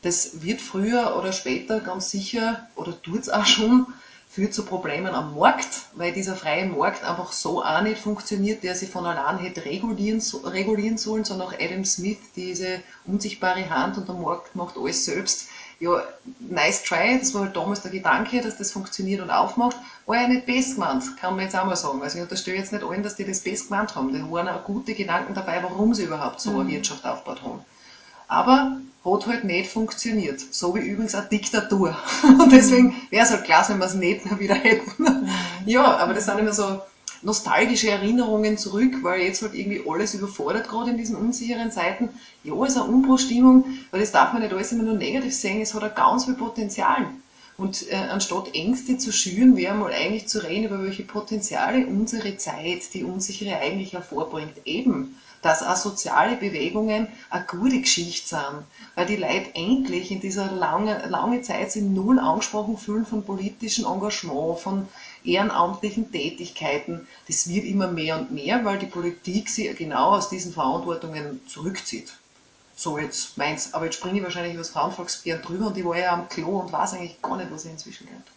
das 0.05 0.43
wird 0.43 0.61
früher 0.61 1.15
oder 1.17 1.31
später 1.31 1.79
ganz 1.79 2.11
sicher, 2.11 2.67
oder 2.75 3.01
tut 3.01 3.21
es 3.21 3.29
auch 3.29 3.45
schon, 3.45 3.87
führt 4.29 4.53
zu 4.53 4.65
Problemen 4.65 5.15
am 5.15 5.35
Markt, 5.35 5.83
weil 5.95 6.11
dieser 6.11 6.35
freie 6.35 6.65
Markt 6.65 7.03
einfach 7.03 7.31
so 7.31 7.63
auch 7.63 7.81
nicht 7.81 7.97
funktioniert, 7.97 8.63
der 8.63 8.75
sich 8.75 8.89
von 8.89 9.05
allein 9.05 9.39
hätte 9.39 9.65
regulieren, 9.65 10.21
regulieren 10.43 10.97
sollen, 10.97 11.23
sondern 11.23 11.47
auch 11.47 11.53
Adam 11.53 11.85
Smith, 11.85 12.17
diese 12.35 12.81
unsichtbare 13.05 13.69
Hand 13.69 13.97
und 13.97 14.07
der 14.07 14.15
Markt 14.15 14.55
macht 14.55 14.77
alles 14.77 15.05
selbst. 15.05 15.47
Ja, 15.79 16.03
nice 16.39 16.83
try, 16.83 17.17
das 17.19 17.33
war 17.33 17.43
halt 17.43 17.55
damals 17.55 17.81
der 17.81 17.91
Gedanke, 17.91 18.41
dass 18.41 18.57
das 18.57 18.71
funktioniert 18.71 19.21
und 19.21 19.31
aufmacht, 19.31 19.77
war 20.05 20.21
ja 20.21 20.27
nicht 20.27 20.45
best 20.45 20.75
gemeint, 20.75 21.17
kann 21.17 21.35
man 21.35 21.45
jetzt 21.45 21.55
auch 21.55 21.65
mal 21.65 21.75
sagen. 21.75 22.01
Also 22.01 22.17
ich 22.17 22.23
unterstelle 22.23 22.57
jetzt 22.57 22.71
nicht 22.71 22.83
allen, 22.83 23.03
dass 23.03 23.15
die 23.15 23.25
das 23.25 23.39
best 23.39 23.69
gemeint 23.69 23.95
haben. 23.95 24.13
Da 24.13 24.31
waren 24.31 24.47
auch 24.49 24.63
gute 24.65 24.93
Gedanken 24.93 25.33
dabei, 25.33 25.63
warum 25.63 25.93
sie 25.93 26.03
überhaupt 26.03 26.39
so 26.39 26.51
eine 26.51 26.65
mhm. 26.65 26.69
Wirtschaft 26.69 27.05
aufgebaut 27.05 27.41
haben. 27.41 27.65
Aber 28.27 28.77
hat 29.05 29.27
halt 29.27 29.43
nicht 29.43 29.69
funktioniert. 29.69 30.39
So 30.39 30.75
wie 30.75 30.79
übrigens 30.79 31.15
eine 31.15 31.27
Diktatur. 31.27 31.95
Und 32.23 32.51
deswegen 32.51 32.95
wäre 33.11 33.25
es 33.25 33.31
halt 33.31 33.43
klasse, 33.45 33.73
wenn 33.73 33.79
wir 33.79 33.85
es 33.85 33.93
nicht 33.93 34.25
mehr 34.25 34.39
wieder 34.39 34.55
hätten. 34.55 35.03
Mhm. 35.03 35.29
Ja, 35.65 35.97
aber 35.97 36.13
das 36.13 36.25
sind 36.25 36.39
immer 36.39 36.53
so 36.53 36.81
nostalgische 37.21 37.89
Erinnerungen 37.89 38.57
zurück, 38.57 38.97
weil 39.01 39.21
jetzt 39.21 39.41
halt 39.41 39.53
irgendwie 39.55 39.83
alles 39.87 40.13
überfordert, 40.13 40.67
gerade 40.67 40.91
in 40.91 40.97
diesen 40.97 41.15
unsicheren 41.15 41.71
Zeiten. 41.71 42.09
Ja, 42.43 42.53
es 42.63 42.69
ist 42.69 42.77
eine 42.77 42.85
Umbruchstimmung, 42.91 43.65
weil 43.91 43.99
das 43.99 44.11
darf 44.11 44.33
man 44.33 44.41
nicht 44.41 44.53
alles 44.53 44.71
immer 44.71 44.83
nur 44.83 44.95
negativ 44.95 45.33
sehen, 45.33 45.61
es 45.61 45.73
hat 45.73 45.83
auch 45.83 45.95
ganz 45.95 46.25
viel 46.25 46.35
Potenzial. 46.35 47.07
Und 47.57 47.89
äh, 47.89 47.95
anstatt 47.95 48.53
Ängste 48.53 48.97
zu 48.97 49.13
schüren, 49.13 49.55
wäre 49.55 49.75
mal 49.75 49.93
eigentlich 49.93 50.27
zu 50.27 50.39
reden, 50.39 50.65
über 50.65 50.83
welche 50.83 51.03
Potenziale 51.03 51.87
unsere 51.87 52.35
Zeit, 52.35 52.93
die 52.93 53.03
unsichere 53.03 53.57
eigentlich 53.57 53.93
hervorbringt. 53.93 54.65
Eben 54.65 55.15
dass 55.45 55.61
auch 55.61 55.75
soziale 55.75 56.37
Bewegungen 56.37 57.07
eine 57.29 57.45
gute 57.45 57.79
Geschichte 57.79 58.29
sind, 58.29 58.63
weil 58.95 59.05
die 59.05 59.15
Leute 59.15 59.53
endlich 59.53 60.09
in 60.09 60.19
dieser 60.19 60.51
langen, 60.51 61.07
langen 61.07 61.43
Zeit 61.43 61.71
sich 61.71 61.83
null 61.83 62.17
angesprochen 62.17 62.79
fühlen 62.79 63.05
von 63.05 63.23
politischem 63.23 63.85
Engagement, 63.85 64.57
von 64.57 64.87
ehrenamtlichen 65.23 66.11
Tätigkeiten. 66.11 67.07
Das 67.27 67.47
wird 67.47 67.63
immer 67.63 67.87
mehr 67.87 68.17
und 68.17 68.31
mehr, 68.31 68.65
weil 68.65 68.79
die 68.79 68.87
Politik 68.87 69.47
sich 69.49 69.77
genau 69.77 70.15
aus 70.15 70.29
diesen 70.29 70.51
Verantwortungen 70.51 71.39
zurückzieht. 71.47 72.13
So 72.75 72.97
jetzt 72.97 73.37
meins, 73.37 73.71
aber 73.75 73.85
jetzt 73.85 73.97
springe 73.97 74.17
ich 74.17 74.23
wahrscheinlich 74.23 74.53
über 74.53 74.63
das 74.63 74.71
Frauenvolksbegehren 74.71 75.43
drüber 75.43 75.67
und 75.67 75.77
ich 75.77 75.85
war 75.85 75.95
ja 75.95 76.13
am 76.13 76.27
Klo 76.27 76.61
und 76.61 76.71
weiß 76.71 76.93
eigentlich 76.93 77.21
gar 77.21 77.37
nicht, 77.37 77.51
was 77.51 77.65
ich 77.65 77.71
inzwischen 77.71 78.07
gehört 78.07 78.34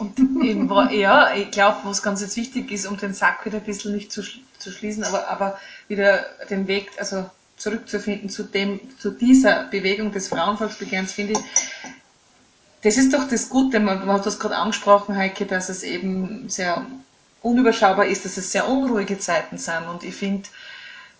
Und 0.00 0.92
ja, 0.92 1.34
ich 1.34 1.50
glaube, 1.50 1.78
was 1.84 2.02
ganz 2.02 2.22
jetzt 2.22 2.36
wichtig 2.36 2.70
ist, 2.72 2.86
um 2.86 2.96
den 2.96 3.12
Sack 3.12 3.44
wieder 3.44 3.58
ein 3.58 3.64
bisschen 3.64 3.94
nicht 3.94 4.10
zu, 4.10 4.22
zu 4.58 4.70
schließen, 4.70 5.04
aber, 5.04 5.28
aber 5.28 5.60
wieder 5.88 6.24
den 6.48 6.66
Weg, 6.66 6.90
also 6.98 7.28
zurückzufinden 7.56 8.30
zu 8.30 8.44
dem, 8.44 8.80
zu 8.98 9.10
dieser 9.10 9.64
Bewegung 9.64 10.10
des 10.12 10.28
Frauenvolksbegehrens, 10.28 11.12
finde 11.12 11.34
ich, 11.34 11.38
das 12.82 12.96
ist 12.96 13.12
doch 13.12 13.28
das 13.28 13.50
Gute, 13.50 13.78
man, 13.78 14.06
man 14.06 14.16
hat 14.16 14.24
das 14.24 14.38
gerade 14.38 14.56
angesprochen, 14.56 15.14
Heike, 15.14 15.44
dass 15.44 15.68
es 15.68 15.82
eben 15.82 16.48
sehr 16.48 16.86
unüberschaubar 17.42 18.06
ist, 18.06 18.24
dass 18.24 18.38
es 18.38 18.52
sehr 18.52 18.66
unruhige 18.68 19.18
Zeiten 19.18 19.58
sind. 19.58 19.86
Und 19.86 20.02
ich 20.02 20.14
finde, 20.14 20.48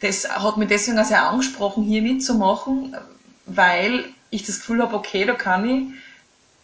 das 0.01 0.27
hat 0.27 0.57
mich 0.57 0.69
deswegen 0.69 0.99
auch 0.99 1.05
sehr 1.05 1.29
angesprochen, 1.29 1.85
hier 1.85 2.01
mitzumachen, 2.01 2.97
weil 3.45 4.07
ich 4.31 4.45
das 4.45 4.61
Gefühl 4.61 4.81
habe, 4.81 4.97
okay, 4.97 5.27
da 5.27 5.35
kann 5.35 5.69
ich 5.69 5.95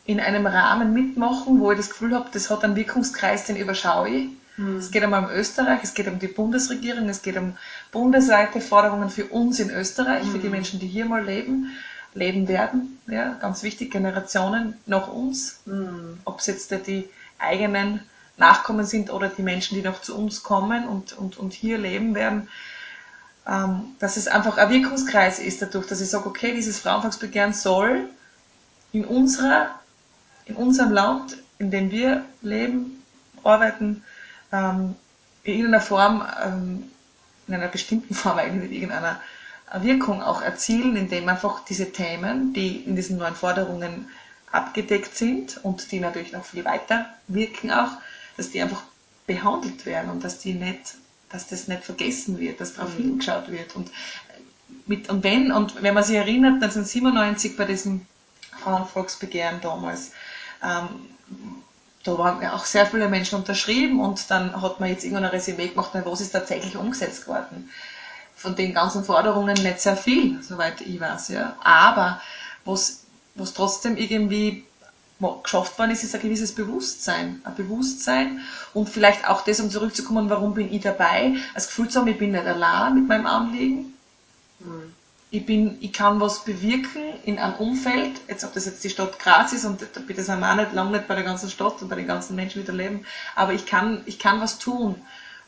in 0.07 0.21
einem 0.21 0.47
Rahmen 0.47 0.93
mitmachen, 0.93 1.61
wo 1.61 1.73
ich 1.73 1.79
das 1.79 1.91
Gefühl 1.91 2.15
habe, 2.15 2.29
das 2.33 2.49
hat 2.49 2.65
einen 2.65 2.77
Wirkungskreis, 2.77 3.45
den 3.45 3.57
überschaue 3.57 4.09
ich. 4.09 4.29
Mhm. 4.57 4.77
Es 4.77 4.91
geht 4.91 5.03
einmal 5.03 5.25
um 5.25 5.31
Österreich, 5.31 5.81
es 5.83 5.95
geht 5.95 6.09
um 6.09 6.19
die 6.19 6.29
Bundesregierung, 6.29 7.09
es 7.09 7.23
geht 7.23 7.37
um 7.37 7.57
bundesweite 7.93 8.61
Forderungen 8.61 9.11
für 9.11 9.27
uns 9.27 9.59
in 9.59 9.71
Österreich, 9.71 10.25
mhm. 10.25 10.31
für 10.31 10.39
die 10.39 10.45
hm. 10.45 10.53
Menschen, 10.53 10.81
die 10.81 10.87
hier 10.87 11.05
mal 11.05 11.25
leben, 11.25 11.73
leben 12.15 12.49
werden. 12.49 12.99
Ja, 13.09 13.35
ganz 13.35 13.63
wichtig, 13.63 13.91
Generationen 13.91 14.77
nach 14.87 15.09
uns, 15.09 15.61
mhm. 15.67 16.19
ob 16.25 16.39
es 16.41 16.47
jetzt 16.47 16.71
die 16.87 17.09
eigenen 17.39 18.01
Nachkommen 18.39 18.87
sind 18.87 19.13
oder 19.13 19.29
die 19.29 19.43
Menschen, 19.43 19.77
die 19.77 19.83
noch 19.83 20.01
zu 20.03 20.17
uns 20.17 20.43
kommen 20.43 20.87
und, 20.87 21.13
und, 21.19 21.37
und 21.37 21.53
hier 21.53 21.79
leben 21.79 22.15
werden. 22.15 22.49
Ähm, 23.47 23.95
dass 23.99 24.17
es 24.17 24.27
einfach 24.29 24.57
ein 24.57 24.71
Wirkungskreis 24.71 25.39
ist 25.39 25.63
dadurch, 25.63 25.87
dass 25.87 26.01
ich 26.01 26.11
sage, 26.11 26.27
okay, 26.27 26.53
dieses 26.53 26.81
Frauenvolksbegehren 26.81 27.53
soll 27.53 28.09
in 28.93 29.05
unserer 29.05 29.71
in 30.47 30.57
unserem 30.57 30.93
Land, 30.93 31.37
in 31.59 31.71
dem 31.71 31.91
wir 31.91 32.25
leben 32.43 33.03
arbeiten, 33.45 34.03
ähm, 34.53 34.95
in 35.45 35.55
irgendeiner 35.55 35.83
Form, 35.83 36.27
ähm, 36.45 36.85
in 37.47 37.55
einer 37.55 37.69
bestimmten 37.69 38.15
Form 38.15 38.39
eigentlich 38.39 38.71
mit 38.71 38.73
irgendeiner 38.73 39.21
Wirkung 39.81 40.23
auch 40.23 40.43
erzielen, 40.43 40.97
indem 40.97 41.29
einfach 41.29 41.65
diese 41.65 41.93
Themen, 41.93 42.53
die 42.53 42.77
in 42.77 42.97
diesen 42.97 43.19
neuen 43.19 43.35
Forderungen 43.35 44.09
abgedeckt 44.53 45.17
sind 45.17 45.59
und 45.65 45.91
die 45.91 46.01
natürlich 46.01 46.33
noch 46.33 46.45
viel 46.45 46.65
weiter 46.65 47.07
wirken 47.27 47.71
auch, 47.73 47.91
dass 48.37 48.51
die 48.51 48.63
einfach 48.63 48.83
behandelt 49.27 49.87
werden 49.87 50.11
und 50.11 50.25
dass 50.25 50.39
die 50.39 50.55
nicht, 50.55 50.95
dass 51.31 51.49
das 51.49 51.67
nicht 51.67 51.85
vergessen 51.85 52.39
wird, 52.39 52.61
dass 52.61 52.75
darauf 52.75 52.95
mhm. 52.95 53.03
hingeschaut 53.03 53.51
wird. 53.51 53.75
Und, 53.75 53.91
mit, 54.87 55.09
und 55.11 55.25
wenn, 55.25 55.51
und 55.51 55.83
wenn 55.83 55.95
man 55.95 56.05
sich 56.05 56.17
erinnert, 56.17 56.55
1997 56.63 57.57
bei 57.57 57.65
diesem 57.65 58.07
Frauenvolksbegehren 58.63 59.61
damals, 59.61 60.13
da 60.61 62.19
waren 62.19 62.41
ja 62.41 62.55
auch 62.55 62.65
sehr 62.65 62.87
viele 62.87 63.09
Menschen 63.09 63.39
unterschrieben 63.39 64.01
und 64.01 64.31
dann 64.31 64.61
hat 64.61 64.81
man 64.81 64.89
jetzt 64.89 65.05
irgendein 65.05 65.31
Resümee 65.31 65.69
gemacht, 65.69 65.91
was 65.93 66.21
ist 66.21 66.33
tatsächlich 66.33 66.77
umgesetzt 66.77 67.27
worden. 67.27 67.71
Von 68.37 68.55
den 68.55 68.75
ganzen 68.75 69.03
Forderungen 69.03 69.55
nicht 69.55 69.81
sehr 69.81 69.97
viel, 69.97 70.43
soweit 70.43 70.81
ich 70.83 71.01
weiß, 71.01 71.29
ja. 71.29 71.57
Aber 71.65 72.21
was, 72.65 73.05
was 73.35 73.55
trotzdem 73.55 73.97
irgendwie 73.97 74.65
geschafft 75.43 75.79
worden 75.79 75.93
ist, 75.93 76.05
ist 76.05 76.15
ein 76.15 76.21
gewisses 76.21 76.55
Bewusstsein. 76.55 77.41
Ein 77.45 77.55
Bewusstsein 77.55 78.41
und 78.75 78.89
vielleicht 78.89 79.27
auch 79.29 79.43
das, 79.43 79.61
um 79.61 79.71
zurückzukommen, 79.71 80.29
warum 80.29 80.55
bin 80.55 80.73
ich 80.73 80.83
dabei, 80.83 81.35
das 81.55 81.67
Gefühl 81.69 81.89
zu 81.89 82.01
haben, 82.01 82.09
ich 82.09 82.19
bin 82.19 82.33
nicht 82.33 82.47
allein 82.47 82.95
mit 82.95 83.09
meinem 83.09 83.27
Anliegen. 83.27 83.95
Mhm 84.61 84.96
ich, 85.37 85.47
bin, 85.47 85.77
ich 85.81 85.93
kann 85.93 86.21
was 86.21 86.45
bewirken 86.45 87.03
in 87.25 87.39
einem 87.39 87.55
Umfeld, 87.55 88.21
jetzt 88.29 88.45
ob 88.45 88.55
das 88.55 88.67
jetzt 88.67 88.83
die 88.85 88.91
Stadt 88.91 89.19
Graz 89.19 89.53
ist 89.53 89.65
und 89.65 89.85
bitte 90.07 90.23
sind 90.23 90.41
wir 90.41 90.51
auch 90.51 90.57
nicht 90.57 90.73
lange 90.73 90.93
nicht 90.93 91.09
bei 91.09 91.15
der 91.15 91.25
ganzen 91.25 91.51
Stadt 91.51 91.81
und 91.83 91.89
bei 91.89 91.97
den 91.97 92.07
ganzen 92.07 92.37
Menschen, 92.37 92.63
die 92.63 92.67
da 92.67 92.73
leben, 92.73 93.05
aber 93.35 93.53
ich 93.53 93.67
kann, 93.67 94.03
ich 94.07 94.19
kann 94.19 94.41
was 94.41 94.59
tun. 94.59 94.97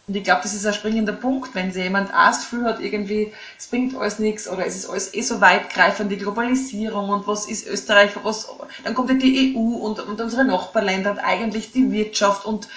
Und 0.06 0.16
ich 0.16 0.24
glaube, 0.24 0.40
das 0.42 0.54
ist 0.54 0.64
ein 0.64 0.72
springender 0.72 1.12
Punkt, 1.12 1.54
wenn 1.54 1.70
sich 1.70 1.82
jemand 1.82 2.10
das 2.10 2.40
Gefühl 2.40 2.64
hat, 2.64 2.80
irgendwie, 2.80 3.30
es 3.58 3.66
bringt 3.66 3.94
alles 3.94 4.18
nichts 4.18 4.48
oder 4.48 4.64
es 4.64 4.74
ist 4.74 4.88
alles 4.88 5.12
eh 5.12 5.20
so 5.20 5.42
weitgreifend, 5.42 6.10
die 6.10 6.16
Globalisierung 6.16 7.10
und 7.10 7.26
was 7.26 7.46
ist 7.46 7.66
Österreich, 7.66 8.12
was, 8.22 8.48
dann 8.84 8.94
kommt 8.94 9.10
ja 9.10 9.16
die 9.16 9.54
EU 9.54 9.60
und, 9.60 10.00
und 10.00 10.18
unsere 10.18 10.46
Nachbarländer 10.46 11.10
und 11.10 11.18
eigentlich 11.18 11.72
die 11.72 11.90
Wirtschaft 11.92 12.46
und 12.46 12.68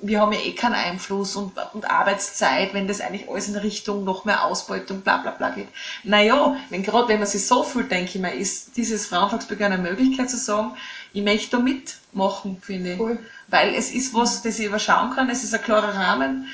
wir 0.00 0.20
haben 0.20 0.32
ja 0.32 0.40
eh 0.40 0.52
keinen 0.52 0.74
Einfluss 0.74 1.36
und, 1.36 1.52
und 1.72 1.90
Arbeitszeit, 1.90 2.74
wenn 2.74 2.88
das 2.88 3.00
eigentlich 3.00 3.28
alles 3.28 3.48
in 3.48 3.56
Richtung 3.56 4.04
noch 4.04 4.24
mehr 4.24 4.44
Ausbeutung, 4.44 5.00
bla 5.00 5.18
bla 5.18 5.30
bla 5.30 5.50
geht. 5.50 5.68
Naja, 6.02 6.56
wenn 6.70 6.82
gerade 6.82 7.08
wenn 7.08 7.18
man 7.18 7.28
sich 7.28 7.46
so 7.46 7.62
fühlt, 7.62 7.90
denke 7.90 8.10
ich 8.14 8.20
mir, 8.20 8.34
ist 8.34 8.76
dieses 8.76 9.06
Frauenvolksbegehren 9.06 9.72
eine 9.72 9.82
Möglichkeit 9.82 10.28
zu 10.30 10.36
sagen, 10.36 10.72
ich 11.12 11.22
möchte 11.22 11.56
da 11.56 11.62
mitmachen, 11.62 12.58
finde 12.60 12.94
ich. 12.94 13.00
Cool. 13.00 13.18
Weil 13.48 13.74
es 13.74 13.90
ist 13.92 14.14
was, 14.14 14.42
das 14.42 14.58
ich 14.58 14.66
überschauen 14.66 15.10
kann, 15.14 15.30
es 15.30 15.44
ist 15.44 15.54
ein 15.54 15.62
klarer 15.62 15.94
Rahmen, 15.94 16.48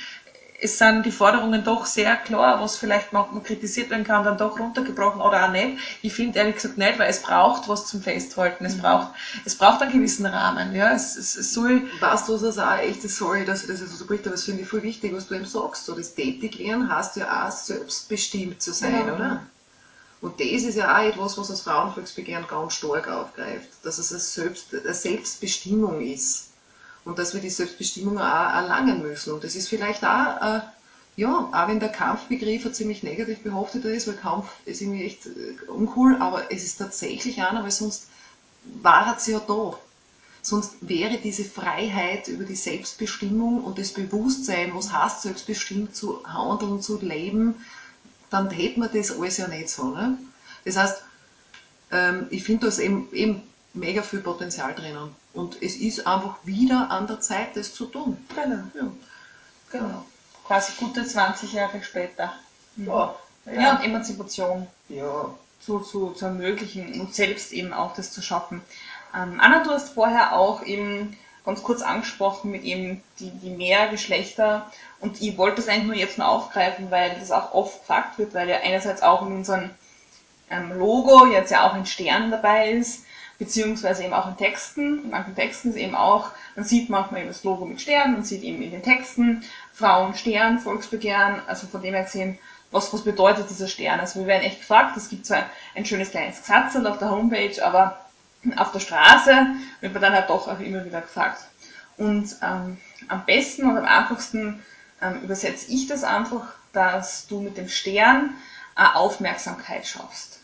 es 0.62 0.78
sind 0.78 1.06
die 1.06 1.10
Forderungen 1.10 1.64
doch 1.64 1.86
sehr 1.86 2.16
klar, 2.16 2.60
was 2.60 2.76
vielleicht 2.76 3.12
manchmal 3.12 3.42
kritisiert 3.42 3.90
werden 3.90 4.04
kann, 4.04 4.24
dann 4.24 4.36
doch 4.36 4.58
runtergebrochen 4.58 5.20
oder 5.20 5.46
auch 5.46 5.52
nicht. 5.52 5.78
Ich 6.02 6.12
finde 6.12 6.38
ehrlich 6.38 6.56
gesagt 6.56 6.76
nicht, 6.76 6.98
weil 6.98 7.08
es 7.10 7.22
braucht 7.22 7.68
was 7.68 7.86
zum 7.86 8.02
Festhalten. 8.02 8.64
Es 8.64 8.76
mhm. 8.76 8.82
braucht, 8.82 9.08
es 9.44 9.56
braucht 9.56 9.80
einen 9.82 9.92
gewissen 9.92 10.26
Rahmen. 10.26 10.74
Ja, 10.74 10.92
es, 10.92 11.16
es, 11.16 11.36
es 11.36 11.54
soll. 11.54 11.88
Weißt 12.00 12.28
du, 12.28 12.36
das 12.36 12.58
auch 12.58 12.76
echt 12.76 13.02
ist, 13.04 13.16
sorry, 13.16 13.44
dass 13.44 13.62
ich 13.62 13.68
das 13.68 13.80
jetzt 13.80 13.96
so 13.96 14.06
bricht, 14.06 14.26
aber 14.26 14.36
das 14.36 14.44
finde 14.44 14.62
ich 14.62 14.68
voll 14.68 14.82
wichtig, 14.82 15.14
was 15.14 15.28
du 15.28 15.34
eben 15.34 15.46
sagst. 15.46 15.86
So, 15.86 15.94
das 15.94 16.14
Tätigwerden 16.14 16.94
heißt 16.94 17.16
ja 17.16 17.46
auch 17.46 17.52
selbstbestimmt 17.52 18.60
zu 18.60 18.72
sein, 18.72 19.06
ja. 19.06 19.14
oder? 19.14 19.42
Und 20.20 20.38
das 20.38 20.46
ist 20.46 20.76
ja 20.76 20.94
auch 20.94 21.02
etwas, 21.02 21.38
was 21.38 21.48
das 21.48 21.62
Frauenvolksbegehren 21.62 22.46
ganz 22.46 22.74
stark 22.74 23.08
aufgreift, 23.08 23.68
dass 23.82 23.96
es 23.98 24.10
eine, 24.10 24.20
Selbst, 24.20 24.66
eine 24.74 24.92
Selbstbestimmung 24.92 26.02
ist 26.02 26.49
und 27.04 27.18
dass 27.18 27.34
wir 27.34 27.40
die 27.40 27.50
Selbstbestimmung 27.50 28.18
auch 28.18 28.52
erlangen 28.54 29.02
müssen. 29.02 29.32
Und 29.32 29.44
das 29.44 29.54
ist 29.54 29.68
vielleicht 29.68 30.04
auch, 30.04 30.40
äh, 30.40 30.60
ja, 31.16 31.48
auch 31.52 31.68
wenn 31.68 31.80
der 31.80 31.90
Kampfbegriff 31.90 32.64
ein 32.66 32.74
ziemlich 32.74 33.02
negativ 33.02 33.42
behafteter 33.42 33.90
ist, 33.90 34.06
weil 34.06 34.14
Kampf 34.14 34.46
ist 34.64 34.80
irgendwie 34.80 35.04
echt 35.04 35.26
äh, 35.26 35.70
uncool, 35.70 36.16
aber 36.20 36.52
es 36.52 36.64
ist 36.64 36.76
tatsächlich 36.76 37.42
einer, 37.42 37.62
weil 37.62 37.70
sonst 37.70 38.08
war 38.82 39.16
es 39.16 39.26
ja 39.26 39.40
da. 39.40 39.78
Sonst 40.42 40.76
wäre 40.80 41.18
diese 41.18 41.44
Freiheit 41.44 42.28
über 42.28 42.44
die 42.44 42.54
Selbstbestimmung 42.56 43.62
und 43.62 43.78
das 43.78 43.92
Bewusstsein, 43.92 44.74
was 44.74 44.92
heißt 44.92 45.22
selbstbestimmt 45.22 45.94
zu 45.94 46.24
handeln, 46.26 46.80
zu 46.80 46.98
leben, 47.00 47.54
dann 48.30 48.48
hätten 48.48 48.80
wir 48.80 48.88
das 48.88 49.10
alles 49.10 49.36
ja 49.36 49.48
nicht 49.48 49.68
so. 49.68 49.90
Ne? 49.90 50.16
Das 50.64 50.76
heißt, 50.76 51.02
ähm, 51.90 52.26
ich 52.30 52.44
finde 52.44 52.70
da 52.70 52.78
eben, 52.78 53.08
eben 53.12 53.42
mega 53.72 54.02
viel 54.02 54.20
Potenzial 54.20 54.74
drinnen. 54.74 55.14
Und 55.32 55.62
es 55.62 55.76
ist 55.76 56.06
einfach 56.06 56.36
wieder 56.44 56.90
an 56.90 57.06
der 57.06 57.20
Zeit, 57.20 57.56
das 57.56 57.74
zu 57.74 57.86
tun. 57.86 58.16
Genau. 58.34 58.62
Ja. 58.74 58.90
genau. 59.70 60.04
Quasi 60.46 60.72
gute 60.78 61.04
20 61.04 61.52
Jahre 61.52 61.82
später. 61.82 62.32
Ja. 62.76 63.14
Ja, 63.46 63.52
ja 63.52 63.76
und 63.76 63.84
Emanzipation 63.84 64.66
ja. 64.88 65.34
zu, 65.60 65.80
zu, 65.80 66.10
zu 66.10 66.24
ermöglichen 66.26 67.00
und 67.00 67.14
selbst 67.14 67.52
eben 67.52 67.72
auch 67.72 67.94
das 67.94 68.12
zu 68.12 68.22
schaffen. 68.22 68.60
Ähm, 69.14 69.40
Anna, 69.40 69.62
du 69.62 69.70
hast 69.70 69.94
vorher 69.94 70.36
auch 70.36 70.62
eben 70.62 71.16
ganz 71.44 71.62
kurz 71.62 71.82
angesprochen 71.82 72.50
mit 72.50 72.64
eben 72.64 73.02
die, 73.18 73.30
die 73.30 73.50
Mehrgeschlechter 73.50 74.70
und 75.00 75.22
ich 75.22 75.38
wollte 75.38 75.56
das 75.56 75.68
eigentlich 75.68 75.86
nur 75.86 75.96
jetzt 75.96 76.18
nur 76.18 76.28
aufgreifen, 76.28 76.90
weil 76.90 77.16
das 77.18 77.30
auch 77.30 77.54
oft 77.54 77.80
gefragt 77.80 78.18
wird, 78.18 78.34
weil 78.34 78.48
ja 78.48 78.58
einerseits 78.58 79.02
auch 79.02 79.26
in 79.26 79.32
unserem 79.32 79.70
ähm, 80.50 80.78
Logo 80.78 81.26
jetzt 81.26 81.50
ja 81.50 81.66
auch 81.66 81.74
ein 81.74 81.86
Stern 81.86 82.30
dabei 82.30 82.72
ist 82.72 83.04
beziehungsweise 83.40 84.04
eben 84.04 84.12
auch 84.12 84.28
in 84.28 84.36
Texten. 84.36 85.02
In 85.02 85.10
manchen 85.10 85.34
Texten 85.34 85.70
ist 85.70 85.76
eben 85.76 85.96
auch, 85.96 86.30
man 86.54 86.64
sieht 86.64 86.90
manchmal 86.90 87.22
eben 87.22 87.30
das 87.30 87.42
Logo 87.42 87.64
mit 87.64 87.80
Stern, 87.80 88.12
man 88.12 88.22
sieht 88.22 88.42
eben 88.42 88.62
in 88.62 88.70
den 88.70 88.82
Texten 88.82 89.42
Frauen, 89.72 90.14
Stern, 90.14 90.58
Volksbegehren, 90.58 91.40
also 91.46 91.66
von 91.66 91.80
dem 91.80 91.94
her 91.94 92.04
gesehen, 92.04 92.38
was, 92.70 92.92
was 92.92 93.02
bedeutet 93.02 93.48
dieser 93.48 93.66
Stern? 93.66 93.98
Also 93.98 94.20
wir 94.20 94.26
werden 94.26 94.44
echt 94.44 94.60
gefragt, 94.60 94.96
es 94.96 95.08
gibt 95.08 95.26
zwar 95.26 95.44
ein 95.74 95.86
schönes 95.86 96.10
kleines 96.10 96.42
Gesatzel 96.42 96.86
auf 96.86 96.98
der 96.98 97.10
Homepage, 97.10 97.64
aber 97.64 97.98
auf 98.56 98.72
der 98.72 98.80
Straße 98.80 99.46
wird 99.80 99.92
man 99.92 100.02
dann 100.02 100.12
halt 100.12 100.28
doch 100.28 100.46
auch 100.46 100.60
immer 100.60 100.84
wieder 100.84 101.00
gefragt. 101.00 101.42
Und 101.96 102.36
ähm, 102.42 102.76
am 103.08 103.24
besten 103.24 103.64
und 103.64 103.78
am 103.78 103.86
einfachsten 103.86 104.62
ähm, 105.00 105.22
übersetze 105.22 105.70
ich 105.72 105.86
das 105.86 106.04
einfach, 106.04 106.52
dass 106.74 107.26
du 107.26 107.40
mit 107.40 107.56
dem 107.56 107.68
Stern 107.70 108.34
eine 108.74 108.94
Aufmerksamkeit 108.96 109.86
schaffst. 109.86 110.40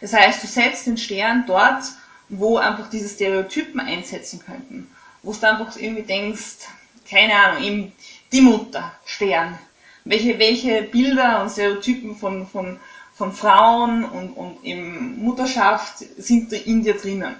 Das 0.00 0.14
heißt, 0.14 0.42
du 0.42 0.46
setzt 0.46 0.86
den 0.86 0.96
Stern 0.96 1.44
dort, 1.46 1.84
wo 2.30 2.58
einfach 2.58 2.88
diese 2.88 3.08
Stereotypen 3.08 3.80
einsetzen 3.80 4.40
könnten. 4.44 4.90
Wo 5.22 5.32
du 5.32 5.48
einfach 5.48 5.76
irgendwie 5.76 6.02
denkst, 6.02 6.68
keine 7.08 7.34
Ahnung, 7.34 7.62
eben 7.62 7.92
die 8.32 8.40
Mutter, 8.40 8.92
Stern. 9.04 9.58
Welche, 10.04 10.38
welche 10.38 10.82
Bilder 10.82 11.42
und 11.42 11.50
Stereotypen 11.50 12.16
von, 12.16 12.46
von, 12.46 12.78
von 13.14 13.32
Frauen 13.32 14.04
und, 14.04 14.30
und 14.30 14.64
eben 14.64 15.22
Mutterschaft 15.22 15.98
sind 15.98 16.52
da 16.52 16.56
in 16.56 16.82
dir 16.82 16.94
drinnen? 16.94 17.34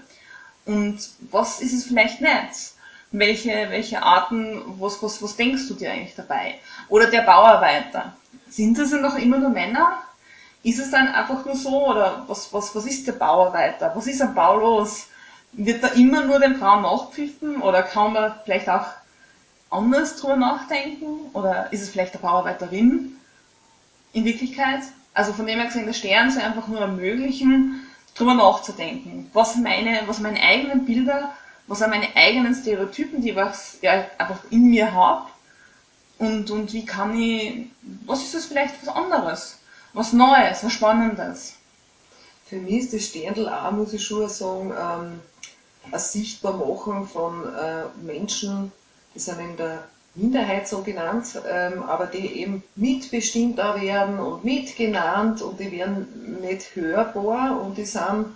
Und 0.66 0.99
was 1.30 1.61
ist 1.61 1.72
es 1.72 1.84
vielleicht 1.84 2.20
nicht? 2.20 2.74
Welche, 3.12 3.70
welche 3.70 4.03
Arten, 4.03 4.62
was, 4.78 5.03
was, 5.03 5.22
was 5.22 5.36
denkst 5.36 5.68
du 5.68 5.74
dir 5.74 5.91
eigentlich 5.91 6.14
dabei? 6.14 6.57
Oder 6.88 7.07
der 7.07 7.22
Bauarbeiter. 7.22 8.14
Sind 8.49 8.78
das 8.78 8.91
denn 8.91 9.01
noch 9.01 9.16
immer 9.16 9.38
nur 9.38 9.51
Männer? 9.51 10.03
Ist 10.62 10.78
es 10.78 10.90
dann 10.90 11.08
einfach 11.08 11.44
nur 11.44 11.56
so 11.56 11.88
oder 11.88 12.24
was, 12.26 12.52
was, 12.52 12.74
was 12.74 12.84
ist 12.84 13.06
der 13.06 13.12
Bauarbeiter? 13.12 13.92
Was 13.94 14.06
ist 14.06 14.20
am 14.20 14.34
Bau 14.34 14.58
los? 14.58 15.06
Wird 15.52 15.82
da 15.82 15.88
immer 15.88 16.24
nur 16.24 16.38
den 16.38 16.56
Frauen 16.56 16.82
nachpfiffen 16.82 17.62
oder 17.62 17.82
kann 17.82 18.12
man 18.12 18.34
vielleicht 18.44 18.68
auch 18.68 18.86
anders 19.70 20.16
drüber 20.16 20.36
nachdenken? 20.36 21.30
Oder 21.32 21.72
ist 21.72 21.82
es 21.82 21.90
vielleicht 21.90 22.14
der 22.14 22.18
Bauarbeiterin 22.20 23.16
in 24.12 24.24
Wirklichkeit? 24.24 24.80
Also 25.14 25.32
von 25.32 25.46
dem 25.46 25.58
her 25.58 25.66
gesehen, 25.66 25.86
der 25.86 25.92
Stern 25.92 26.30
soll 26.30 26.42
einfach 26.42 26.68
nur 26.68 26.80
ermöglichen, 26.80 27.86
drüber 28.14 28.34
nachzudenken. 28.34 29.30
Was 29.32 29.56
meine, 29.56 30.02
was 30.06 30.20
meine 30.20 30.40
eigenen 30.40 30.84
Bilder, 30.84 31.32
was 31.66 31.78
sind 31.78 31.90
meine 31.90 32.14
eigenen 32.14 32.54
Stereotypen, 32.54 33.22
die 33.22 33.30
ich 33.30 33.82
ja, 33.82 34.04
einfach 34.18 34.40
in 34.50 34.70
mir 34.70 34.92
habe? 34.92 35.26
Und, 36.18 36.50
und 36.50 36.72
wie 36.74 36.84
kann 36.84 37.18
ich, 37.18 37.70
was 38.04 38.22
ist 38.22 38.34
das 38.34 38.44
vielleicht 38.46 38.74
was 38.84 38.94
anderes? 38.94 39.59
Was 39.93 40.12
Neues, 40.12 40.62
was 40.62 40.72
Spannendes. 40.72 41.55
Für 42.47 42.57
mich 42.57 42.84
ist 42.84 42.95
das 42.95 43.05
Sterndl 43.07 43.49
auch, 43.49 43.70
muss 43.72 43.93
ich 43.93 44.05
schon 44.05 44.28
sagen, 44.28 44.72
ähm, 44.72 45.20
ein 45.93 45.99
Sichtbarmachen 45.99 47.07
von 47.07 47.45
äh, 47.55 47.84
Menschen, 48.05 48.72
die 49.14 49.18
sind 49.18 49.41
in 49.41 49.57
der 49.57 49.84
Minderheit 50.14 50.66
so 50.66 50.82
genannt, 50.82 51.41
ähm, 51.49 51.82
aber 51.84 52.07
die 52.07 52.41
eben 52.41 52.62
mitbestimmt 52.74 53.61
auch 53.61 53.80
werden 53.80 54.18
und 54.18 54.45
mitgenannt 54.45 55.41
und 55.43 55.61
die 55.61 55.70
werden 55.70 56.41
nicht 56.41 56.74
hörbar 56.74 57.61
und 57.61 57.78
die 57.78 57.84
sind 57.84 58.26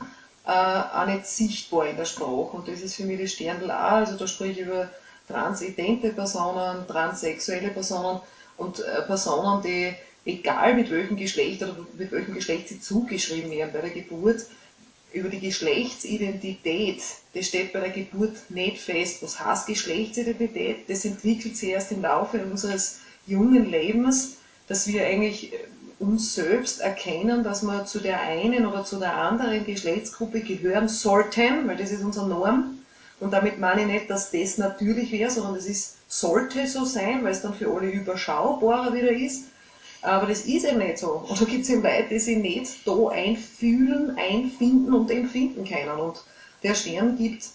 äh, 0.46 0.50
auch 0.50 1.06
nicht 1.06 1.26
sichtbar 1.26 1.86
in 1.86 1.96
der 1.96 2.04
Sprache. 2.04 2.56
Und 2.56 2.68
das 2.68 2.80
ist 2.80 2.94
für 2.94 3.04
mich 3.04 3.20
das 3.20 3.32
Sterndl 3.32 3.70
auch, 3.70 3.74
also 3.74 4.16
da 4.16 4.26
spreche 4.26 4.60
ich 4.60 4.66
über 4.66 4.88
transidente 5.26 6.10
Personen, 6.10 6.86
transsexuelle 6.86 7.70
Personen 7.70 8.20
und 8.56 8.80
äh, 8.80 9.02
Personen, 9.02 9.62
die 9.62 9.94
egal 10.24 10.74
mit 10.74 10.90
welchem 10.90 11.16
Geschlecht 11.16 11.62
oder 11.62 11.76
mit 11.98 12.12
welchem 12.12 12.34
Geschlecht 12.34 12.68
sie 12.68 12.80
zugeschrieben 12.80 13.50
werden 13.50 13.72
bei 13.72 13.80
der 13.80 13.90
Geburt, 13.90 14.46
über 15.12 15.28
die 15.28 15.40
Geschlechtsidentität, 15.40 17.00
das 17.34 17.46
steht 17.46 17.72
bei 17.72 17.80
der 17.80 17.90
Geburt 17.90 18.36
nicht 18.48 18.78
fest. 18.78 19.22
Was 19.22 19.38
heißt 19.38 19.68
Geschlechtsidentität? 19.68 20.88
Das 20.88 21.04
entwickelt 21.04 21.56
sich 21.56 21.70
erst 21.70 21.92
im 21.92 22.02
Laufe 22.02 22.44
unseres 22.44 22.98
jungen 23.26 23.70
Lebens, 23.70 24.38
dass 24.66 24.88
wir 24.88 25.06
eigentlich 25.06 25.52
uns 26.00 26.34
selbst 26.34 26.80
erkennen, 26.80 27.44
dass 27.44 27.62
wir 27.62 27.86
zu 27.86 28.00
der 28.00 28.20
einen 28.20 28.66
oder 28.66 28.84
zu 28.84 28.98
der 28.98 29.16
anderen 29.16 29.64
Geschlechtsgruppe 29.64 30.40
gehören 30.40 30.88
sollten, 30.88 31.68
weil 31.68 31.76
das 31.76 31.92
ist 31.92 32.02
unsere 32.02 32.28
Norm. 32.28 32.80
Und 33.24 33.30
damit 33.30 33.58
meine 33.58 33.80
ich 33.80 33.86
nicht, 33.86 34.10
dass 34.10 34.30
das 34.30 34.58
natürlich 34.58 35.10
wäre, 35.10 35.30
sondern 35.30 35.54
das 35.54 35.64
ist, 35.64 35.96
sollte 36.08 36.66
so 36.66 36.84
sein, 36.84 37.24
weil 37.24 37.32
es 37.32 37.40
dann 37.40 37.54
für 37.54 37.74
alle 37.74 37.88
überschaubarer 37.88 38.92
wieder 38.92 39.10
ist. 39.10 39.44
Aber 40.02 40.26
das 40.26 40.42
ist 40.42 40.66
eben 40.66 40.76
nicht 40.76 40.98
so. 40.98 41.24
Und 41.26 41.40
da 41.40 41.46
gibt 41.46 41.62
es 41.62 41.70
eben 41.70 41.82
Leute, 41.82 42.08
die 42.10 42.18
sich 42.18 42.36
nicht 42.36 42.86
da 42.86 43.08
einfühlen, 43.08 44.18
einfinden 44.18 44.92
und 44.92 45.10
empfinden 45.10 45.64
können. 45.64 45.98
Und 45.98 46.22
der 46.62 46.74
Stern 46.74 47.16
gibt 47.16 47.48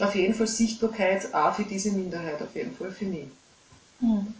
auf 0.00 0.12
jeden 0.16 0.34
Fall 0.34 0.48
Sichtbarkeit 0.48 1.32
auch 1.32 1.54
für 1.54 1.62
diese 1.62 1.92
Minderheit, 1.92 2.42
auf 2.42 2.56
jeden 2.56 2.74
Fall 2.74 2.90
für 2.90 3.04
mich. 3.04 3.28
Mhm. 4.00 4.34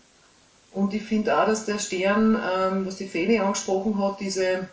Und 0.73 0.95
ich 0.95 1.03
finde 1.05 1.41
auch, 1.41 1.47
dass 1.47 1.65
der 1.65 1.79
Stern, 1.79 2.35
ähm, 2.35 2.87
was 2.87 2.97
die 2.97 3.07
Feli 3.07 3.39
angesprochen 3.39 4.03
hat, 4.03 4.19
diese 4.19 4.67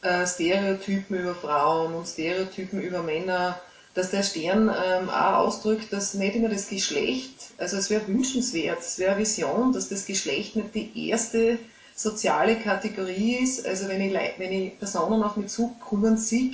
äh, 0.00 0.26
Stereotypen 0.26 1.18
über 1.18 1.34
Frauen 1.34 1.92
und 1.92 2.08
Stereotypen 2.08 2.80
über 2.80 3.02
Männer, 3.02 3.60
dass 3.94 4.10
der 4.10 4.22
Stern 4.22 4.68
ähm, 4.68 5.08
auch 5.08 5.46
ausdrückt, 5.46 5.92
dass 5.92 6.14
nicht 6.14 6.34
immer 6.34 6.48
das 6.48 6.68
Geschlecht, 6.68 7.52
also 7.58 7.76
es 7.76 7.90
wäre 7.90 8.06
wünschenswert, 8.08 8.80
es 8.80 8.98
wäre 8.98 9.18
Vision, 9.18 9.72
dass 9.72 9.88
das 9.88 10.04
Geschlecht 10.04 10.56
nicht 10.56 10.74
die 10.74 11.08
erste 11.08 11.58
soziale 11.94 12.56
Kategorie 12.56 13.36
ist. 13.36 13.64
Also 13.64 13.88
wenn 13.88 14.00
ich, 14.00 14.12
wenn 14.38 14.52
ich 14.52 14.78
Personen 14.78 15.22
auf 15.22 15.36
mich 15.36 15.48
zukommen 15.48 16.16
sehe, 16.16 16.50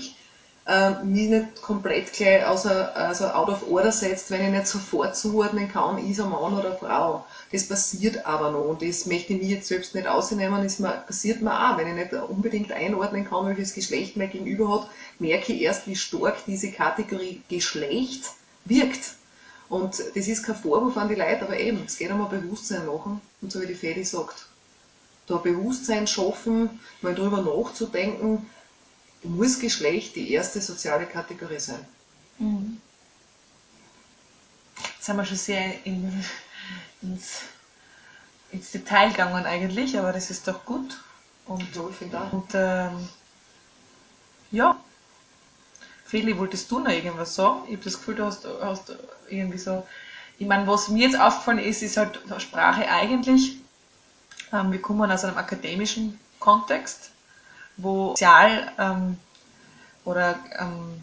äh, 0.71 1.03
mich 1.03 1.29
nicht 1.29 1.63
komplett 1.63 2.13
gleich 2.13 2.47
außer, 2.47 2.95
also 2.95 3.27
out 3.27 3.49
of 3.49 3.69
order 3.69 3.91
setzt, 3.91 4.31
wenn 4.31 4.45
ich 4.45 4.51
nicht 4.53 4.69
sofort 4.69 5.17
zuordnen 5.17 5.69
kann, 5.69 5.99
ist 5.99 6.21
er 6.21 6.27
Mann 6.27 6.57
oder 6.57 6.77
Frau. 6.77 7.27
Das 7.51 7.67
passiert 7.67 8.25
aber 8.25 8.53
noch 8.53 8.67
und 8.67 8.83
das 8.83 9.05
möchte 9.07 9.33
ich 9.33 9.43
mir 9.43 9.49
jetzt 9.49 9.67
selbst 9.67 9.97
nicht 9.97 10.07
ausnehmen, 10.07 10.63
das 10.63 10.81
passiert 10.81 11.43
mir 11.43 11.53
auch. 11.53 11.77
Wenn 11.77 11.89
ich 11.89 11.95
nicht 11.95 12.13
unbedingt 12.13 12.71
einordnen 12.71 13.29
kann, 13.29 13.47
welches 13.47 13.75
Geschlecht 13.75 14.17
mein 14.17 14.31
Gegenüber 14.31 14.73
hat, 14.73 14.89
merke 15.19 15.53
ich 15.53 15.63
erst, 15.63 15.89
wie 15.89 15.97
stark 15.97 16.37
diese 16.47 16.71
Kategorie 16.71 17.43
Geschlecht 17.49 18.27
wirkt. 18.65 19.15
Und 19.69 20.01
das 20.15 20.29
ist 20.29 20.45
kein 20.45 20.55
Vorwurf 20.55 20.97
an 20.97 21.09
die 21.09 21.17
Leute, 21.17 21.43
aber 21.43 21.59
eben, 21.59 21.83
es 21.85 21.99
geht 21.99 22.13
um 22.13 22.23
ein 22.23 22.31
Bewusstsein 22.31 22.87
machen 22.87 23.21
und 23.43 23.51
so 23.51 23.61
wie 23.61 23.67
die 23.67 23.75
Fedi 23.75 24.05
sagt, 24.05 24.47
da 25.27 25.37
Bewusstsein 25.37 26.07
schaffen, 26.07 26.81
mal 27.03 27.15
drüber 27.15 27.43
nachzudenken, 27.43 28.47
muss 29.23 29.59
Geschlecht 29.59 30.17
die 30.17 30.33
erste 30.33 30.61
soziale 30.61 31.07
Kategorie 31.07 31.59
sein. 31.59 31.85
Mhm. 32.39 32.81
Jetzt 34.97 35.09
haben 35.09 35.17
wir 35.17 35.25
schon 35.25 35.37
sehr 35.37 35.85
in, 35.85 36.25
ins, 37.03 37.43
ins 38.51 38.71
Detail 38.71 39.11
gegangen 39.11 39.47
eigentlich, 39.47 39.99
aber 39.99 40.13
das 40.13 40.31
ist 40.31 40.47
doch 40.49 40.65
gut. 40.65 40.99
Und, 41.47 41.75
so, 41.75 41.93
ich 42.01 42.15
auch. 42.15 42.33
Und 42.33 42.51
ähm, 42.55 43.09
ja, 44.51 44.79
Feli, 46.05 46.37
wolltest 46.37 46.71
du 46.71 46.81
noch 46.81 46.91
irgendwas 46.91 47.35
sagen? 47.35 47.63
Ich 47.67 47.75
habe 47.75 47.85
das 47.85 47.99
Gefühl, 47.99 48.17
du 48.17 48.25
hast, 48.25 48.47
hast 48.61 48.97
irgendwie 49.29 49.59
so. 49.59 49.87
Ich 50.39 50.47
meine, 50.47 50.67
was 50.67 50.89
mir 50.89 51.07
jetzt 51.07 51.21
aufgefallen 51.21 51.59
ist, 51.59 51.83
ist 51.83 51.97
halt 51.97 52.19
Sprache 52.39 52.89
eigentlich. 52.89 53.59
Ähm, 54.53 54.73
wir 54.73 54.83
kommen 54.83 55.11
aus 55.11 55.25
einem 55.25 55.37
akademischen 55.37 56.19
Kontext, 56.41 57.11
wo 57.83 58.11
sozial 58.11 58.73
ähm, 58.79 59.19
oder 60.05 60.39
ähm, 60.59 61.03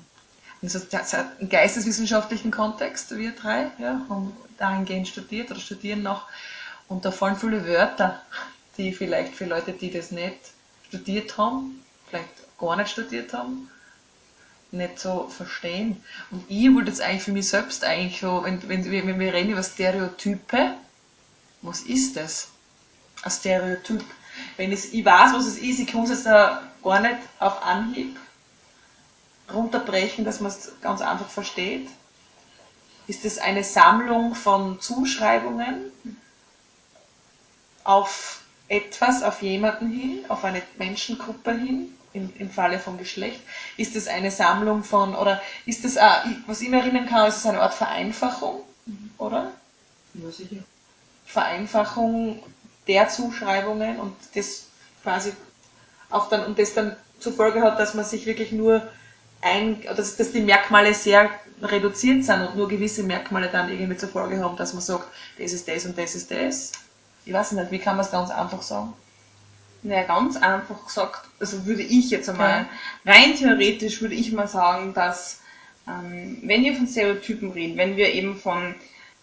im 0.61 1.49
geisteswissenschaftlichen 1.49 2.51
Kontext, 2.51 3.15
wir 3.15 3.31
drei, 3.31 3.71
ja, 3.77 4.01
haben 4.09 4.35
dahingehend 4.57 5.07
studiert 5.07 5.51
oder 5.51 5.59
studieren 5.59 6.01
noch. 6.01 6.25
Und 6.87 7.05
da 7.05 7.11
fallen 7.11 7.35
viele 7.35 7.67
Wörter, 7.67 8.21
die 8.77 8.93
vielleicht 8.93 9.35
für 9.35 9.45
Leute, 9.45 9.73
die 9.73 9.91
das 9.91 10.11
nicht 10.11 10.37
studiert 10.87 11.37
haben, 11.37 11.83
vielleicht 12.09 12.29
gar 12.57 12.75
nicht 12.75 12.89
studiert 12.89 13.33
haben, 13.33 13.69
nicht 14.71 14.99
so 14.99 15.27
verstehen. 15.27 16.03
Und 16.31 16.43
ich 16.49 16.73
wollte 16.73 16.89
jetzt 16.89 17.01
eigentlich 17.01 17.23
für 17.23 17.31
mich 17.31 17.47
selbst 17.47 17.83
eigentlich 17.83 18.19
so, 18.19 18.43
wenn, 18.43 18.67
wenn, 18.67 18.89
wenn 18.89 19.19
wir 19.19 19.33
reden 19.33 19.51
über 19.51 19.63
Stereotype, 19.63 20.75
was 21.61 21.81
ist 21.81 22.15
das? 22.15 22.49
Ein 23.23 23.31
Stereotyp. 23.31 24.03
Wenn 24.57 24.71
es, 24.71 24.93
ich 24.93 25.05
weiß, 25.05 25.33
was 25.33 25.45
es 25.45 25.57
ist, 25.57 25.79
ich 25.79 25.87
kann 25.87 26.03
es 26.03 26.09
jetzt 26.09 26.25
gar 26.25 26.99
nicht 27.01 27.17
auf 27.39 27.63
Anhieb 27.63 28.17
runterbrechen, 29.53 30.25
dass 30.25 30.39
man 30.39 30.51
es 30.51 30.71
ganz 30.81 31.01
einfach 31.01 31.29
versteht. 31.29 31.87
Ist 33.07 33.23
es 33.23 33.37
eine 33.37 33.63
Sammlung 33.63 34.35
von 34.35 34.81
Zuschreibungen 34.81 35.91
auf 37.83 38.41
etwas, 38.67 39.23
auf 39.23 39.41
jemanden 39.41 39.89
hin, 39.89 40.25
auf 40.27 40.43
eine 40.43 40.61
Menschengruppe 40.77 41.53
hin, 41.53 41.97
im, 42.11 42.33
im 42.37 42.49
Falle 42.49 42.79
von 42.79 42.97
Geschlecht? 42.97 43.39
Ist 43.77 43.95
es 43.95 44.07
eine 44.07 44.31
Sammlung 44.31 44.83
von, 44.83 45.15
oder 45.15 45.41
ist 45.65 45.85
es, 45.85 45.95
was 46.45 46.61
ich 46.61 46.69
mir 46.69 46.79
erinnern 46.79 47.07
kann, 47.07 47.29
ist 47.29 47.37
es 47.37 47.45
eine 47.45 47.61
Art 47.61 47.73
Vereinfachung, 47.73 48.63
oder? 49.17 49.51
Ja, 50.13 50.29
sicher. 50.29 50.63
Vereinfachung 51.25 52.43
der 52.87 53.09
Zuschreibungen 53.09 53.99
und 53.99 54.15
das 54.35 54.67
quasi 55.03 55.33
auch 56.09 56.29
dann, 56.29 56.45
und 56.45 56.59
das 56.59 56.73
dann 56.73 56.95
zur 57.19 57.33
Folge 57.33 57.61
hat, 57.61 57.79
dass 57.79 57.93
man 57.93 58.05
sich 58.05 58.25
wirklich 58.25 58.51
nur 58.51 58.87
ein, 59.41 59.81
dass, 59.95 60.15
dass 60.15 60.31
die 60.31 60.41
Merkmale 60.41 60.93
sehr 60.93 61.29
reduziert 61.61 62.23
sind 62.23 62.41
und 62.41 62.55
nur 62.55 62.67
gewisse 62.67 63.03
Merkmale 63.03 63.49
dann 63.51 63.69
irgendwie 63.69 63.97
zur 63.97 64.09
Folge 64.09 64.43
haben, 64.43 64.57
dass 64.57 64.73
man 64.73 64.81
sagt, 64.81 65.07
das 65.37 65.53
ist 65.53 65.67
das 65.67 65.85
und 65.85 65.97
das 65.97 66.15
ist 66.15 66.31
das. 66.31 66.71
Ich 67.25 67.33
weiß 67.33 67.53
nicht, 67.53 67.71
wie 67.71 67.79
kann 67.79 67.97
man 67.97 68.05
es 68.05 68.11
ganz 68.11 68.29
einfach 68.29 68.61
sagen? 68.61 68.93
Naja, 69.83 70.03
ganz 70.03 70.37
einfach 70.37 70.85
gesagt, 70.85 71.27
also 71.39 71.65
würde 71.65 71.83
ich 71.83 72.09
jetzt 72.09 72.29
einmal, 72.29 72.67
ja. 73.05 73.11
rein 73.11 73.35
theoretisch 73.35 74.01
würde 74.01 74.15
ich 74.15 74.31
mal 74.31 74.47
sagen, 74.47 74.93
dass 74.93 75.41
ähm, 75.87 76.39
wenn 76.43 76.63
wir 76.63 76.75
von 76.75 76.87
Stereotypen 76.87 77.51
reden, 77.51 77.77
wenn 77.77 77.95
wir 77.95 78.13
eben 78.13 78.37
von 78.37 78.75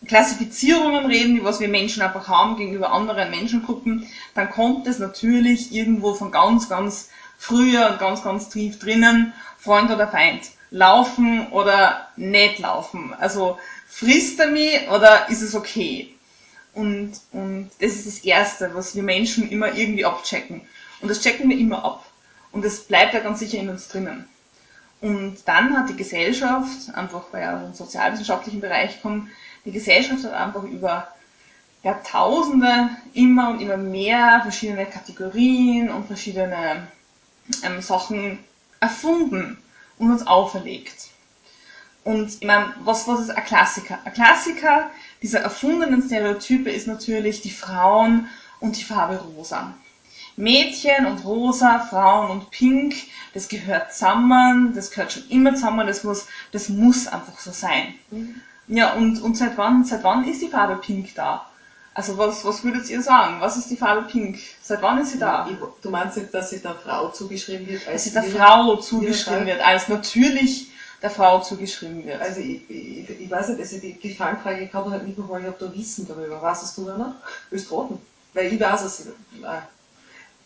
Klassifizierungen 0.07 1.07
reden, 1.07 1.34
die 1.36 1.44
was 1.44 1.61
wir 1.61 1.68
Menschen 1.68 2.02
einfach 2.02 2.28
haben 2.28 2.57
gegenüber 2.57 2.92
anderen 2.92 3.30
Menschengruppen, 3.30 4.07
dann 4.34 4.50
kommt 4.50 4.86
es 4.86 4.98
natürlich 4.98 5.72
irgendwo 5.72 6.14
von 6.14 6.30
ganz, 6.30 6.68
ganz 6.68 7.11
früher 7.38 7.90
und 7.90 7.98
ganz, 7.98 8.22
ganz 8.22 8.48
tief 8.48 8.78
drinnen, 8.78 9.32
Freund 9.59 9.90
oder 9.90 10.09
Feind. 10.09 10.50
Laufen 10.70 11.48
oder 11.52 12.09
nicht 12.16 12.59
laufen. 12.59 13.14
Also 13.14 13.59
frisst 13.86 14.40
er 14.40 14.48
mich 14.48 14.88
oder 14.88 15.28
ist 15.28 15.42
es 15.42 15.55
okay? 15.55 16.14
Und, 16.74 17.12
und 17.30 17.70
das 17.78 17.92
ist 17.92 18.07
das 18.07 18.18
Erste, 18.18 18.74
was 18.74 18.96
wir 18.96 19.05
Menschen 19.05 19.48
immer 19.48 19.74
irgendwie 19.74 20.05
abchecken. 20.05 20.62
Und 21.00 21.09
das 21.09 21.20
checken 21.20 21.48
wir 21.48 21.57
immer 21.57 21.84
ab. 21.84 22.05
Und 22.50 22.64
das 22.64 22.80
bleibt 22.80 23.14
ja 23.14 23.20
ganz 23.20 23.38
sicher 23.38 23.59
in 23.59 23.68
uns 23.68 23.88
drinnen. 23.88 24.28
Und 25.00 25.36
dann 25.46 25.76
hat 25.76 25.90
die 25.90 25.96
Gesellschaft, 25.96 26.94
einfach 26.94 27.24
weil 27.30 27.42
er 27.42 27.57
aus 27.57 27.62
dem 27.62 27.74
sozialwissenschaftlichen 27.74 28.61
Bereich 28.61 29.02
kommt, 29.02 29.28
die 29.65 29.73
Gesellschaft 29.73 30.25
hat 30.25 30.33
einfach 30.33 30.65
über 30.65 31.09
Jahrtausende 31.83 32.91
immer 33.12 33.51
und 33.51 33.61
immer 33.61 33.77
mehr 33.77 34.41
verschiedene 34.43 34.87
Kategorien 34.87 35.91
und 35.91 36.07
verschiedene 36.07 36.89
ähm, 37.62 37.83
Sachen 37.83 38.39
erfunden 38.81 39.59
und 39.99 40.11
uns 40.11 40.27
auferlegt. 40.27 41.09
Und 42.05 42.35
ich 42.41 42.47
meine, 42.47 42.75
was, 42.85 43.09
was 43.09 43.21
ist 43.21 43.31
ein 43.31 43.45
Klassiker? 43.45 43.99
Ein 44.05 44.12
Klassiker 44.12 44.91
dieser 45.23 45.41
erfundenen 45.41 46.03
Stereotype 46.03 46.71
ist 46.71 46.87
natürlich 46.87 47.41
die 47.41 47.51
Frauen 47.51 48.29
und 48.61 48.79
die 48.79 48.85
Farbe 48.85 49.17
rosa. 49.19 49.75
Mädchen 50.37 51.07
und 51.07 51.25
rosa, 51.25 51.79
Frauen 51.79 52.31
und 52.31 52.51
pink, 52.51 52.95
das 53.35 53.49
gehört 53.49 53.93
zusammen, 53.93 54.75
das 54.75 54.91
gehört 54.91 55.12
schon 55.12 55.29
immer 55.29 55.55
zusammen, 55.55 55.87
das 55.87 56.03
muss, 56.03 56.27
das 56.51 56.69
muss 56.69 57.07
einfach 57.07 57.39
so 57.39 57.53
sein. 57.53 57.95
Mhm. 58.11 58.41
Ja, 58.67 58.95
und, 58.95 59.21
und 59.23 59.37
seit 59.37 59.57
wann, 59.59 59.85
seit 59.85 60.03
wann 60.05 60.27
ist 60.27 60.43
die 60.43 60.49
Farbe 60.49 60.77
pink 60.77 61.15
da? 61.15 61.47
Also 61.95 62.19
was, 62.19 62.45
was 62.45 62.65
würdet 62.65 62.91
ihr 62.91 63.01
sagen? 63.01 63.41
Was 63.41 63.57
ist 63.57 63.71
die 63.71 63.77
Farbe 63.77 64.03
Pink? 64.03 64.39
Seit 64.61 64.83
wann 64.83 64.99
ist 65.01 65.12
sie 65.12 65.19
da? 65.19 65.49
Du 65.81 65.91
meinst 65.91 66.17
nicht, 66.17 66.35
dass 66.35 66.51
sie 66.51 66.59
der 66.59 66.75
Frau 66.75 67.09
zugeschrieben 67.09 67.69
wird? 67.69 67.87
Als 67.87 68.12
dass 68.12 68.25
sie 68.25 68.33
der 68.33 68.41
Frau 68.41 68.77
zugeschrieben 68.77 69.47
wird, 69.47 69.65
als 69.65 69.89
natürlich 69.89 70.73
der 71.01 71.11
Frau 71.11 71.41
zugeschrieben 71.41 72.05
wird. 72.05 72.21
Also 72.21 72.41
ich, 72.41 72.69
ich, 72.69 73.09
ich 73.09 73.31
weiß 73.31 73.51
nicht, 73.51 73.61
also 73.61 73.79
die, 73.79 73.93
die 73.93 74.12
Fangfrage 74.12 74.67
kann 74.67 74.83
man 74.83 74.93
halt 74.93 75.07
nicht 75.07 75.17
mehr, 75.17 75.39
ich 75.39 75.47
habe 75.47 75.57
da 75.57 75.73
Wissen 75.73 76.09
darüber. 76.09 76.43
Weißt 76.43 76.77
du 76.77 76.83
noch? 76.83 77.15
Willst 77.51 77.71
du 77.71 77.81
raten? 77.81 77.99
Weil 78.33 78.53
ich 78.53 78.61
weiß 78.61 78.83
es. 78.83 79.07
Nein. 79.41 79.62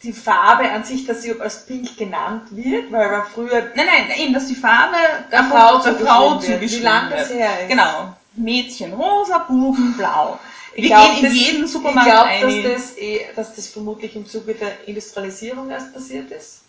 Die 0.03 0.12
Farbe 0.12 0.70
an 0.70 0.84
sich, 0.84 1.07
dass 1.07 1.22
sie 1.22 1.38
als 1.40 1.66
Pink 1.66 1.96
genannt 1.96 2.44
wird, 2.51 2.92
weil 2.92 3.11
man 3.11 3.26
früher... 3.26 3.72
Nein, 3.74 3.86
nein, 3.86 4.18
eben, 4.18 4.32
dass 4.32 4.46
die 4.46 4.55
Farbe 4.55 4.96
der, 5.32 5.44
Frau, 5.44 5.82
der 5.82 5.94
Frau 5.96 6.38
zugeschrieben 6.38 6.61
wird. 6.61 6.70
Wie 6.70 6.78
lange 6.78 7.11
das 7.16 7.30
her 7.30 7.62
ist. 7.62 7.68
Genau. 7.68 8.14
Mädchen 8.34 8.92
rosa, 8.92 9.38
Buben 9.38 9.96
blau. 9.96 10.38
Ich 10.74 10.84
Wir 10.84 10.90
glaub, 10.90 11.07
gehen 11.07 11.16
in 11.16 11.24
das, 11.24 11.34
jeden 11.34 11.66
Supermarkt 11.66 12.30
Ich 12.32 12.53
glaube, 12.53 12.62
dass, 12.62 12.86
das 12.86 12.99
eh, 12.99 13.26
dass 13.34 13.57
das 13.57 13.66
vermutlich 13.66 14.14
im 14.14 14.26
Zuge 14.26 14.55
der 14.55 14.86
Industrialisierung 14.86 15.70
erst 15.70 15.92
passiert 15.92 16.30
ist. 16.30 16.61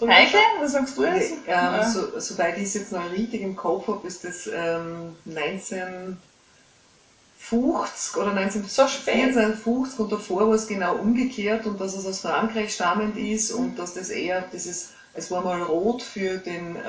Heike, 0.00 0.38
was 0.60 0.72
sagst 0.72 0.96
du 0.98 1.04
jetzt? 1.04 1.46
Nee, 1.46 1.52
ähm, 1.52 1.82
so, 1.82 2.18
soweit 2.18 2.56
ich 2.58 2.64
es 2.64 2.74
jetzt 2.74 2.92
noch 2.92 3.10
richtig 3.10 3.42
im 3.42 3.56
Kopf 3.56 3.86
habe, 3.88 4.06
ist 4.06 4.24
das 4.24 4.48
ähm, 4.52 5.16
1950 7.52 8.16
oder 8.16 8.32
1950 8.32 9.98
und 9.98 10.12
davor 10.12 10.48
war 10.48 10.54
es 10.54 10.66
genau 10.66 10.96
umgekehrt 10.96 11.66
und 11.66 11.80
dass 11.80 11.94
es 11.94 12.06
aus 12.06 12.20
Frankreich 12.20 12.72
stammend 12.72 13.16
ist 13.16 13.52
und 13.52 13.78
dass 13.78 13.94
das 13.94 14.10
eher 14.10 14.44
dieses 14.52 14.90
es 15.16 15.30
war 15.30 15.42
mal 15.42 15.62
rot 15.62 16.02
für 16.02 16.38
den 16.38 16.74
äh, 16.74 16.80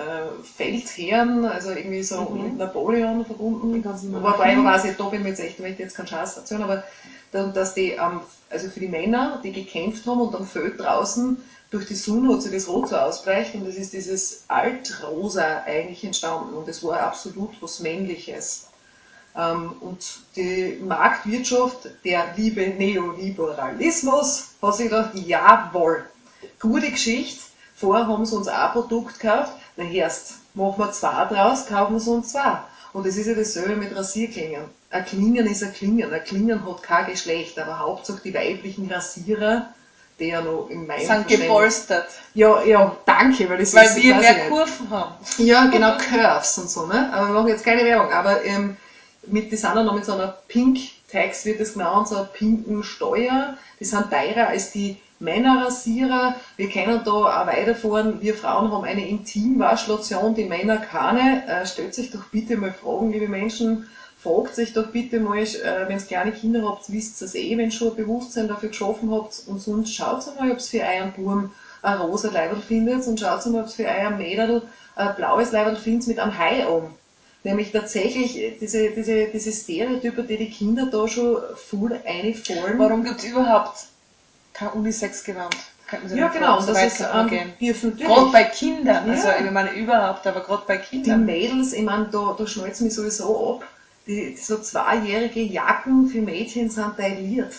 Feldherrn, 0.57 1.45
also 1.45 1.69
irgendwie 1.69 2.01
so 2.01 2.21
mhm. 2.21 2.43
mit 2.43 2.57
Napoleon 2.57 3.23
verbunden. 3.23 3.83
Wobei 4.13 4.53
ich 4.53 4.63
weiß 4.63 4.97
da 4.97 5.03
bin 5.09 5.21
ich 5.21 5.27
jetzt 5.27 5.39
echt, 5.41 5.59
möchte 5.59 5.83
jetzt 5.83 5.95
keinen 5.95 6.07
Schatz 6.07 6.35
erzählen, 6.35 6.63
aber 6.63 6.83
dass 7.31 7.75
die, 7.75 7.91
ähm, 7.91 8.21
also 8.49 8.69
für 8.69 8.79
die 8.79 8.87
Männer, 8.87 9.39
die 9.43 9.51
gekämpft 9.51 10.07
haben 10.07 10.21
und 10.21 10.35
am 10.35 10.47
Feld 10.47 10.79
draußen 10.79 11.37
durch 11.69 11.85
die 11.85 11.95
Sonne 11.95 12.33
hat 12.33 12.41
sich 12.41 12.51
das 12.51 12.67
Rot 12.67 12.89
so 12.89 12.95
ausbleicht 12.95 13.53
und 13.55 13.67
es 13.67 13.75
ist 13.75 13.93
dieses 13.93 14.45
Altrosa 14.47 15.63
eigentlich 15.65 16.03
entstanden 16.03 16.53
und 16.53 16.67
es 16.67 16.83
war 16.83 16.99
absolut 17.01 17.61
was 17.61 17.79
Männliches. 17.79 18.67
Ähm, 19.37 19.73
und 19.81 20.19
die 20.35 20.79
Marktwirtschaft, 20.83 21.89
der 22.03 22.33
liebe 22.37 22.67
Neoliberalismus, 22.67 24.49
hat 24.61 24.75
sich 24.75 24.89
gedacht, 24.89 25.11
jawohl, 25.13 26.05
gute 26.59 26.91
Geschichte, 26.91 27.45
Vorher 27.75 28.07
haben 28.07 28.25
sie 28.25 28.35
uns 28.35 28.47
ein 28.47 28.71
Produkt 28.71 29.19
gekauft, 29.19 29.51
na 29.75 29.83
erst 29.83 30.35
machen 30.53 30.75
wir 30.77 30.91
zwei 30.91 31.25
draus, 31.25 31.65
kaufen 31.65 31.99
sie 31.99 32.09
uns 32.09 32.31
zwei. 32.31 32.59
Und 32.93 33.05
es 33.05 33.17
ist 33.17 33.27
ja 33.27 33.33
dasselbe 33.33 33.75
mit 33.75 33.93
Rasierklingen. 33.93 34.69
Ein 34.89 35.05
Klingen 35.05 35.45
ist 35.45 35.61
ein 35.61 35.73
Klingen. 35.73 36.13
Ein 36.13 36.23
Klingen 36.23 36.65
hat 36.65 36.81
kein 36.81 37.07
Geschlecht, 37.07 37.59
aber 37.59 37.77
hauptsächlich 37.77 38.23
die 38.23 38.33
weiblichen 38.33 38.89
Rasierer, 38.89 39.73
die 40.17 40.29
ja 40.29 40.41
noch 40.41 40.69
in 40.69 40.87
meinem 40.87 41.05
Sind 41.05 41.27
gepolstert. 41.27 42.07
Ja, 42.33 42.63
ja, 42.63 42.95
danke, 43.05 43.49
weil 43.49 43.57
das 43.57 43.73
weil 43.75 43.83
ist... 43.87 43.97
Weil 43.97 44.03
wir 44.03 44.15
mehr 44.15 44.47
Kurven 44.47 44.89
haben. 44.89 45.15
Ja, 45.39 45.65
genau, 45.65 45.97
Curves 45.97 46.57
und 46.57 46.69
so, 46.69 46.85
ne? 46.85 47.11
Aber 47.11 47.27
wir 47.27 47.33
machen 47.33 47.49
jetzt 47.49 47.65
keine 47.65 47.83
Werbung. 47.83 48.13
Aber 48.13 48.45
ähm, 48.45 48.77
mit, 49.27 49.51
die 49.51 49.55
sind 49.55 49.75
dann 49.75 49.85
noch 49.85 49.95
mit 49.95 50.05
so 50.05 50.13
einer 50.13 50.35
Pink 50.47 50.77
Tax 51.11 51.45
wird 51.45 51.59
das 51.59 51.73
genannt, 51.73 52.07
so 52.07 52.15
einer 52.15 52.25
pinken 52.25 52.83
Steuer. 52.83 53.57
Die 53.79 53.85
sind 53.85 54.09
teurer 54.09 54.47
als 54.47 54.71
die 54.71 54.97
Männerrasierer. 55.19 56.35
Wir 56.57 56.69
können 56.69 57.01
da 57.05 57.11
auch 57.11 57.47
weiterfahren. 57.47 58.21
Wir 58.21 58.33
Frauen 58.33 58.71
haben 58.71 58.83
eine 58.83 59.07
Intimwaschlotion, 59.07 60.35
die 60.35 60.45
Männer 60.45 60.77
keine. 60.77 61.47
Äh, 61.47 61.65
stellt 61.65 61.93
sich 61.95 62.11
doch 62.11 62.25
bitte 62.25 62.57
mal 62.57 62.73
Fragen, 62.73 63.13
liebe 63.13 63.27
Menschen. 63.27 63.87
Fragt 64.17 64.55
sich 64.55 64.73
doch 64.73 64.87
bitte 64.87 65.19
mal, 65.19 65.37
äh, 65.37 65.87
wenn 65.87 65.99
ihr 65.99 66.05
kleine 66.05 66.31
Kinder 66.31 66.67
habt, 66.67 66.91
wisst 66.91 67.21
ihr 67.21 67.25
es 67.25 67.35
eh, 67.35 67.57
wenn 67.57 67.65
ihr 67.65 67.71
schon 67.71 67.91
ein 67.91 67.95
Bewusstsein 67.95 68.47
dafür 68.47 68.69
geschaffen 68.69 69.11
habt. 69.11 69.43
Und 69.47 69.61
sonst 69.61 69.93
schaut 69.93 70.25
mal, 70.37 70.51
ob 70.51 70.57
es 70.57 70.69
für 70.69 70.81
euren 70.81 71.13
Buben 71.13 71.51
ein 71.81 71.97
rosa 71.97 72.29
Leiberl 72.29 72.61
findet 72.61 73.05
und 73.07 73.19
schaut 73.19 73.45
mal, 73.45 73.61
ob 73.61 73.67
es 73.67 73.75
für 73.75 73.85
euer 73.85 74.09
Mädel 74.09 74.63
ein 74.95 75.15
blaues 75.15 75.51
Leiberl 75.51 75.75
findet 75.75 76.07
mit 76.07 76.19
einem 76.19 76.37
Hai 76.37 76.67
um. 76.67 76.89
Nämlich 77.45 77.71
tatsächlich 77.71 78.57
diese, 78.59 78.89
diese, 78.89 79.27
diese 79.27 79.51
Stereotype, 79.51 80.23
die 80.23 80.37
die 80.37 80.49
Kinder 80.49 80.87
da 80.87 81.07
schon 81.07 81.37
voll 81.55 81.99
einfallen. 82.03 82.79
Warum 82.79 83.03
gibt 83.03 83.19
es 83.19 83.25
überhaupt 83.25 83.85
kein 84.51 84.69
Unisex-Gewand. 84.69 85.55
Ja, 86.15 86.29
genau, 86.29 86.57
und 86.59 86.67
das 86.67 86.83
ist 86.83 87.01
ähm, 87.01 87.29
dürfen 87.61 87.95
Gerade 87.95 88.31
bei 88.31 88.45
Kindern, 88.45 89.07
also 89.07 89.27
ja. 89.27 89.45
ich 89.45 89.51
meine 89.51 89.71
überhaupt, 89.73 90.25
aber 90.25 90.41
gerade 90.41 90.63
bei 90.65 90.77
Kindern. 90.77 91.27
Die 91.27 91.31
Mädels, 91.31 91.73
ich 91.73 91.83
meine, 91.83 92.05
da, 92.05 92.35
da 92.35 92.47
schnallt 92.47 92.81
mich 92.81 92.95
sowieso 92.95 93.57
ab, 93.57 93.67
die, 94.07 94.35
so 94.35 94.57
zweijährige 94.57 95.41
Jacken 95.41 96.07
für 96.07 96.21
Mädchen 96.21 96.71
sind 96.71 96.97
tailliert. 96.97 97.53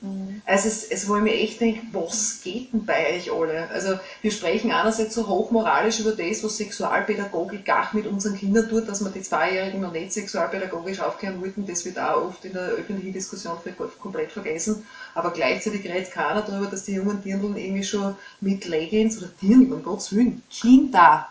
Mhm. 0.00 0.40
Also 0.46 0.68
es, 0.68 0.84
es 0.84 1.08
wo 1.08 1.16
ich 1.16 1.22
mir 1.22 1.34
echt 1.34 1.60
denke, 1.60 1.82
was 1.92 2.40
geht 2.42 2.72
denn 2.72 2.84
bei 2.86 3.14
euch 3.14 3.30
alle? 3.30 3.68
Also 3.68 3.98
wir 4.22 4.30
sprechen 4.30 4.72
einerseits 4.72 5.14
so 5.14 5.26
hochmoralisch 5.28 6.00
über 6.00 6.12
das, 6.12 6.42
was 6.42 6.56
Sexualpädagogik 6.56 7.68
auch 7.70 7.92
mit 7.92 8.06
unseren 8.06 8.36
Kindern 8.36 8.68
tut, 8.68 8.88
dass 8.88 9.02
wir 9.02 9.10
die 9.10 9.22
Zweijährigen 9.22 9.80
noch 9.80 9.92
nicht 9.92 10.12
sexualpädagogisch 10.12 11.00
aufklären 11.00 11.40
wollten. 11.40 11.66
Das 11.66 11.84
wird 11.84 11.98
auch 11.98 12.24
oft 12.24 12.44
in 12.44 12.54
der 12.54 12.62
öffentlichen 12.62 13.12
Diskussion 13.12 13.58
komplett 14.00 14.32
vergessen. 14.32 14.86
Aber 15.14 15.30
gleichzeitig 15.30 15.84
redet 15.84 16.12
keiner 16.12 16.42
darüber, 16.42 16.66
dass 16.66 16.84
die 16.84 16.94
jungen 16.94 17.22
Dirndln 17.22 17.56
irgendwie 17.56 17.84
schon 17.84 18.16
mit 18.40 18.64
Leggings 18.64 19.18
oder 19.18 19.28
Dirndl, 19.42 19.74
um 19.74 19.82
Gottes 19.82 20.14
Willen, 20.14 20.42
Kinder, 20.50 21.28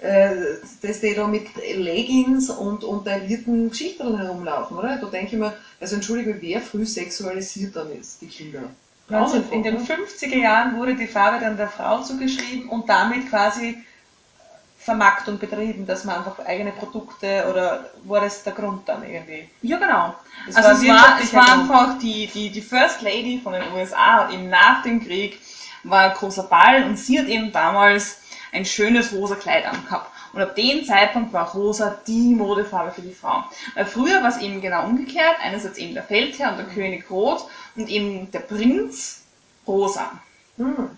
dass 0.00 1.00
die 1.00 1.14
da 1.14 1.26
mit 1.26 1.46
Leggings 1.76 2.48
und, 2.48 2.84
und 2.84 3.04
taillierten 3.04 3.68
Geschichten 3.68 4.16
herumlaufen, 4.18 4.78
oder? 4.78 4.96
Da 4.96 5.06
denke 5.06 5.34
ich 5.34 5.40
mir, 5.40 5.52
also 5.80 5.96
entschuldige, 5.96 6.40
wer 6.40 6.60
früh 6.60 6.86
sexualisiert 6.86 7.76
dann 7.76 7.92
ist, 7.92 8.20
die 8.22 8.28
Kinder. 8.28 8.62
Also 9.10 9.42
in 9.50 9.62
den 9.62 9.78
50er 9.78 10.36
Jahren 10.36 10.76
wurde 10.76 10.94
die 10.94 11.06
Farbe 11.06 11.40
dann 11.40 11.56
der 11.56 11.68
Frau 11.68 12.00
zugeschrieben 12.00 12.68
und 12.68 12.88
damit 12.88 13.28
quasi 13.28 13.76
Vermarktung 14.78 15.38
betrieben, 15.38 15.84
dass 15.84 16.04
man 16.04 16.16
einfach 16.16 16.38
eigene 16.46 16.72
Produkte 16.72 17.46
oder 17.50 17.90
war 18.04 18.22
das 18.22 18.42
der 18.44 18.54
Grund 18.54 18.88
dann 18.88 19.02
irgendwie? 19.04 19.48
Ja, 19.60 19.76
genau. 19.76 20.14
Das 20.46 20.56
also 20.56 20.88
war 20.88 20.96
es, 20.96 21.02
war, 21.02 21.20
es 21.22 21.34
war 21.34 21.60
einfach 21.60 21.98
die, 21.98 22.28
die, 22.28 22.50
die 22.50 22.62
First 22.62 23.02
Lady 23.02 23.40
von 23.42 23.52
den 23.52 23.62
USA 23.74 24.24
und 24.24 24.32
eben 24.32 24.48
nach 24.48 24.82
dem 24.82 25.04
Krieg 25.04 25.38
war 25.82 26.10
ein 26.10 26.16
großer 26.16 26.44
Ball 26.44 26.84
und 26.84 26.98
sie 26.98 27.18
hat 27.18 27.26
eben 27.26 27.52
damals 27.52 28.20
ein 28.52 28.64
schönes 28.64 29.12
rosa 29.12 29.34
Kleid 29.34 29.66
angehabt. 29.66 30.10
Und 30.32 30.42
ab 30.42 30.54
dem 30.54 30.84
Zeitpunkt 30.84 31.32
war 31.32 31.52
rosa 31.52 31.98
die 32.06 32.34
Modefarbe 32.34 32.92
für 32.92 33.02
die 33.02 33.12
Frauen. 33.12 33.44
Weil 33.74 33.86
früher 33.86 34.22
war 34.22 34.28
es 34.28 34.38
eben 34.38 34.60
genau 34.60 34.84
umgekehrt. 34.86 35.36
Einerseits 35.42 35.78
eben 35.78 35.94
der 35.94 36.04
Feldherr 36.04 36.52
und 36.52 36.58
der 36.58 36.66
König 36.66 37.10
rot 37.10 37.46
und 37.76 37.88
eben 37.88 38.30
der 38.30 38.40
Prinz 38.40 39.22
rosa. 39.66 40.12
Hm. 40.56 40.90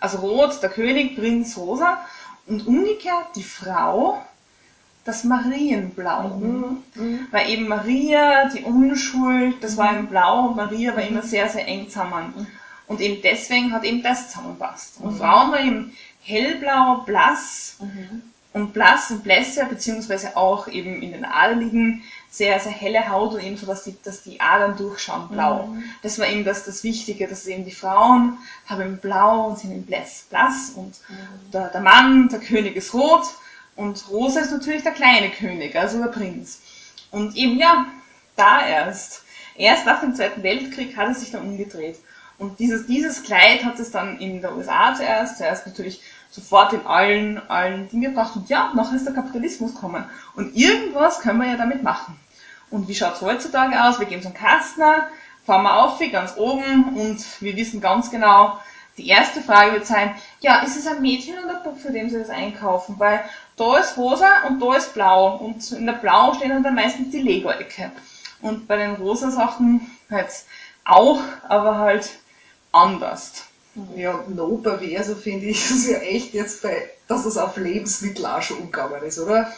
Also 0.00 0.18
rot, 0.18 0.62
der 0.62 0.70
König, 0.70 1.16
Prinz 1.16 1.56
rosa. 1.56 1.98
Und 2.46 2.66
umgekehrt 2.66 3.36
die 3.36 3.42
Frau 3.42 4.22
das 5.08 5.24
Marienblau. 5.24 6.28
Mhm. 6.28 6.82
Mhm. 6.94 7.26
Weil 7.30 7.48
eben 7.48 7.66
Maria, 7.66 8.48
die 8.50 8.62
Unschuld, 8.62 9.56
das 9.64 9.76
war 9.78 9.96
im 9.96 10.06
Blau 10.06 10.48
und 10.48 10.56
Maria 10.56 10.94
war 10.94 11.02
immer 11.02 11.22
sehr, 11.22 11.48
sehr 11.48 11.66
eng 11.66 11.88
zusammen. 11.88 12.34
Mhm. 12.36 12.46
Und 12.86 13.00
eben 13.00 13.22
deswegen 13.22 13.72
hat 13.72 13.84
eben 13.84 14.02
das 14.02 14.30
zusammenpasst. 14.30 15.00
Und 15.00 15.14
mhm. 15.14 15.18
Frauen 15.18 15.52
war 15.52 15.60
eben 15.60 15.96
hellblau, 16.22 17.02
blass 17.06 17.76
mhm. 17.80 18.22
und 18.52 18.72
blass 18.72 19.10
und 19.10 19.24
blässer, 19.24 19.64
beziehungsweise 19.66 20.36
auch 20.36 20.68
eben 20.68 21.02
in 21.02 21.12
den 21.12 21.24
Adeligen 21.24 22.02
sehr, 22.30 22.60
sehr 22.60 22.72
helle 22.72 23.08
Haut 23.08 23.34
und 23.34 23.42
eben 23.42 23.56
so, 23.56 23.66
dass 23.66 23.84
die, 23.84 23.96
dass 24.02 24.22
die 24.22 24.40
Adern 24.40 24.76
durchschauen, 24.76 25.28
blau. 25.28 25.68
Mhm. 25.68 25.84
Das 26.02 26.18
war 26.18 26.26
eben 26.26 26.44
das, 26.44 26.64
das 26.64 26.84
Wichtige, 26.84 27.26
dass 27.26 27.46
eben 27.46 27.64
die 27.64 27.72
Frauen 27.72 28.38
haben 28.66 28.98
blau 28.98 29.48
und 29.48 29.58
sind 29.58 29.72
in 29.72 29.86
blass, 29.86 30.26
blass 30.28 30.70
und 30.76 30.94
mhm. 31.08 31.50
der, 31.52 31.68
der 31.68 31.80
Mann, 31.80 32.28
der 32.28 32.40
König 32.40 32.76
ist 32.76 32.94
rot 32.94 33.24
und 33.76 34.08
rosa 34.10 34.40
ist 34.40 34.50
natürlich 34.50 34.82
der 34.82 34.92
kleine 34.92 35.30
König, 35.30 35.76
also 35.76 35.98
der 35.98 36.08
Prinz. 36.08 36.60
Und 37.10 37.36
eben, 37.36 37.58
ja, 37.58 37.86
da 38.36 38.66
erst, 38.66 39.22
erst 39.54 39.86
nach 39.86 40.00
dem 40.00 40.14
Zweiten 40.14 40.42
Weltkrieg 40.42 40.96
hat 40.96 41.10
es 41.10 41.20
sich 41.20 41.30
dann 41.30 41.42
umgedreht. 41.42 41.98
Und 42.38 42.58
dieses, 42.60 42.86
dieses 42.86 43.22
Kleid 43.24 43.64
hat 43.64 43.78
es 43.80 43.90
dann 43.90 44.18
in 44.20 44.40
der 44.40 44.56
USA 44.56 44.94
zuerst, 44.94 45.38
zuerst 45.38 45.66
natürlich 45.66 46.00
sofort 46.30 46.72
in 46.72 46.86
allen, 46.86 47.50
allen 47.50 47.88
Dingen 47.88 48.10
gebracht. 48.10 48.36
Und 48.36 48.48
ja, 48.48 48.72
nachher 48.74 48.96
ist 48.96 49.06
der 49.06 49.14
Kapitalismus 49.14 49.74
gekommen. 49.74 50.04
Und 50.36 50.56
irgendwas 50.56 51.20
können 51.20 51.40
wir 51.40 51.48
ja 51.48 51.56
damit 51.56 51.82
machen. 51.82 52.18
Und 52.70 52.88
wie 52.88 52.94
schaut 52.94 53.14
es 53.14 53.22
heutzutage 53.22 53.82
aus? 53.82 53.98
Wir 53.98 54.06
gehen 54.06 54.22
zum 54.22 54.34
Kastner, 54.34 55.08
fahren 55.46 55.62
wir 55.62 55.76
auf, 55.76 55.98
ganz 56.12 56.36
oben 56.36 56.96
und 56.96 57.24
wir 57.40 57.56
wissen 57.56 57.80
ganz 57.80 58.10
genau, 58.10 58.58
die 58.98 59.08
erste 59.08 59.40
Frage 59.40 59.72
wird 59.72 59.86
sein, 59.86 60.14
ja, 60.40 60.60
ist 60.60 60.76
es 60.76 60.86
ein 60.86 61.00
Mädchen 61.00 61.38
oder 61.38 61.58
ein 61.58 61.62
Bub, 61.62 61.78
für 61.78 61.92
den 61.92 62.10
Sie 62.10 62.18
das 62.18 62.30
einkaufen? 62.30 62.96
Weil 62.98 63.24
da 63.56 63.78
ist 63.78 63.96
rosa 63.96 64.42
und 64.46 64.60
da 64.60 64.74
ist 64.74 64.92
blau 64.92 65.36
und 65.36 65.72
in 65.72 65.86
der 65.86 65.94
blau 65.94 66.34
stehen 66.34 66.62
dann 66.62 66.74
meistens 66.74 67.10
die 67.10 67.22
Lego-Ecke. 67.22 67.92
Und 68.42 68.66
bei 68.66 68.76
den 68.76 68.96
rosa 68.96 69.30
Sachen 69.30 69.88
halt 70.10 70.28
auch, 70.84 71.20
aber 71.48 71.78
halt 71.78 72.10
anders. 72.72 73.44
Ja, 73.96 74.24
no 74.28 74.56
perverso 74.56 75.14
finde 75.14 75.46
ich 75.46 75.70
es 75.70 75.86
ja 75.86 75.98
echt 75.98 76.34
jetzt 76.34 76.62
bei, 76.62 76.90
dass 77.06 77.24
das 77.24 77.36
auf 77.36 77.56
Lebensmittel 77.56 78.26
auch 78.26 78.42
schon 78.42 78.58
umgegangen 78.58 79.02
ist, 79.02 79.18
oder? 79.18 79.52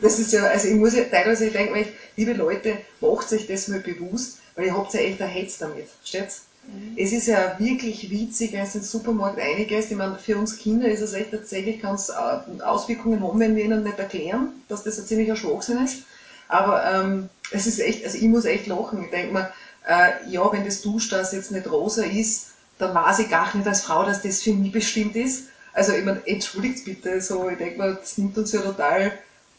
Das 0.00 0.18
ist 0.18 0.32
ja, 0.32 0.44
also 0.44 0.66
ich 0.66 0.74
muss 0.74 0.94
ja 0.94 1.04
teilweise, 1.04 1.46
ich 1.46 1.52
denke 1.52 1.72
mir, 1.72 1.86
liebe 2.16 2.32
Leute, 2.32 2.78
macht 3.00 3.32
euch 3.32 3.46
das 3.46 3.68
mal 3.68 3.78
bewusst, 3.78 4.38
weil 4.56 4.66
ihr 4.66 4.76
habt 4.76 4.92
ja 4.94 5.00
echt 5.00 5.22
ein 5.22 5.28
Hetz 5.28 5.58
damit, 5.58 5.86
steht's? 6.04 6.42
Mhm. 6.66 6.96
Es 6.96 7.12
ist 7.12 7.26
ja 7.26 7.56
wirklich 7.58 8.10
witzig, 8.10 8.52
wenn 8.52 8.62
es 8.62 8.74
im 8.74 8.82
Supermarkt 8.82 9.38
einiges, 9.38 9.90
ich 9.90 9.96
meine, 9.96 10.18
für 10.18 10.36
uns 10.36 10.58
Kinder 10.58 10.88
ist 10.88 11.00
es 11.00 11.12
echt 11.12 11.30
tatsächlich 11.30 11.80
ganz 11.80 12.08
äh, 12.08 12.62
Auswirkungen 12.62 13.22
haben, 13.22 13.38
wenn 13.38 13.54
wir 13.54 13.64
ihnen 13.64 13.84
nicht 13.84 13.98
erklären, 13.98 14.48
dass 14.68 14.82
das 14.82 14.98
ein 14.98 15.06
ziemlicher 15.06 15.36
Schwachsinn 15.36 15.84
ist. 15.84 16.02
Aber 16.48 16.84
ähm, 16.84 17.28
es 17.50 17.66
ist 17.66 17.78
echt, 17.78 18.04
also 18.04 18.18
ich 18.18 18.24
muss 18.24 18.44
echt 18.44 18.66
lachen. 18.66 19.04
Ich 19.04 19.10
denke 19.10 19.32
mir, 19.32 19.52
äh, 19.88 20.28
ja, 20.28 20.52
wenn 20.52 20.64
das 20.64 20.82
Duschdas 20.82 21.32
jetzt 21.32 21.50
nicht 21.50 21.70
rosa 21.70 22.04
ist, 22.04 22.51
dann 22.82 22.94
weiß 22.94 23.20
ich 23.20 23.30
gar 23.30 23.54
nicht 23.56 23.66
als 23.66 23.82
Frau, 23.82 24.04
dass 24.04 24.22
das 24.22 24.42
für 24.42 24.52
mich 24.52 24.72
bestimmt 24.72 25.16
ist. 25.16 25.48
Also 25.72 25.92
ich 25.92 26.04
meine, 26.04 26.26
entschuldigt 26.26 26.84
bitte, 26.84 27.20
so, 27.20 27.48
ich 27.48 27.58
denke 27.58 27.78
mal, 27.78 27.94
das 27.94 28.18
nimmt 28.18 28.36
uns 28.36 28.52
ja 28.52 28.60
total 28.60 29.12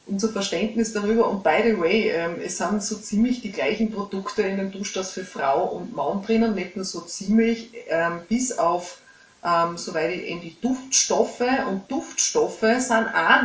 unser 0.05 0.29
Verständnis 0.29 0.93
darüber. 0.93 1.29
Und 1.29 1.43
by 1.43 1.61
the 1.63 1.79
way, 1.79 2.09
ähm, 2.09 2.35
es 2.43 2.57
sind 2.57 2.83
so 2.83 2.95
ziemlich 2.97 3.41
die 3.41 3.51
gleichen 3.51 3.91
Produkte 3.91 4.43
in 4.43 4.57
den 4.57 4.71
Duschdas 4.71 5.11
für 5.11 5.23
Frau 5.23 5.65
und 5.65 5.95
Mann 5.95 6.21
drinnen, 6.23 6.53
nicht 6.53 6.75
nur 6.75 6.85
so 6.85 7.01
ziemlich, 7.01 7.71
ähm, 7.89 8.21
bis 8.27 8.57
auf 8.57 8.99
ähm, 9.45 9.77
soweit 9.77 10.11
ich, 10.11 10.23
eben 10.23 10.41
die 10.41 10.57
Duftstoffe 10.61 11.43
und 11.67 11.91
Duftstoffe 11.91 12.61
sind 12.77 13.07
auch 13.13 13.41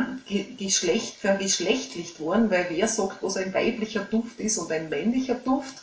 geschlecht, 0.56 1.16
vergeschlechtlicht 1.16 2.20
worden, 2.20 2.50
weil 2.50 2.66
wer 2.70 2.86
sagt, 2.86 3.22
was 3.22 3.36
ein 3.36 3.52
weiblicher 3.52 4.02
Duft 4.02 4.38
ist 4.38 4.58
und 4.58 4.70
ein 4.70 4.88
männlicher 4.88 5.34
Duft. 5.34 5.82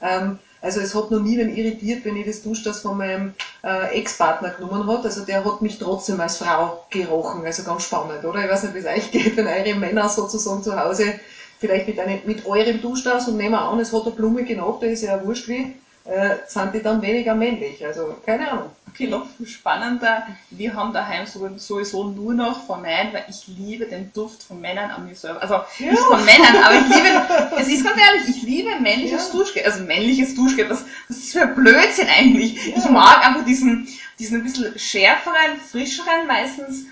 Ähm, 0.00 0.38
also 0.60 0.80
es 0.80 0.94
hat 0.94 1.10
noch 1.10 1.20
nie 1.20 1.38
wen 1.38 1.54
irritiert, 1.54 2.04
wenn 2.04 2.16
ich 2.16 2.26
das 2.26 2.42
Duschdas 2.42 2.80
von 2.80 2.96
meinem 2.96 3.34
äh, 3.62 3.98
Ex-Partner 3.98 4.50
genommen 4.50 4.86
hat. 4.86 5.04
Also 5.04 5.22
der 5.22 5.44
hat 5.44 5.62
mich 5.62 5.78
trotzdem 5.78 6.20
als 6.20 6.38
Frau 6.38 6.84
gerochen. 6.90 7.44
Also 7.44 7.62
ganz 7.62 7.82
spannend, 7.82 8.24
oder? 8.24 8.44
Ich 8.44 8.50
weiß 8.50 8.64
nicht, 8.64 8.74
wie 8.74 8.78
es 8.78 8.86
euch 8.86 9.10
geht, 9.10 9.36
wenn 9.36 9.46
eure 9.46 9.74
Männer 9.74 10.08
sozusagen 10.08 10.62
zu 10.62 10.78
Hause 10.78 11.14
vielleicht 11.58 11.86
mit, 11.86 11.98
einem, 11.98 12.20
mit 12.26 12.46
eurem 12.46 12.80
Duschdas 12.80 13.28
und 13.28 13.36
nehmen 13.36 13.52
wir 13.52 13.60
an, 13.60 13.80
es 13.80 13.92
hat 13.92 14.02
eine 14.02 14.10
Blume 14.10 14.44
genoten, 14.44 14.86
ist 14.86 15.02
ja 15.02 15.22
wurscht 15.24 15.48
wie, 15.48 15.74
äh, 16.04 16.36
sind 16.46 16.74
die 16.74 16.82
dann 16.82 17.00
weniger 17.02 17.34
männlich. 17.34 17.84
Also 17.84 18.16
keine 18.24 18.50
Ahnung. 18.50 18.70
Okay, 18.96 19.08
noch 19.08 19.26
viel 19.36 19.46
spannender. 19.46 20.26
Wir 20.48 20.72
haben 20.72 20.94
daheim 20.94 21.26
sowieso 21.26 22.04
nur 22.04 22.32
noch 22.32 22.66
von 22.66 22.80
Männern, 22.80 23.12
weil 23.12 23.26
ich 23.28 23.46
liebe 23.46 23.84
den 23.84 24.10
Duft 24.14 24.42
von 24.42 24.58
Männern 24.58 24.90
an 24.90 25.06
mir 25.06 25.14
selber. 25.14 25.42
Also 25.42 25.54
ja. 25.78 25.90
nicht 25.90 25.98
von 25.98 26.24
Männern, 26.24 26.56
aber 26.64 26.76
ich 26.76 26.88
liebe, 26.88 27.56
es 27.60 27.68
ist 27.68 27.84
ganz 27.84 27.98
ehrlich, 27.98 28.36
ich 28.36 28.42
liebe 28.42 28.70
männliches 28.80 29.28
ja. 29.28 29.38
Duschgel. 29.38 29.64
Also 29.64 29.84
männliches 29.84 30.34
Duschgel, 30.34 30.70
was, 30.70 30.86
was 31.08 31.18
ist 31.18 31.32
für 31.32 31.46
Blödsinn 31.46 32.08
eigentlich? 32.08 32.68
Ja. 32.68 32.78
Ich 32.78 32.88
mag 32.88 33.26
einfach 33.26 33.44
diesen, 33.44 33.86
diesen 34.18 34.40
ein 34.40 34.44
bisschen 34.44 34.78
schärferen, 34.78 35.60
frischeren, 35.70 36.26
meistens 36.26 36.86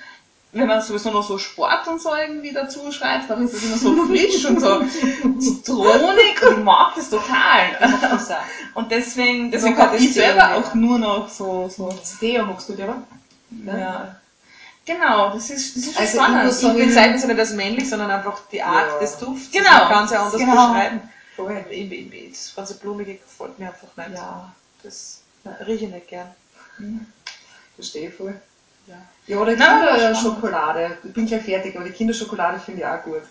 wenn 0.54 0.68
man 0.68 0.80
sowieso 0.80 1.10
noch 1.10 1.26
so 1.26 1.36
Sport 1.36 1.88
und 1.88 2.00
so 2.00 2.14
irgendwie 2.14 2.52
dazu 2.52 2.90
schreibt, 2.92 3.28
dann 3.28 3.44
ist 3.44 3.54
es 3.54 3.64
immer 3.64 3.76
so 3.76 4.06
frisch 4.06 4.44
und 4.44 4.60
so 4.60 4.82
zitronig 5.38 6.42
und 6.42 6.58
ich 6.58 6.64
mag 6.64 6.94
das 6.94 7.10
total. 7.10 7.76
Und 8.74 8.90
deswegen, 8.90 9.50
deswegen 9.50 9.76
habe 9.76 9.96
ich 9.96 10.14
selber 10.14 10.54
auch 10.54 10.74
nur 10.74 10.98
noch 10.98 11.28
so, 11.28 11.68
so. 11.68 11.96
Deo 12.20 12.44
magst 12.44 12.68
du 12.68 12.74
dir, 12.74 12.84
aber? 12.84 13.02
Ja. 13.64 13.78
ja. 13.78 14.16
Genau, 14.86 15.32
das 15.32 15.50
ist, 15.50 15.76
das 15.76 15.86
ist 15.86 15.98
also 15.98 16.18
spannend. 16.18 16.40
Ich 16.40 16.46
muss 16.46 16.60
sagen, 16.60 16.78
wir 16.78 16.92
zeigen 16.92 17.14
es 17.14 17.24
nicht 17.24 17.38
als 17.38 17.52
männlich, 17.52 17.88
sondern 17.88 18.10
einfach 18.10 18.40
die 18.52 18.62
Art 18.62 18.92
ja. 18.92 18.98
des 18.98 19.16
Dufts. 19.18 19.50
Genau. 19.50 19.70
Man 19.70 19.88
kann 19.88 20.04
es 20.04 20.10
ja 20.10 20.24
anders 20.24 20.40
genau. 20.40 20.68
beschreiben. 20.68 21.00
Das 21.36 22.54
ganze 22.54 22.74
Blumige 22.74 23.14
gefällt 23.14 23.58
mir 23.58 23.68
einfach 23.68 23.96
nicht. 23.96 24.18
Ja. 24.18 24.52
Das 24.82 25.22
rieche 25.66 25.86
ich 25.86 25.90
nicht 25.90 26.08
gern. 26.08 26.28
Mhm. 26.78 27.06
Verstehe 27.76 28.10
voll. 28.10 28.40
Ja, 28.86 28.94
ja 29.26 29.38
oder 29.38 29.54
Kinderschokolade. 29.54 30.98
Ich 31.04 31.12
bin 31.12 31.26
gleich 31.26 31.42
fertig, 31.42 31.76
aber 31.76 31.84
die 31.84 31.92
Kinderschokolade 31.92 32.58
finde 32.58 32.80
ich 32.80 32.86
auch 32.86 33.02
gut. 33.02 33.22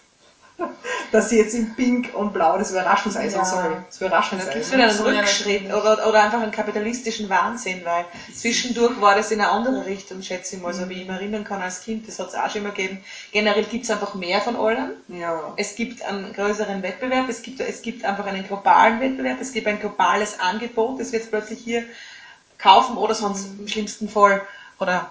Dass 1.12 1.30
sie 1.30 1.38
jetzt 1.38 1.56
in 1.56 1.76
Pink 1.76 2.14
und 2.14 2.32
Blau 2.32 2.58
das 2.58 2.72
Überraschungseis 2.72 3.34
ja. 3.34 3.44
sorry, 3.44 3.76
das 3.88 4.00
Überraschungseis. 4.00 4.54
Das 4.54 4.68
ist 4.68 4.74
wieder 4.74 4.88
ein 4.88 5.18
Rückschritt 5.18 5.66
oder, 5.66 6.08
oder 6.08 6.24
einfach 6.24 6.42
einen 6.42 6.52
kapitalistischen 6.52 7.28
Wahnsinn, 7.30 7.84
weil 7.84 8.06
zwischendurch 8.34 9.00
war 9.02 9.16
das 9.16 9.32
in 9.32 9.42
eine 9.42 9.50
andere 9.50 9.86
Richtung, 9.86 10.22
schätze 10.22 10.56
ich 10.56 10.62
mal, 10.62 10.74
so 10.74 10.88
wie 10.90 11.02
ich 11.02 11.08
mich 11.08 11.16
erinnern 11.16 11.44
kann 11.44 11.62
als 11.62 11.82
Kind, 11.82 12.08
das 12.08 12.20
hat 12.20 12.30
es 12.30 12.36
auch 12.36 12.50
schon 12.50 12.62
immer 12.62 12.72
gegeben. 12.72 13.04
Generell 13.32 13.64
gibt 13.64 13.86
es 13.86 13.92
einfach 13.92 14.14
mehr 14.14 14.42
von 14.42 14.56
allem. 14.56 14.92
Ja. 15.08 15.54
Es 15.58 15.76
gibt 15.76 16.04
einen 16.04 16.34
größeren 16.34 16.84
Wettbewerb, 16.84 17.30
es 17.30 17.42
gibt, 17.42 17.60
es 17.60 17.82
gibt 17.82 18.06
einfach 18.06 18.26
einen 18.26 18.46
globalen 18.46 19.00
Wettbewerb, 19.00 19.40
es 19.42 19.52
gibt 19.52 19.68
ein 19.68 19.80
globales 19.80 20.40
Angebot, 20.40 21.00
das 21.00 21.12
wir 21.12 21.20
jetzt 21.20 21.32
plötzlich 21.32 21.60
hier 21.60 21.84
kaufen 22.60 22.98
oder 22.98 23.16
sonst 23.16 23.48
im 23.60 23.68
schlimmsten 23.68 24.08
Fall 24.08 24.42
oder 24.80 25.10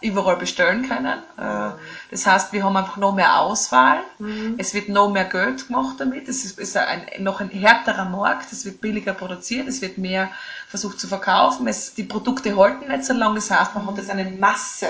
überall 0.00 0.36
bestellen 0.36 0.88
können. 0.88 1.22
Äh, 1.38 1.70
das 2.10 2.26
heißt, 2.26 2.52
wir 2.52 2.64
haben 2.64 2.76
einfach 2.76 2.96
noch 2.96 3.14
mehr 3.14 3.40
Auswahl. 3.40 4.00
Mhm. 4.18 4.56
Es 4.58 4.74
wird 4.74 4.88
noch 4.88 5.10
mehr 5.10 5.24
Geld 5.24 5.66
gemacht 5.66 5.96
damit. 5.98 6.28
Es 6.28 6.44
ist, 6.44 6.58
ist 6.58 6.76
ein, 6.76 7.06
noch 7.18 7.40
ein 7.40 7.50
härterer 7.50 8.06
Markt. 8.06 8.52
Es 8.52 8.64
wird 8.64 8.80
billiger 8.80 9.14
produziert. 9.14 9.68
Es 9.68 9.80
wird 9.80 9.98
mehr 9.98 10.30
versucht 10.68 11.00
zu 11.00 11.08
verkaufen. 11.08 11.66
Es, 11.66 11.94
die 11.94 12.04
Produkte 12.04 12.56
halten 12.56 12.88
nicht 12.88 13.04
so 13.04 13.12
lange. 13.12 13.36
Das 13.36 13.50
heißt, 13.50 13.74
man 13.74 13.86
hat 13.86 13.96
jetzt 13.96 14.10
eine 14.10 14.24
Masse. 14.24 14.88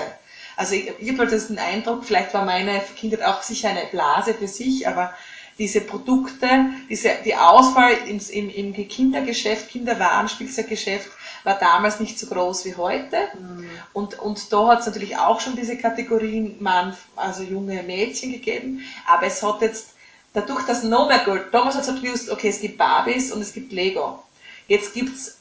Also 0.57 0.75
ich, 0.75 0.91
ich 0.99 1.09
habe 1.09 1.29
halt 1.29 1.49
den 1.49 1.59
Eindruck, 1.59 2.03
vielleicht 2.03 2.33
war 2.33 2.45
meine 2.45 2.81
Kindheit 2.95 3.23
auch 3.23 3.41
sicher 3.41 3.69
eine 3.69 3.85
Blase 3.91 4.33
für 4.33 4.47
sich, 4.47 4.87
aber 4.87 5.13
diese 5.57 5.81
Produkte, 5.81 6.47
diese, 6.89 7.09
die 7.23 7.35
Auswahl 7.35 7.93
im, 8.07 8.19
im, 8.31 8.73
im 8.73 8.87
Kindergeschäft, 8.87 9.69
Kinderwaren, 9.69 10.27
Spielzeuggeschäft, 10.27 11.09
war 11.43 11.57
damals 11.57 11.99
nicht 11.99 12.19
so 12.19 12.27
groß 12.27 12.65
wie 12.65 12.75
heute. 12.75 13.17
Mhm. 13.39 13.69
Und, 13.93 14.19
und 14.19 14.51
da 14.53 14.67
hat 14.67 14.81
es 14.81 14.85
natürlich 14.85 15.17
auch 15.17 15.39
schon 15.39 15.55
diese 15.55 15.77
Kategorien 15.77 16.57
Mann, 16.59 16.95
also 17.15 17.43
junge 17.43 17.83
Mädchen 17.83 18.31
gegeben. 18.31 18.83
Aber 19.07 19.25
es 19.25 19.41
hat 19.41 19.61
jetzt, 19.61 19.89
dadurch, 20.33 20.65
dass 20.65 20.83
noch 20.83 21.07
mehr 21.07 21.19
Geld, 21.19 21.45
damals 21.51 21.75
hat 21.75 21.87
es 21.87 22.01
gewusst, 22.01 22.29
okay, 22.29 22.49
es 22.49 22.61
gibt 22.61 22.77
Barbies 22.77 23.31
und 23.31 23.41
es 23.41 23.53
gibt 23.53 23.71
Lego. 23.71 24.23
Jetzt 24.67 24.93
gibt 24.93 25.15
es 25.15 25.37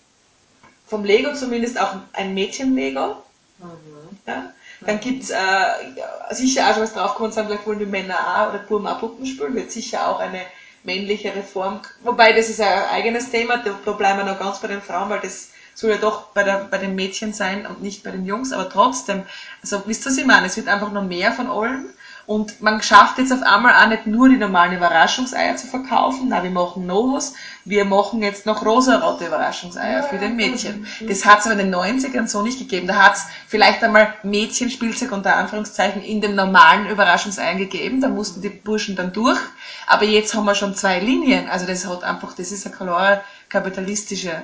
vom 0.87 1.05
Lego 1.05 1.33
zumindest 1.35 1.81
auch 1.81 1.97
ein 2.13 2.35
Mädchen-Lego. 2.35 3.17
Mhm. 3.59 4.19
Ja? 4.27 4.53
Dann 4.81 4.99
gibt 5.01 5.25
es 5.25 5.31
äh, 5.31 5.35
sicher 6.31 6.69
auch 6.69 6.75
schon 6.75 6.83
was 6.83 6.95
draufgekommen 6.95 7.33
sein, 7.33 7.47
vielleicht 7.47 7.67
wollen 7.67 7.79
die 7.79 7.87
Männer 7.87 8.17
auch 8.17 8.49
oder 8.49 8.61
Buben 8.61 8.87
auch 8.87 8.99
Puppen 8.99 9.27
spielen, 9.27 9.55
wird 9.55 9.71
sicher 9.71 10.09
auch 10.09 10.19
eine 10.21 10.41
männliche 10.83 11.35
Reform, 11.35 11.81
wobei 12.03 12.33
das 12.33 12.49
ist 12.49 12.61
ein 12.61 12.85
eigenes 12.91 13.31
Thema, 13.31 13.59
da 13.59 13.93
bleiben 13.93 14.21
wir 14.21 14.25
noch 14.25 14.39
ganz 14.39 14.59
bei 14.61 14.69
den 14.69 14.81
Frauen, 14.81 15.11
weil 15.11 15.21
das 15.21 15.51
soll 15.81 15.91
ja 15.91 15.97
doch 15.97 16.27
bei, 16.35 16.43
der, 16.43 16.69
bei 16.71 16.79
den 16.79 16.95
Mädchen 16.95 17.33
sein 17.33 17.67
und 17.67 17.83
nicht 17.83 18.05
bei 18.05 18.11
den 18.11 18.27
Jungs, 18.27 18.53
aber 18.53 18.69
trotzdem, 18.69 19.23
also 19.63 19.83
wisst 19.87 20.05
ihr, 20.07 20.11
was 20.11 20.19
ich 20.19 20.27
meine? 20.27 20.47
Es 20.47 20.57
wird 20.57 20.69
einfach 20.69 20.93
noch 20.93 21.05
mehr 21.05 21.33
von 21.33 21.49
allem 21.49 21.87
und 22.27 22.61
man 22.61 22.83
schafft 22.83 23.19
jetzt 23.19 23.33
auf 23.33 23.43
einmal 23.43 23.75
auch 23.75 23.89
nicht 23.89 24.07
nur 24.07 24.29
die 24.29 24.37
normalen 24.37 24.77
Überraschungseier 24.77 25.57
zu 25.57 25.67
verkaufen, 25.67 26.27
na, 26.29 26.43
wir 26.45 26.51
machen 26.51 26.87
noch 26.87 27.15
was, 27.15 27.33
wir 27.65 27.87
machen 27.87 28.23
jetzt 28.23 28.45
noch 28.45 28.65
rosarote 28.65 29.27
Überraschungseier 29.27 30.03
ja, 30.03 30.03
für 30.03 30.19
den 30.19 30.37
Mädchen. 30.37 30.87
Das 31.09 31.25
hat 31.25 31.41
es 31.41 31.47
aber 31.47 31.59
in 31.59 31.71
den 31.71 31.75
90ern 31.75 32.29
so 32.29 32.43
nicht 32.43 32.59
gegeben. 32.59 32.87
Da 32.87 32.97
hat 32.97 33.17
es 33.17 33.25
vielleicht 33.49 33.83
einmal 33.83 34.15
Mädchenspielzeug 34.23 35.13
unter 35.13 35.35
Anführungszeichen 35.37 36.03
in 36.03 36.21
den 36.21 36.35
normalen 36.35 36.89
Überraschungseiern 36.89 37.59
gegeben, 37.59 38.01
da 38.01 38.09
mussten 38.09 38.43
die 38.43 38.51
Burschen 38.51 38.97
dann 38.97 39.13
durch, 39.13 39.41
aber 39.87 40.05
jetzt 40.05 40.35
haben 40.35 40.45
wir 40.45 40.55
schon 40.55 40.75
zwei 40.75 41.01
Linien, 41.01 41.49
also 41.49 41.67
das 41.67 41.87
hat 41.87 42.05
einfach, 42.05 42.35
das 42.35 42.53
ist 42.53 42.67
eine 42.67 42.77
klare 42.77 43.23
kapitalistische 43.49 44.43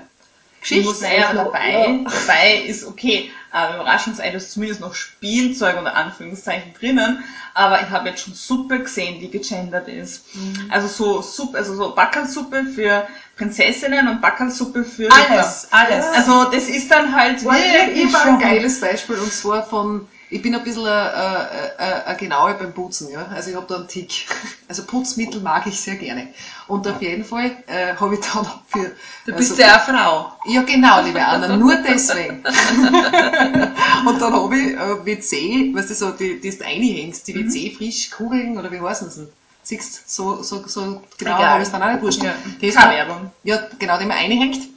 Geschichten 0.60 1.04
naja, 1.04 1.32
dabei. 1.32 1.70
Ja. 1.70 2.10
Dabei 2.10 2.62
ist 2.66 2.84
okay, 2.84 3.30
äh, 3.52 3.74
Überraschungsei, 3.74 4.30
du 4.30 4.36
hast 4.36 4.52
zumindest 4.52 4.80
noch 4.80 4.94
Spielzeug 4.94 5.78
unter 5.78 5.94
Anführungszeichen 5.94 6.74
drinnen, 6.74 7.24
aber 7.54 7.80
ich 7.80 7.88
habe 7.88 8.08
jetzt 8.08 8.24
schon 8.24 8.34
Suppe 8.34 8.80
gesehen, 8.80 9.20
die 9.20 9.30
gegendert 9.30 9.88
ist. 9.88 10.24
Mhm. 10.34 10.70
Also 10.70 10.88
so 10.88 11.22
Suppe, 11.22 11.58
also 11.58 11.74
so 11.74 11.94
Backelsuppe 11.94 12.64
für 12.64 13.06
Prinzessinnen 13.36 14.08
und 14.08 14.20
Backelsuppe 14.20 14.84
für 14.84 15.10
alles, 15.12 15.66
Ritter. 15.66 15.76
alles. 15.76 16.06
Also 16.06 16.44
das 16.50 16.68
ist 16.68 16.90
dann 16.90 17.14
halt 17.14 17.44
wirklich 17.44 18.04
ich 18.04 18.16
ein 18.16 18.38
geiles 18.38 18.80
Beispiel 18.80 19.16
und 19.16 19.32
zwar 19.32 19.62
von 19.62 20.06
ich 20.28 20.42
bin 20.42 20.54
ein 20.54 20.64
bisschen 20.64 20.86
äh, 20.86 20.90
äh, 20.90 22.12
äh, 22.12 22.16
genauer 22.16 22.54
beim 22.54 22.72
Putzen, 22.72 23.10
ja. 23.10 23.26
Also 23.26 23.50
ich 23.50 23.56
habe 23.56 23.66
da 23.68 23.76
einen 23.76 23.88
Tick. 23.88 24.26
Also 24.68 24.82
Putzmittel 24.82 25.40
mag 25.40 25.64
ich 25.68 25.80
sehr 25.80 25.94
gerne. 25.94 26.26
Und 26.66 26.88
auf 26.88 27.00
jeden 27.00 27.24
Fall 27.24 27.52
äh, 27.68 27.94
habe 27.94 28.14
ich 28.16 28.20
dann 28.20 28.44
für. 28.66 28.90
Du 29.24 29.32
bist 29.32 29.52
also, 29.52 29.62
ja 29.62 29.74
eine 29.74 29.98
Frau. 29.98 30.32
Ja 30.44 30.62
genau, 30.62 31.02
liebe 31.02 31.24
Anna, 31.24 31.56
nur 31.56 31.76
deswegen. 31.88 32.38
und 34.06 34.20
dann 34.20 34.32
habe 34.32 34.58
ich 34.58 34.72
äh, 34.72 35.06
WC, 35.06 35.72
weißt 35.72 35.90
du, 35.90 35.94
so, 35.94 36.10
die, 36.10 36.40
die 36.40 36.50
du 36.50 36.64
reinhängst, 36.64 37.28
die 37.28 37.34
mhm. 37.34 37.48
WC-Frischkugeln 37.48 38.58
oder 38.58 38.72
wie 38.72 38.80
heißen 38.80 39.08
sie? 39.08 39.28
Siehst 39.62 40.10
so, 40.12 40.42
so, 40.42 40.66
so 40.66 41.00
genau 41.16 41.38
habe 41.38 41.62
ich 41.62 41.68
es 41.68 41.72
dann 41.72 41.82
auch 41.84 41.92
nicht 41.92 42.02
wurscht. 42.02 42.24
Ja, 42.24 42.34
die 42.60 42.66
ist 42.66 42.76
Werbung. 42.76 43.30
Ja, 43.44 43.60
genau, 43.78 43.98
die 43.98 44.06
man 44.06 44.16
reinhängt. 44.16 44.68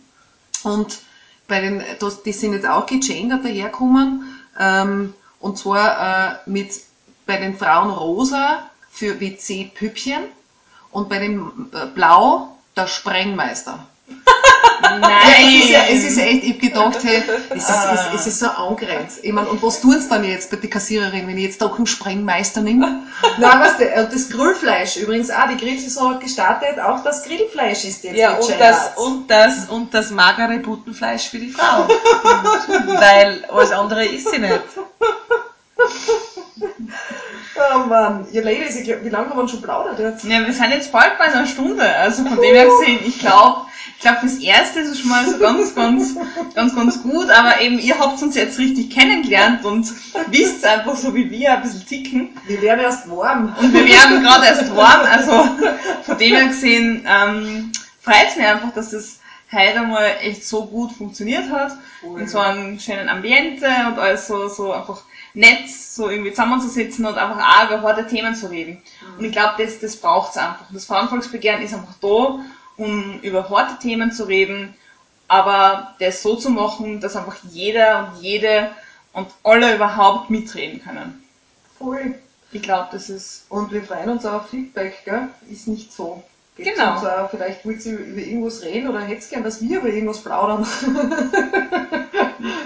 Und 0.62 1.00
bei 1.48 1.62
den, 1.62 1.84
das, 2.00 2.22
die 2.22 2.32
sind 2.32 2.54
jetzt 2.54 2.68
auch 2.68 2.86
gegendert 2.86 3.44
daherkommen. 3.44 4.36
Ähm, 4.60 5.16
und 5.40 5.58
zwar 5.58 6.42
äh, 6.46 6.50
mit 6.50 6.82
bei 7.26 7.38
den 7.38 7.58
Frauen 7.58 7.92
rosa 7.92 8.70
für 8.92 9.20
WC-Püppchen 9.20 10.24
und 10.92 11.10
bei 11.10 11.20
dem 11.20 11.70
äh, 11.74 11.86
Blau 11.88 12.58
der 12.76 12.88
Sprengmeister. 12.88 13.86
Nein! 14.82 15.02
Ja, 15.02 15.40
es, 15.40 15.64
ist 15.64 15.70
ja, 15.70 15.80
es 15.90 16.04
ist 16.04 16.18
echt, 16.18 16.44
ich 16.44 16.54
hab 16.54 16.60
gedacht, 16.60 17.04
hey, 17.04 17.24
es 17.50 17.64
ist, 17.64 17.70
ah. 17.70 18.10
es, 18.14 18.22
es 18.22 18.28
ist 18.28 18.40
so 18.40 18.48
angrenzt. 18.48 19.20
Ich 19.24 19.32
mein, 19.32 19.48
und 19.48 19.62
was 19.62 19.82
tun 19.82 20.00
sie 20.00 20.10
dann 20.10 20.24
jetzt 20.24 20.50
bei 20.52 20.58
der 20.58 20.70
Kassiererin, 20.70 21.28
wenn 21.28 21.38
ich 21.38 21.46
jetzt 21.46 21.62
doch 21.62 21.78
einen 21.78 21.86
Sprengmeister 21.86 22.62
nehme? 22.62 23.04
Nein, 23.38 23.60
was 23.60 23.78
der, 23.78 24.04
und 24.04 24.14
das 24.14 24.30
Grillfleisch 24.30 24.98
übrigens 24.98 25.32
auch, 25.32 25.48
die 25.48 25.58
Grillsaison 25.58 26.16
hat 26.16 26.22
gestartet, 26.22 26.80
auch 26.80 27.04
das 27.04 27.24
Grillfleisch 27.24 27.86
ist 27.86 28.04
jetzt 28.04 28.18
Ja, 28.18 28.34
und 28.36 28.60
das, 28.60 28.92
und 28.96 29.30
das, 29.30 29.70
und 29.70 29.94
das 29.94 30.12
magere 30.12 30.60
Buttenfleisch 30.60 31.30
für 31.30 31.40
die 31.40 31.52
Frau. 31.52 31.88
Weil 31.88 33.46
alles 33.46 33.72
andere 33.72 34.06
ist 34.06 34.30
sie 34.30 34.40
nicht. 34.40 34.62
Oh 37.72 37.80
Mann, 37.88 38.26
ihr 38.32 38.44
Ladies, 38.44 38.76
ich 38.78 38.86
glaub, 38.86 39.04
wie 39.04 39.10
lange 39.10 39.30
haben 39.30 39.38
wir 39.38 39.48
schon 39.48 39.62
plaudert 39.62 40.00
jetzt? 40.00 40.24
Ja, 40.24 40.46
wir 40.46 40.54
sind 40.54 40.72
jetzt 40.72 40.92
bald 40.92 41.18
bei 41.18 41.26
einer 41.26 41.46
Stunde, 41.46 41.84
also 41.84 42.24
von 42.24 42.38
dem 42.38 42.56
her 42.56 42.66
gesehen, 42.66 43.00
ich 43.06 43.20
glaube, 43.20 43.62
ich 43.96 44.02
glaube, 44.02 44.20
das 44.24 44.38
erste 44.38 44.80
ist 44.80 45.00
schon 45.00 45.10
mal 45.10 45.26
so 45.26 45.38
ganz, 45.38 45.76
ganz, 45.76 46.16
ganz, 46.56 46.76
ganz 46.76 47.04
gut, 47.04 47.30
aber 47.30 47.62
eben, 47.62 47.78
ihr 47.78 48.00
habt 48.00 48.22
uns 48.22 48.36
jetzt 48.36 48.58
richtig 48.58 48.90
kennengelernt 48.90 49.66
und 49.66 49.88
wisst 50.28 50.66
einfach 50.66 50.96
so 50.96 51.14
wie 51.14 51.30
wir 51.30 51.54
ein 51.54 51.62
bisschen 51.62 51.86
ticken. 51.86 52.30
Wir 52.48 52.62
werden 52.62 52.80
erst 52.80 53.10
warm. 53.10 53.56
Und 53.60 53.74
wir 53.74 53.86
werden 53.86 54.24
gerade 54.24 54.46
erst 54.46 54.76
warm, 54.76 55.02
also 55.06 55.50
von 56.04 56.18
dem 56.18 56.36
her 56.36 56.48
gesehen, 56.48 57.06
ähm, 57.06 57.72
freut 58.02 58.30
es 58.30 58.36
mich 58.36 58.48
einfach, 58.48 58.74
dass 58.74 58.92
das 58.92 59.20
heute 59.52 59.80
einmal 59.80 60.12
echt 60.22 60.46
so 60.46 60.66
gut 60.66 60.92
funktioniert 60.92 61.52
hat. 61.52 61.74
Voll. 62.02 62.22
In 62.22 62.28
so 62.28 62.40
einem 62.40 62.80
schönen 62.80 63.10
Ambiente 63.10 63.68
und 63.88 64.00
alles 64.00 64.28
so, 64.28 64.48
so 64.48 64.72
einfach 64.72 65.02
nett, 65.34 65.70
so 65.70 66.10
irgendwie 66.10 66.32
zusammenzusitzen 66.32 67.06
und 67.06 67.18
einfach 67.18 67.40
auch 67.40 67.70
über 67.70 67.82
harte 67.82 68.08
Themen 68.08 68.36
zu 68.36 68.48
reden. 68.50 68.82
Und 69.18 69.26
ich 69.26 69.32
glaube, 69.32 69.64
das, 69.64 69.80
das 69.80 69.96
braucht's 69.96 70.38
einfach. 70.38 70.66
Das 70.72 70.86
Frauenvolksbegehren 70.86 71.62
ist 71.62 71.74
einfach 71.74 71.96
da, 72.02 72.40
um 72.78 73.20
über 73.22 73.50
harte 73.50 73.80
Themen 73.80 74.12
zu 74.12 74.24
reden, 74.26 74.76
aber 75.28 75.96
das 76.00 76.22
so 76.22 76.36
zu 76.36 76.50
machen, 76.50 77.00
dass 77.00 77.16
einfach 77.16 77.38
jeder 77.52 78.14
und 78.14 78.22
jede 78.22 78.72
und 79.14 79.28
alle 79.44 79.76
überhaupt 79.76 80.30
mitreden 80.30 80.82
können. 80.82 81.24
Voll. 81.78 82.16
Ich 82.52 82.64
glaube, 82.64 82.90
das 82.92 83.10
ist 83.10 83.46
Und 83.50 83.72
wir 83.72 83.84
freuen 83.84 84.10
uns 84.10 84.26
auch 84.26 84.42
auf 84.42 84.50
Feedback, 84.50 85.04
gell? 85.06 85.30
Ist 85.52 85.68
nicht 85.68 85.94
so. 85.94 86.24
Gebt 86.64 86.78
Genau. 86.78 86.96
Uns 86.96 87.06
auch, 87.06 87.30
vielleicht 87.30 87.66
wollt 87.66 87.86
ihr 87.86 87.98
über 87.98 88.22
irgendwas 88.22 88.62
reden 88.64 88.90
oder 88.90 89.02
hättet 89.02 89.30
gern, 89.30 89.44
dass 89.44 89.62
wir 89.62 89.80
über 89.80 89.90
irgendwas 89.90 90.24
plaudern. 90.24 90.66